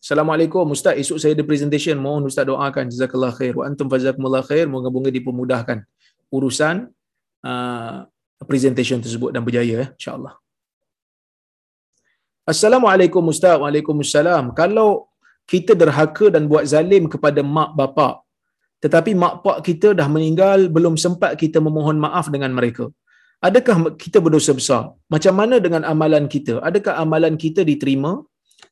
Assalamualaikum 0.07 0.63
Ustaz, 0.71 0.95
esok 1.03 1.19
saya 1.19 1.35
ada 1.35 1.43
presentation. 1.43 1.99
Mohon 1.99 2.31
Ustaz 2.31 2.47
doakan. 2.47 2.87
Jazakallah 2.87 3.31
khair. 3.35 3.51
Wa 3.59 3.63
antum 3.67 3.91
fazakumullah 3.91 4.39
khair. 4.49 4.63
Moga-moga 4.63 5.11
dipermudahkan 5.11 5.83
urusan 6.31 6.75
uh, 7.43 8.07
presentation 8.47 9.03
tersebut 9.03 9.35
dan 9.35 9.43
berjaya. 9.43 9.75
Eh? 9.83 9.89
InsyaAllah. 9.99 10.31
Assalamualaikum 12.47 13.19
Ustaz. 13.33 13.59
Waalaikumsalam. 13.59 14.55
Kalau 14.55 15.11
kita 15.43 15.75
derhaka 15.75 16.31
dan 16.31 16.47
buat 16.47 16.63
zalim 16.71 17.11
kepada 17.11 17.43
mak 17.43 17.75
bapak, 17.75 18.23
tetapi 18.79 19.11
mak 19.11 19.43
pak 19.43 19.59
kita 19.67 19.91
dah 19.91 20.07
meninggal, 20.07 20.71
belum 20.71 20.95
sempat 20.95 21.35
kita 21.35 21.59
memohon 21.59 21.99
maaf 21.99 22.31
dengan 22.31 22.55
mereka. 22.55 22.87
Adakah 23.43 23.99
kita 23.99 24.23
berdosa 24.23 24.55
besar? 24.55 24.83
Macam 25.11 25.35
mana 25.35 25.59
dengan 25.59 25.83
amalan 25.83 26.31
kita? 26.31 26.63
Adakah 26.63 26.95
amalan 27.03 27.35
kita 27.35 27.67
diterima? 27.67 28.23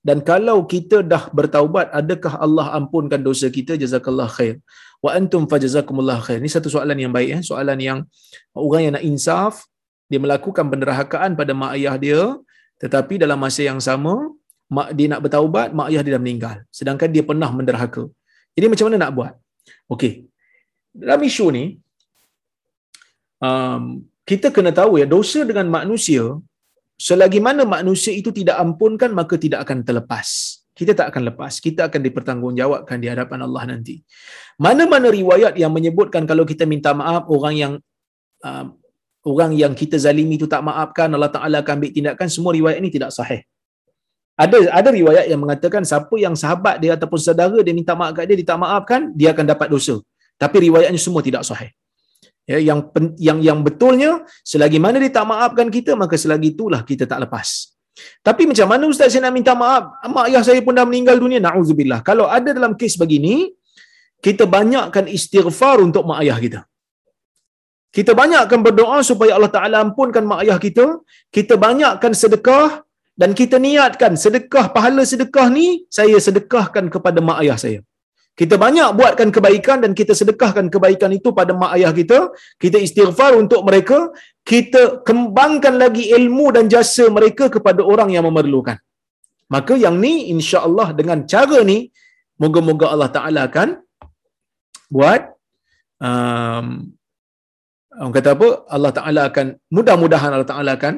Dan 0.06 0.18
kalau 0.30 0.58
kita 0.74 0.98
dah 1.02 1.24
bertaubat, 1.38 1.90
adakah 2.00 2.34
Allah 2.46 2.68
ampunkan 2.78 3.22
dosa 3.28 3.50
kita? 3.58 3.74
Jazakallah 3.84 4.30
khair. 4.36 4.62
Wa 5.02 5.18
antum 5.18 5.44
fajazakumullah 5.52 6.22
khair. 6.26 6.38
Ini 6.44 6.50
satu 6.56 6.70
soalan 6.76 6.98
yang 7.04 7.14
baik. 7.18 7.30
Eh? 7.38 7.42
Soalan 7.50 7.78
yang 7.88 8.00
orang 8.54 8.82
yang 8.86 8.94
nak 8.98 9.06
insaf, 9.10 9.54
dia 10.06 10.20
melakukan 10.22 10.66
penderhakaan 10.70 11.34
pada 11.40 11.52
mak 11.58 11.74
ayah 11.78 11.96
dia, 11.98 12.22
tetapi 12.78 13.18
dalam 13.24 13.42
masa 13.42 13.66
yang 13.66 13.82
sama, 13.82 14.14
mak 14.70 14.94
dia 14.98 15.10
nak 15.10 15.26
bertaubat, 15.26 15.74
mak 15.78 15.90
ayah 15.90 16.02
dia 16.06 16.14
dah 16.16 16.22
meninggal. 16.22 16.56
Sedangkan 16.70 17.10
dia 17.16 17.24
pernah 17.26 17.50
menderhaka. 17.50 18.06
Jadi 18.56 18.66
macam 18.72 18.86
mana 18.88 18.98
nak 19.02 19.12
buat? 19.18 19.34
Okey. 19.90 20.14
Dalam 20.94 21.20
isu 21.30 21.46
ni, 21.58 21.66
um, 23.42 24.06
kita 24.30 24.54
kena 24.54 24.70
tahu 24.70 25.02
ya, 25.02 25.10
dosa 25.10 25.42
dengan 25.50 25.66
manusia, 25.78 26.24
selagi 26.96 27.40
mana 27.44 27.68
manusia 27.68 28.16
itu 28.16 28.32
tidak 28.32 28.56
ampunkan 28.60 29.12
maka 29.12 29.36
tidak 29.36 29.68
akan 29.68 29.84
terlepas. 29.84 30.60
Kita 30.76 30.92
tak 30.92 31.16
akan 31.16 31.32
lepas. 31.32 31.64
Kita 31.64 31.88
akan 31.88 32.02
dipertanggungjawabkan 32.04 33.00
di 33.00 33.08
hadapan 33.08 33.48
Allah 33.48 33.64
nanti. 33.72 34.04
Mana-mana 34.60 35.08
riwayat 35.08 35.56
yang 35.56 35.72
menyebutkan 35.72 36.28
kalau 36.28 36.44
kita 36.44 36.68
minta 36.68 36.92
maaf 36.92 37.32
orang 37.32 37.56
yang 37.56 37.74
uh, 38.44 38.66
orang 39.24 39.56
yang 39.56 39.72
kita 39.72 39.96
zalimi 39.96 40.36
itu 40.36 40.52
tak 40.52 40.60
maafkan 40.68 41.08
Allah 41.16 41.32
Taala 41.32 41.64
akan 41.64 41.80
ambil 41.80 41.92
tindakan 41.96 42.28
semua 42.28 42.52
riwayat 42.52 42.84
ini 42.84 42.92
tidak 42.92 43.16
sahih. 43.16 43.48
Ada 44.36 44.68
ada 44.68 44.90
riwayat 44.92 45.32
yang 45.32 45.40
mengatakan 45.40 45.88
siapa 45.88 46.12
yang 46.20 46.36
sahabat 46.36 46.84
dia 46.84 47.00
ataupun 47.00 47.20
saudara 47.24 47.56
dia 47.64 47.72
minta 47.72 47.96
maaf 47.96 48.12
kat 48.12 48.28
dia 48.28 48.36
dia 48.36 48.48
tak 48.52 48.60
maafkan 48.60 49.02
dia 49.16 49.32
akan 49.32 49.46
dapat 49.48 49.72
dosa. 49.72 49.96
Tapi 50.36 50.68
riwayatnya 50.68 51.00
semua 51.00 51.24
tidak 51.24 51.48
sahih 51.48 51.72
ya 52.52 52.60
yang 52.70 52.80
yang 53.28 53.40
yang 53.48 53.60
betulnya 53.66 54.12
selagi 54.52 54.80
mana 54.86 54.98
dia 55.04 55.14
tak 55.18 55.26
maafkan 55.32 55.68
kita 55.78 55.92
maka 56.02 56.16
selagi 56.24 56.54
itulah 56.54 56.82
kita 56.90 57.06
tak 57.12 57.20
lepas. 57.26 57.50
Tapi 58.28 58.44
macam 58.50 58.68
mana 58.72 58.84
ustaz 58.92 59.10
saya 59.14 59.24
nak 59.26 59.34
minta 59.38 59.54
maaf? 59.62 59.84
Mak 60.16 60.26
ayah 60.30 60.44
saya 60.48 60.60
pun 60.66 60.76
dah 60.78 60.86
meninggal 60.90 61.18
dunia 61.24 61.40
naudzubillah. 61.48 62.00
Kalau 62.10 62.26
ada 62.38 62.50
dalam 62.58 62.74
kes 62.80 62.96
begini 63.02 63.36
kita 64.26 64.44
banyakkan 64.58 65.06
istighfar 65.18 65.78
untuk 65.88 66.04
mak 66.10 66.22
ayah 66.24 66.38
kita. 66.46 66.62
Kita 67.96 68.12
banyakkan 68.22 68.60
berdoa 68.60 69.00
supaya 69.10 69.32
Allah 69.38 69.52
Taala 69.56 69.78
ampunkan 69.86 70.24
mak 70.32 70.40
ayah 70.44 70.58
kita. 70.66 70.86
Kita 71.36 71.56
banyakkan 71.66 72.12
sedekah 72.22 72.84
dan 73.22 73.32
kita 73.40 73.56
niatkan 73.66 74.14
sedekah 74.24 74.66
pahala 74.76 75.04
sedekah 75.12 75.48
ni 75.58 75.68
saya 75.98 76.18
sedekahkan 76.28 76.92
kepada 76.92 77.20
mak 77.28 77.40
ayah 77.44 77.58
saya 77.64 77.80
kita 78.36 78.56
banyak 78.60 78.90
buatkan 79.00 79.30
kebaikan 79.36 79.78
dan 79.84 79.92
kita 80.00 80.12
sedekahkan 80.20 80.68
kebaikan 80.68 81.12
itu 81.18 81.32
pada 81.32 81.56
mak 81.56 81.72
ayah 81.80 81.92
kita. 81.96 82.36
Kita 82.60 82.78
istighfar 82.86 83.32
untuk 83.40 83.64
mereka. 83.64 84.12
Kita 84.44 84.82
kembangkan 85.08 85.80
lagi 85.84 86.12
ilmu 86.12 86.52
dan 86.56 86.68
jasa 86.68 87.08
mereka 87.08 87.48
kepada 87.48 87.80
orang 87.80 88.12
yang 88.12 88.28
memerlukan. 88.28 88.76
Maka 89.48 89.80
yang 89.80 89.96
ni 90.04 90.28
insya 90.36 90.68
Allah 90.68 90.92
dengan 90.92 91.24
cara 91.24 91.64
ni, 91.64 91.88
moga-moga 92.36 92.92
Allah 92.92 93.10
Ta'ala 93.16 93.42
akan 93.48 93.80
buat, 94.92 95.22
um, 96.04 96.68
orang 97.96 98.14
kata 98.20 98.30
apa, 98.36 98.50
Allah 98.76 98.92
Ta'ala 98.92 99.22
akan, 99.32 99.48
mudah-mudahan 99.72 100.32
Allah 100.36 100.50
Ta'ala 100.52 100.72
akan 100.76 100.94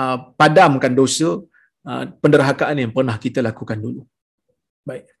uh, 0.00 0.16
padamkan 0.40 0.96
dosa 0.96 1.44
uh, 1.84 2.04
penderhakaan 2.24 2.80
yang 2.80 2.92
pernah 2.96 3.20
kita 3.20 3.44
lakukan 3.44 3.76
dulu. 3.76 4.02
Baik. 4.88 5.19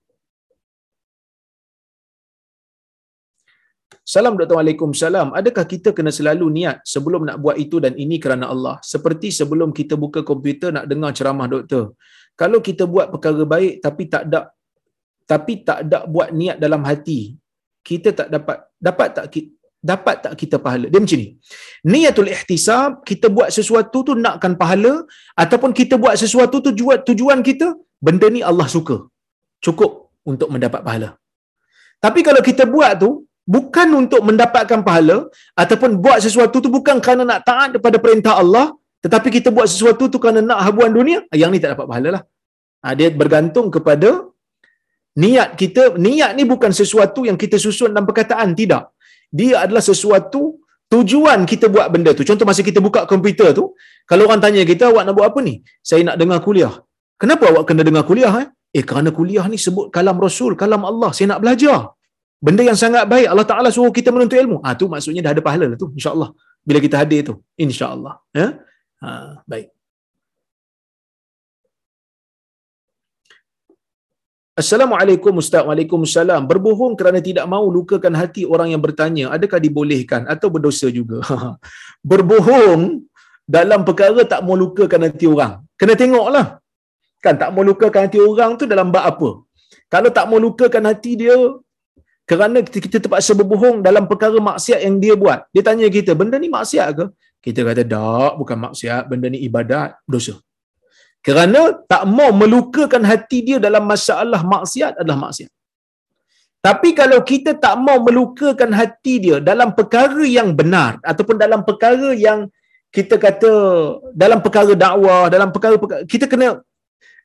Salam 4.12 4.34
Dr. 4.38 4.54
Waalaikumsalam. 4.58 5.28
Adakah 5.38 5.64
kita 5.72 5.88
kena 5.96 6.10
selalu 6.18 6.46
niat 6.56 6.76
sebelum 6.92 7.22
nak 7.28 7.36
buat 7.42 7.56
itu 7.64 7.76
dan 7.84 7.94
ini 8.04 8.16
kerana 8.24 8.46
Allah? 8.54 8.76
Seperti 8.92 9.28
sebelum 9.38 9.70
kita 9.78 9.94
buka 10.04 10.20
komputer 10.30 10.70
nak 10.76 10.86
dengar 10.90 11.10
ceramah 11.18 11.46
doktor. 11.52 11.84
Kalau 12.40 12.58
kita 12.68 12.84
buat 12.94 13.06
perkara 13.12 13.44
baik 13.54 13.74
tapi 13.86 14.04
tak 14.14 14.22
ada 14.26 14.40
tapi 15.32 15.62
tak 15.68 15.78
ada 15.86 15.98
buat 16.14 16.28
niat 16.40 16.56
dalam 16.64 16.82
hati, 16.90 17.20
kita 17.88 18.10
tak 18.18 18.28
dapat 18.34 18.58
dapat 18.88 19.08
tak 19.16 19.26
dapat 19.92 20.16
tak 20.24 20.34
kita 20.42 20.56
pahala? 20.64 20.86
Dia 20.92 21.00
macam 21.04 21.18
ni. 21.22 21.28
Niatul 21.92 22.30
ihtisab, 22.34 23.06
kita 23.10 23.26
buat 23.36 23.48
sesuatu 23.58 23.98
tu 24.08 24.12
nakkan 24.26 24.54
pahala 24.62 24.92
ataupun 25.44 25.70
kita 25.80 25.94
buat 26.02 26.18
sesuatu 26.22 26.58
tu 26.58 26.74
tujuan, 26.74 26.98
tujuan 27.06 27.40
kita 27.46 27.68
benda 28.06 28.26
ni 28.36 28.42
Allah 28.50 28.66
suka. 28.76 28.98
Cukup 29.66 29.92
untuk 30.32 30.50
mendapat 30.50 30.82
pahala. 30.88 31.10
Tapi 32.04 32.20
kalau 32.26 32.42
kita 32.50 32.64
buat 32.74 32.92
tu 33.04 33.10
bukan 33.54 33.88
untuk 34.00 34.20
mendapatkan 34.28 34.80
pahala 34.88 35.16
ataupun 35.62 35.90
buat 36.04 36.18
sesuatu 36.24 36.56
tu 36.64 36.70
bukan 36.76 36.96
kerana 37.04 37.22
nak 37.30 37.40
taat 37.48 37.68
kepada 37.76 37.96
perintah 38.04 38.34
Allah, 38.42 38.66
tetapi 39.04 39.28
kita 39.36 39.48
buat 39.56 39.66
sesuatu 39.72 40.04
tu 40.12 40.18
kerana 40.22 40.40
nak 40.50 40.60
habuan 40.66 40.90
dunia, 40.98 41.18
yang 41.42 41.50
ni 41.54 41.60
tak 41.62 41.70
dapat 41.74 41.86
pahala 41.90 42.08
lah. 42.16 42.22
Ha, 42.82 42.94
dia 42.98 43.08
bergantung 43.22 43.68
kepada 43.74 44.10
niat 45.22 45.48
kita. 45.60 45.82
Niat 46.06 46.30
ni 46.38 46.44
bukan 46.52 46.72
sesuatu 46.80 47.20
yang 47.28 47.38
kita 47.42 47.56
susun 47.66 47.90
dalam 47.92 48.06
perkataan, 48.10 48.48
tidak. 48.60 48.84
Dia 49.38 49.54
adalah 49.64 49.82
sesuatu 49.90 50.42
tujuan 50.92 51.38
kita 51.50 51.66
buat 51.74 51.86
benda 51.94 52.10
tu. 52.18 52.24
Contoh 52.30 52.46
masa 52.50 52.62
kita 52.68 52.80
buka 52.86 53.00
komputer 53.12 53.50
tu, 53.58 53.64
kalau 54.10 54.22
orang 54.28 54.40
tanya 54.44 54.62
kita, 54.72 54.84
awak 54.92 55.02
nak 55.06 55.14
buat 55.18 55.28
apa 55.32 55.40
ni? 55.48 55.54
Saya 55.90 56.02
nak 56.08 56.16
dengar 56.22 56.38
kuliah. 56.46 56.74
Kenapa 57.20 57.44
awak 57.52 57.64
kena 57.68 57.82
dengar 57.88 58.04
kuliah? 58.10 58.32
Eh, 58.42 58.48
eh 58.78 58.84
kerana 58.88 59.10
kuliah 59.18 59.44
ni 59.52 59.58
sebut 59.66 59.86
kalam 59.96 60.16
Rasul, 60.26 60.52
kalam 60.62 60.82
Allah. 60.90 61.10
Saya 61.16 61.26
nak 61.32 61.40
belajar 61.44 61.78
benda 62.46 62.62
yang 62.68 62.78
sangat 62.82 63.04
baik 63.12 63.26
Allah 63.32 63.46
Taala 63.50 63.68
suruh 63.76 63.92
kita 63.98 64.08
menuntut 64.14 64.38
ilmu 64.42 64.58
ah 64.66 64.72
tu 64.80 64.86
maksudnya 64.92 65.22
dah 65.26 65.32
ada 65.36 65.42
pahala 65.48 65.66
lah 65.70 65.78
tu 65.82 65.88
insyaallah 65.98 66.30
bila 66.68 66.78
kita 66.86 66.96
hadir 67.02 67.20
tu 67.28 67.34
insyaallah 67.66 68.14
ya 68.40 68.48
ha 69.04 69.10
baik 69.52 69.68
Assalamualaikum 74.60 75.40
Ustaz. 75.42 75.62
Waalaikumsalam. 75.68 76.44
Berbohong 76.50 76.92
kerana 76.98 77.18
tidak 77.26 77.46
mahu 77.52 77.66
lukakan 77.76 78.12
hati 78.20 78.42
orang 78.54 78.68
yang 78.72 78.82
bertanya, 78.86 79.24
adakah 79.36 79.56
dibolehkan 79.66 80.28
atau 80.32 80.48
berdosa 80.54 80.88
juga? 80.98 81.18
Berbohong 82.10 82.82
dalam 83.56 83.80
perkara 83.88 84.20
tak 84.32 84.44
mahu 84.44 84.56
lukakan 84.64 85.08
hati 85.08 85.26
orang. 85.32 85.52
Kena 85.80 85.94
tengoklah. 86.02 86.46
Kan 87.24 87.40
tak 87.40 87.50
mahu 87.54 87.72
lukakan 87.72 88.02
hati 88.04 88.20
orang 88.20 88.50
tu 88.60 88.66
dalam 88.72 88.92
bab 88.92 89.04
apa? 89.12 89.30
Kalau 89.94 90.10
tak 90.18 90.26
mahu 90.28 90.40
lukakan 90.52 90.84
hati 90.92 91.12
dia 91.22 91.36
kerana 92.30 92.62
kita 92.62 93.02
terpaksa 93.02 93.34
berbohong 93.34 93.82
dalam 93.82 94.06
perkara 94.10 94.38
maksiat 94.38 94.86
yang 94.86 95.02
dia 95.02 95.14
buat. 95.18 95.50
Dia 95.50 95.62
tanya 95.66 95.90
kita, 95.90 96.14
benda 96.14 96.38
ni 96.38 96.46
maksiat 96.46 96.88
ke? 96.98 97.04
Kita 97.42 97.66
kata, 97.66 97.82
tak, 97.82 98.32
bukan 98.38 98.58
maksiat. 98.70 99.02
Benda 99.10 99.26
ni 99.34 99.42
ibadat, 99.42 99.98
dosa. 100.06 100.38
Kerana 101.26 101.74
tak 101.90 102.06
mau 102.06 102.30
melukakan 102.30 103.02
hati 103.02 103.38
dia 103.42 103.58
dalam 103.58 103.82
masalah 103.82 104.46
maksiat 104.46 105.02
adalah 105.02 105.18
maksiat. 105.26 105.50
Tapi 106.62 106.88
kalau 106.94 107.18
kita 107.30 107.50
tak 107.58 107.74
mau 107.82 107.98
melukakan 108.06 108.70
hati 108.78 109.14
dia 109.24 109.36
dalam 109.42 109.74
perkara 109.74 110.22
yang 110.22 110.54
benar 110.54 111.02
ataupun 111.02 111.34
dalam 111.34 111.66
perkara 111.66 112.14
yang 112.14 112.46
kita 112.94 113.18
kata 113.18 113.52
dalam 114.14 114.38
perkara 114.44 114.72
dakwah, 114.76 115.26
dalam 115.34 115.48
perkara, 115.50 115.80
perkara 115.82 116.06
kita 116.06 116.30
kena 116.30 116.62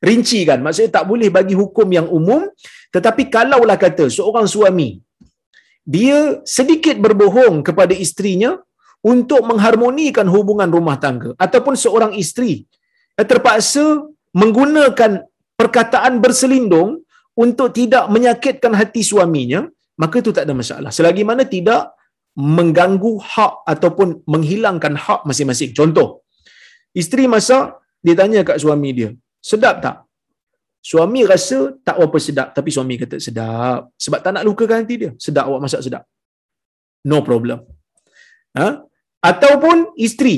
rinci 0.10 0.40
kan. 0.50 0.60
Maksudnya 0.66 0.92
tak 0.98 1.06
boleh 1.12 1.30
bagi 1.38 1.58
hukum 1.58 1.88
yang 1.98 2.08
umum 2.08 2.46
tetapi 2.96 3.24
kalaulah 3.36 3.76
kata 3.86 4.08
seorang 4.18 4.48
suami 4.56 4.90
dia 5.96 6.20
sedikit 6.58 6.96
berbohong 7.06 7.56
kepada 7.68 7.94
istrinya 8.06 8.52
untuk 9.14 9.42
mengharmonikan 9.50 10.28
hubungan 10.36 10.70
rumah 10.76 10.98
tangga 11.04 11.32
ataupun 11.46 11.76
seorang 11.84 12.12
isteri 12.24 12.54
terpaksa 13.32 13.86
menggunakan 14.42 15.12
perkataan 15.60 16.14
berselindung 16.24 17.04
untuk 17.44 17.70
tidak 17.78 18.08
menyakitkan 18.16 18.74
hati 18.80 19.04
suaminya 19.12 19.62
maka 20.02 20.16
itu 20.24 20.32
tak 20.38 20.48
ada 20.48 20.56
masalah 20.62 20.92
selagi 20.98 21.24
mana 21.28 21.44
tidak 21.56 21.94
mengganggu 22.58 23.14
hak 23.34 23.54
ataupun 23.74 24.26
menghilangkan 24.34 24.96
hak 25.06 25.22
masing-masing 25.28 25.72
contoh 25.78 26.08
isteri 27.02 27.30
masak 27.36 27.78
dia 28.06 28.16
tanya 28.20 28.42
kat 28.48 28.58
suami 28.64 28.90
dia 28.98 29.10
sedap 29.50 29.76
tak 29.86 29.96
Suami 30.90 31.22
rasa 31.32 31.58
tak 31.88 31.98
apa 32.06 32.18
sedap 32.26 32.48
tapi 32.56 32.70
suami 32.76 32.96
kata 33.02 33.18
sedap 33.26 33.90
sebab 34.04 34.20
tak 34.24 34.32
nak 34.38 34.46
lukakan 34.48 34.86
hati 34.86 34.96
dia. 35.02 35.12
Sedap 35.26 35.50
awak 35.50 35.62
masak 35.66 35.82
sedap. 35.86 36.04
No 37.10 37.26
problem. 37.26 37.66
Ha? 38.54 38.86
Ataupun 39.30 39.98
isteri. 39.98 40.36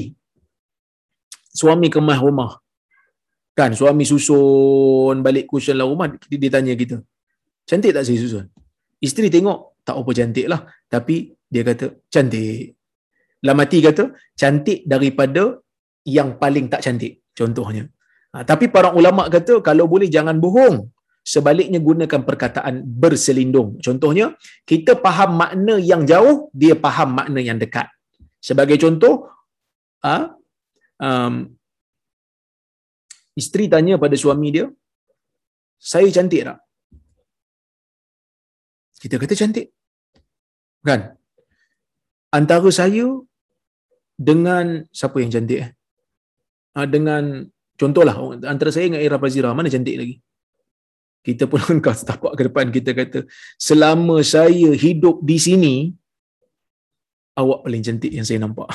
Suami 1.60 1.92
kemas 1.96 2.20
rumah. 2.24 2.52
Kan 3.60 3.76
suami 3.80 4.08
susun 4.08 5.20
balik 5.26 5.52
cushion 5.52 5.76
dalam 5.76 5.92
rumah 5.92 6.08
dia, 6.08 6.38
dia 6.40 6.52
tanya 6.56 6.74
kita. 6.80 7.04
Cantik 7.68 7.92
tak 7.92 8.08
saya 8.08 8.18
susun? 8.24 8.46
Isteri 9.04 9.28
tengok 9.36 9.60
tak 9.84 10.00
apa 10.00 10.12
cantik 10.16 10.48
lah. 10.48 10.62
Tapi 10.88 11.16
dia 11.52 11.68
kata 11.68 12.08
cantik. 12.08 12.80
Dalam 13.44 13.60
hati 13.60 13.78
kata 13.84 14.04
cantik 14.32 14.80
daripada 14.88 15.60
yang 16.08 16.40
paling 16.40 16.72
tak 16.72 16.88
cantik. 16.88 17.20
Contohnya. 17.36 17.84
Ha, 18.34 18.44
tapi 18.52 18.66
para 18.76 18.90
ulama 19.00 19.24
kata 19.36 19.64
kalau 19.68 19.86
boleh 19.94 20.10
jangan 20.16 20.38
bohong. 20.46 20.78
Sebaliknya 21.28 21.80
gunakan 21.84 22.22
perkataan 22.24 22.76
berselindung. 23.04 23.70
Contohnya, 23.84 24.32
kita 24.64 24.96
faham 25.06 25.32
makna 25.42 25.76
yang 25.76 26.08
jauh, 26.12 26.48
dia 26.56 26.72
faham 26.86 27.10
makna 27.20 27.44
yang 27.44 27.60
dekat. 27.60 27.88
Sebagai 28.40 28.78
contoh, 28.80 29.28
ha, 30.08 30.32
um, 31.04 31.52
isteri 33.36 33.68
tanya 33.74 34.00
pada 34.04 34.16
suami 34.16 34.56
dia, 34.56 34.66
saya 35.92 36.08
cantik 36.16 36.42
tak? 36.48 36.60
Kita 39.04 39.16
kata 39.22 39.36
cantik. 39.42 39.68
Kan? 40.88 41.02
Antara 42.34 42.70
saya 42.74 43.06
dengan 44.30 44.88
siapa 45.00 45.22
yang 45.22 45.32
cantik? 45.36 45.60
Eh? 45.66 45.70
Ha, 46.74 46.88
dengan 46.96 47.46
Contohlah 47.78 48.18
antara 48.50 48.74
saya 48.74 48.90
dengan 48.90 49.02
Ira 49.06 49.22
Fazira 49.22 49.54
mana 49.54 49.70
cantik 49.70 49.96
lagi? 49.96 50.16
Kita 51.22 51.46
pun 51.46 51.62
angkat 51.78 52.04
setapak 52.04 52.34
ke 52.34 52.42
depan 52.50 52.66
kita 52.74 52.92
kata 52.98 53.20
selama 53.56 54.26
saya 54.26 54.74
hidup 54.74 55.22
di 55.22 55.38
sini 55.38 55.76
awak 57.38 57.70
paling 57.70 57.86
cantik 57.86 58.10
yang 58.10 58.26
saya 58.26 58.42
nampak. 58.42 58.66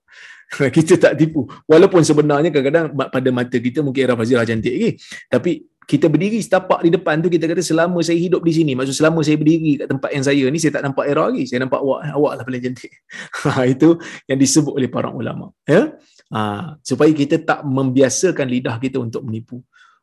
kita 0.76 1.00
tak 1.00 1.16
tipu. 1.16 1.48
Walaupun 1.64 2.04
sebenarnya 2.04 2.52
kadang-kadang 2.52 2.92
pada 2.92 3.28
mata 3.32 3.56
kita 3.56 3.80
mungkin 3.80 4.04
Ira 4.04 4.14
Fazira 4.14 4.44
cantik 4.44 4.76
lagi. 4.76 4.90
Tapi 5.32 5.64
kita 5.84 6.08
berdiri 6.08 6.40
setapak 6.40 6.80
di 6.80 6.90
depan 6.92 7.20
tu 7.20 7.28
kita 7.28 7.44
kata 7.44 7.60
selama 7.60 8.00
saya 8.00 8.16
hidup 8.16 8.40
di 8.40 8.52
sini 8.56 8.72
maksud 8.72 8.96
selama 8.96 9.20
saya 9.20 9.36
berdiri 9.36 9.84
kat 9.84 9.88
tempat 9.92 10.10
yang 10.16 10.24
saya 10.24 10.44
ni 10.48 10.56
saya 10.56 10.72
tak 10.80 10.84
nampak 10.88 11.04
era 11.04 11.28
lagi 11.28 11.44
saya 11.44 11.60
nampak 11.60 11.80
awak 11.84 12.08
awak 12.08 12.32
lah 12.40 12.44
paling 12.44 12.62
cantik 12.64 12.92
ha, 13.44 13.68
itu 13.68 14.00
yang 14.24 14.38
disebut 14.40 14.72
oleh 14.72 14.88
para 14.88 15.12
ulama 15.12 15.52
ya 15.68 15.92
ha, 16.34 16.74
supaya 16.82 17.14
kita 17.14 17.38
tak 17.38 17.62
membiasakan 17.62 18.50
lidah 18.50 18.76
kita 18.82 18.98
untuk 18.98 19.22
menipu. 19.22 19.62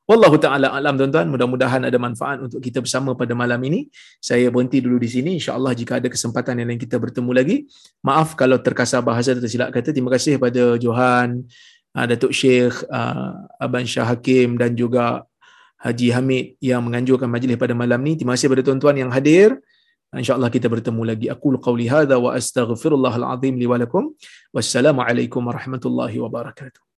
Wallahu 0.10 0.36
taala 0.42 0.74
alam 0.76 0.98
tuan-tuan. 1.00 1.30
Mudah-mudahan 1.30 1.88
ada 1.88 1.96
manfaat 1.96 2.44
untuk 2.44 2.60
kita 2.60 2.84
bersama 2.84 3.16
pada 3.16 3.32
malam 3.32 3.62
ini. 3.64 3.88
Saya 4.20 4.52
berhenti 4.52 4.84
dulu 4.84 5.00
di 5.00 5.08
sini. 5.08 5.40
Insyaallah 5.40 5.72
jika 5.72 6.04
ada 6.04 6.12
kesempatan 6.12 6.60
yang 6.60 6.68
lain 6.74 6.82
kita 6.82 7.00
bertemu 7.00 7.32
lagi. 7.32 7.58
Maaf 8.04 8.36
kalau 8.36 8.60
terkasar 8.60 9.00
bahasa 9.06 9.32
atau 9.38 9.48
silap 9.48 9.72
kata. 9.72 9.96
Terima 9.96 10.12
kasih 10.12 10.36
kepada 10.36 10.76
Johan 10.82 11.48
uh, 11.96 12.06
Datuk 12.12 12.36
Syekh 12.36 12.76
uh, 12.92 13.46
Aban 13.62 13.88
Shah 13.88 14.04
Hakim 14.04 14.60
dan 14.60 14.76
juga 14.76 15.24
Haji 15.80 16.08
Hamid 16.14 16.46
yang 16.60 16.84
menganjurkan 16.84 17.32
majlis 17.32 17.56
pada 17.56 17.72
malam 17.72 18.02
ni. 18.04 18.20
Terima 18.20 18.36
kasih 18.36 18.52
kepada 18.52 18.68
tuan-tuan 18.68 19.00
yang 19.00 19.10
hadir. 19.16 19.64
InsyaAllah 20.12 20.52
kita 20.52 20.68
bertemu 20.68 21.02
lagi. 21.08 21.32
Aku 21.32 21.56
qawli 21.56 21.88
hadha 21.88 22.20
wa 22.20 22.36
astaghfirullahal 22.36 23.24
azim 23.32 23.56
li 23.56 23.64
walakum. 23.64 24.12
Wassalamualaikum 24.52 25.40
warahmatullahi 25.40 26.20
wabarakatuh. 26.20 26.91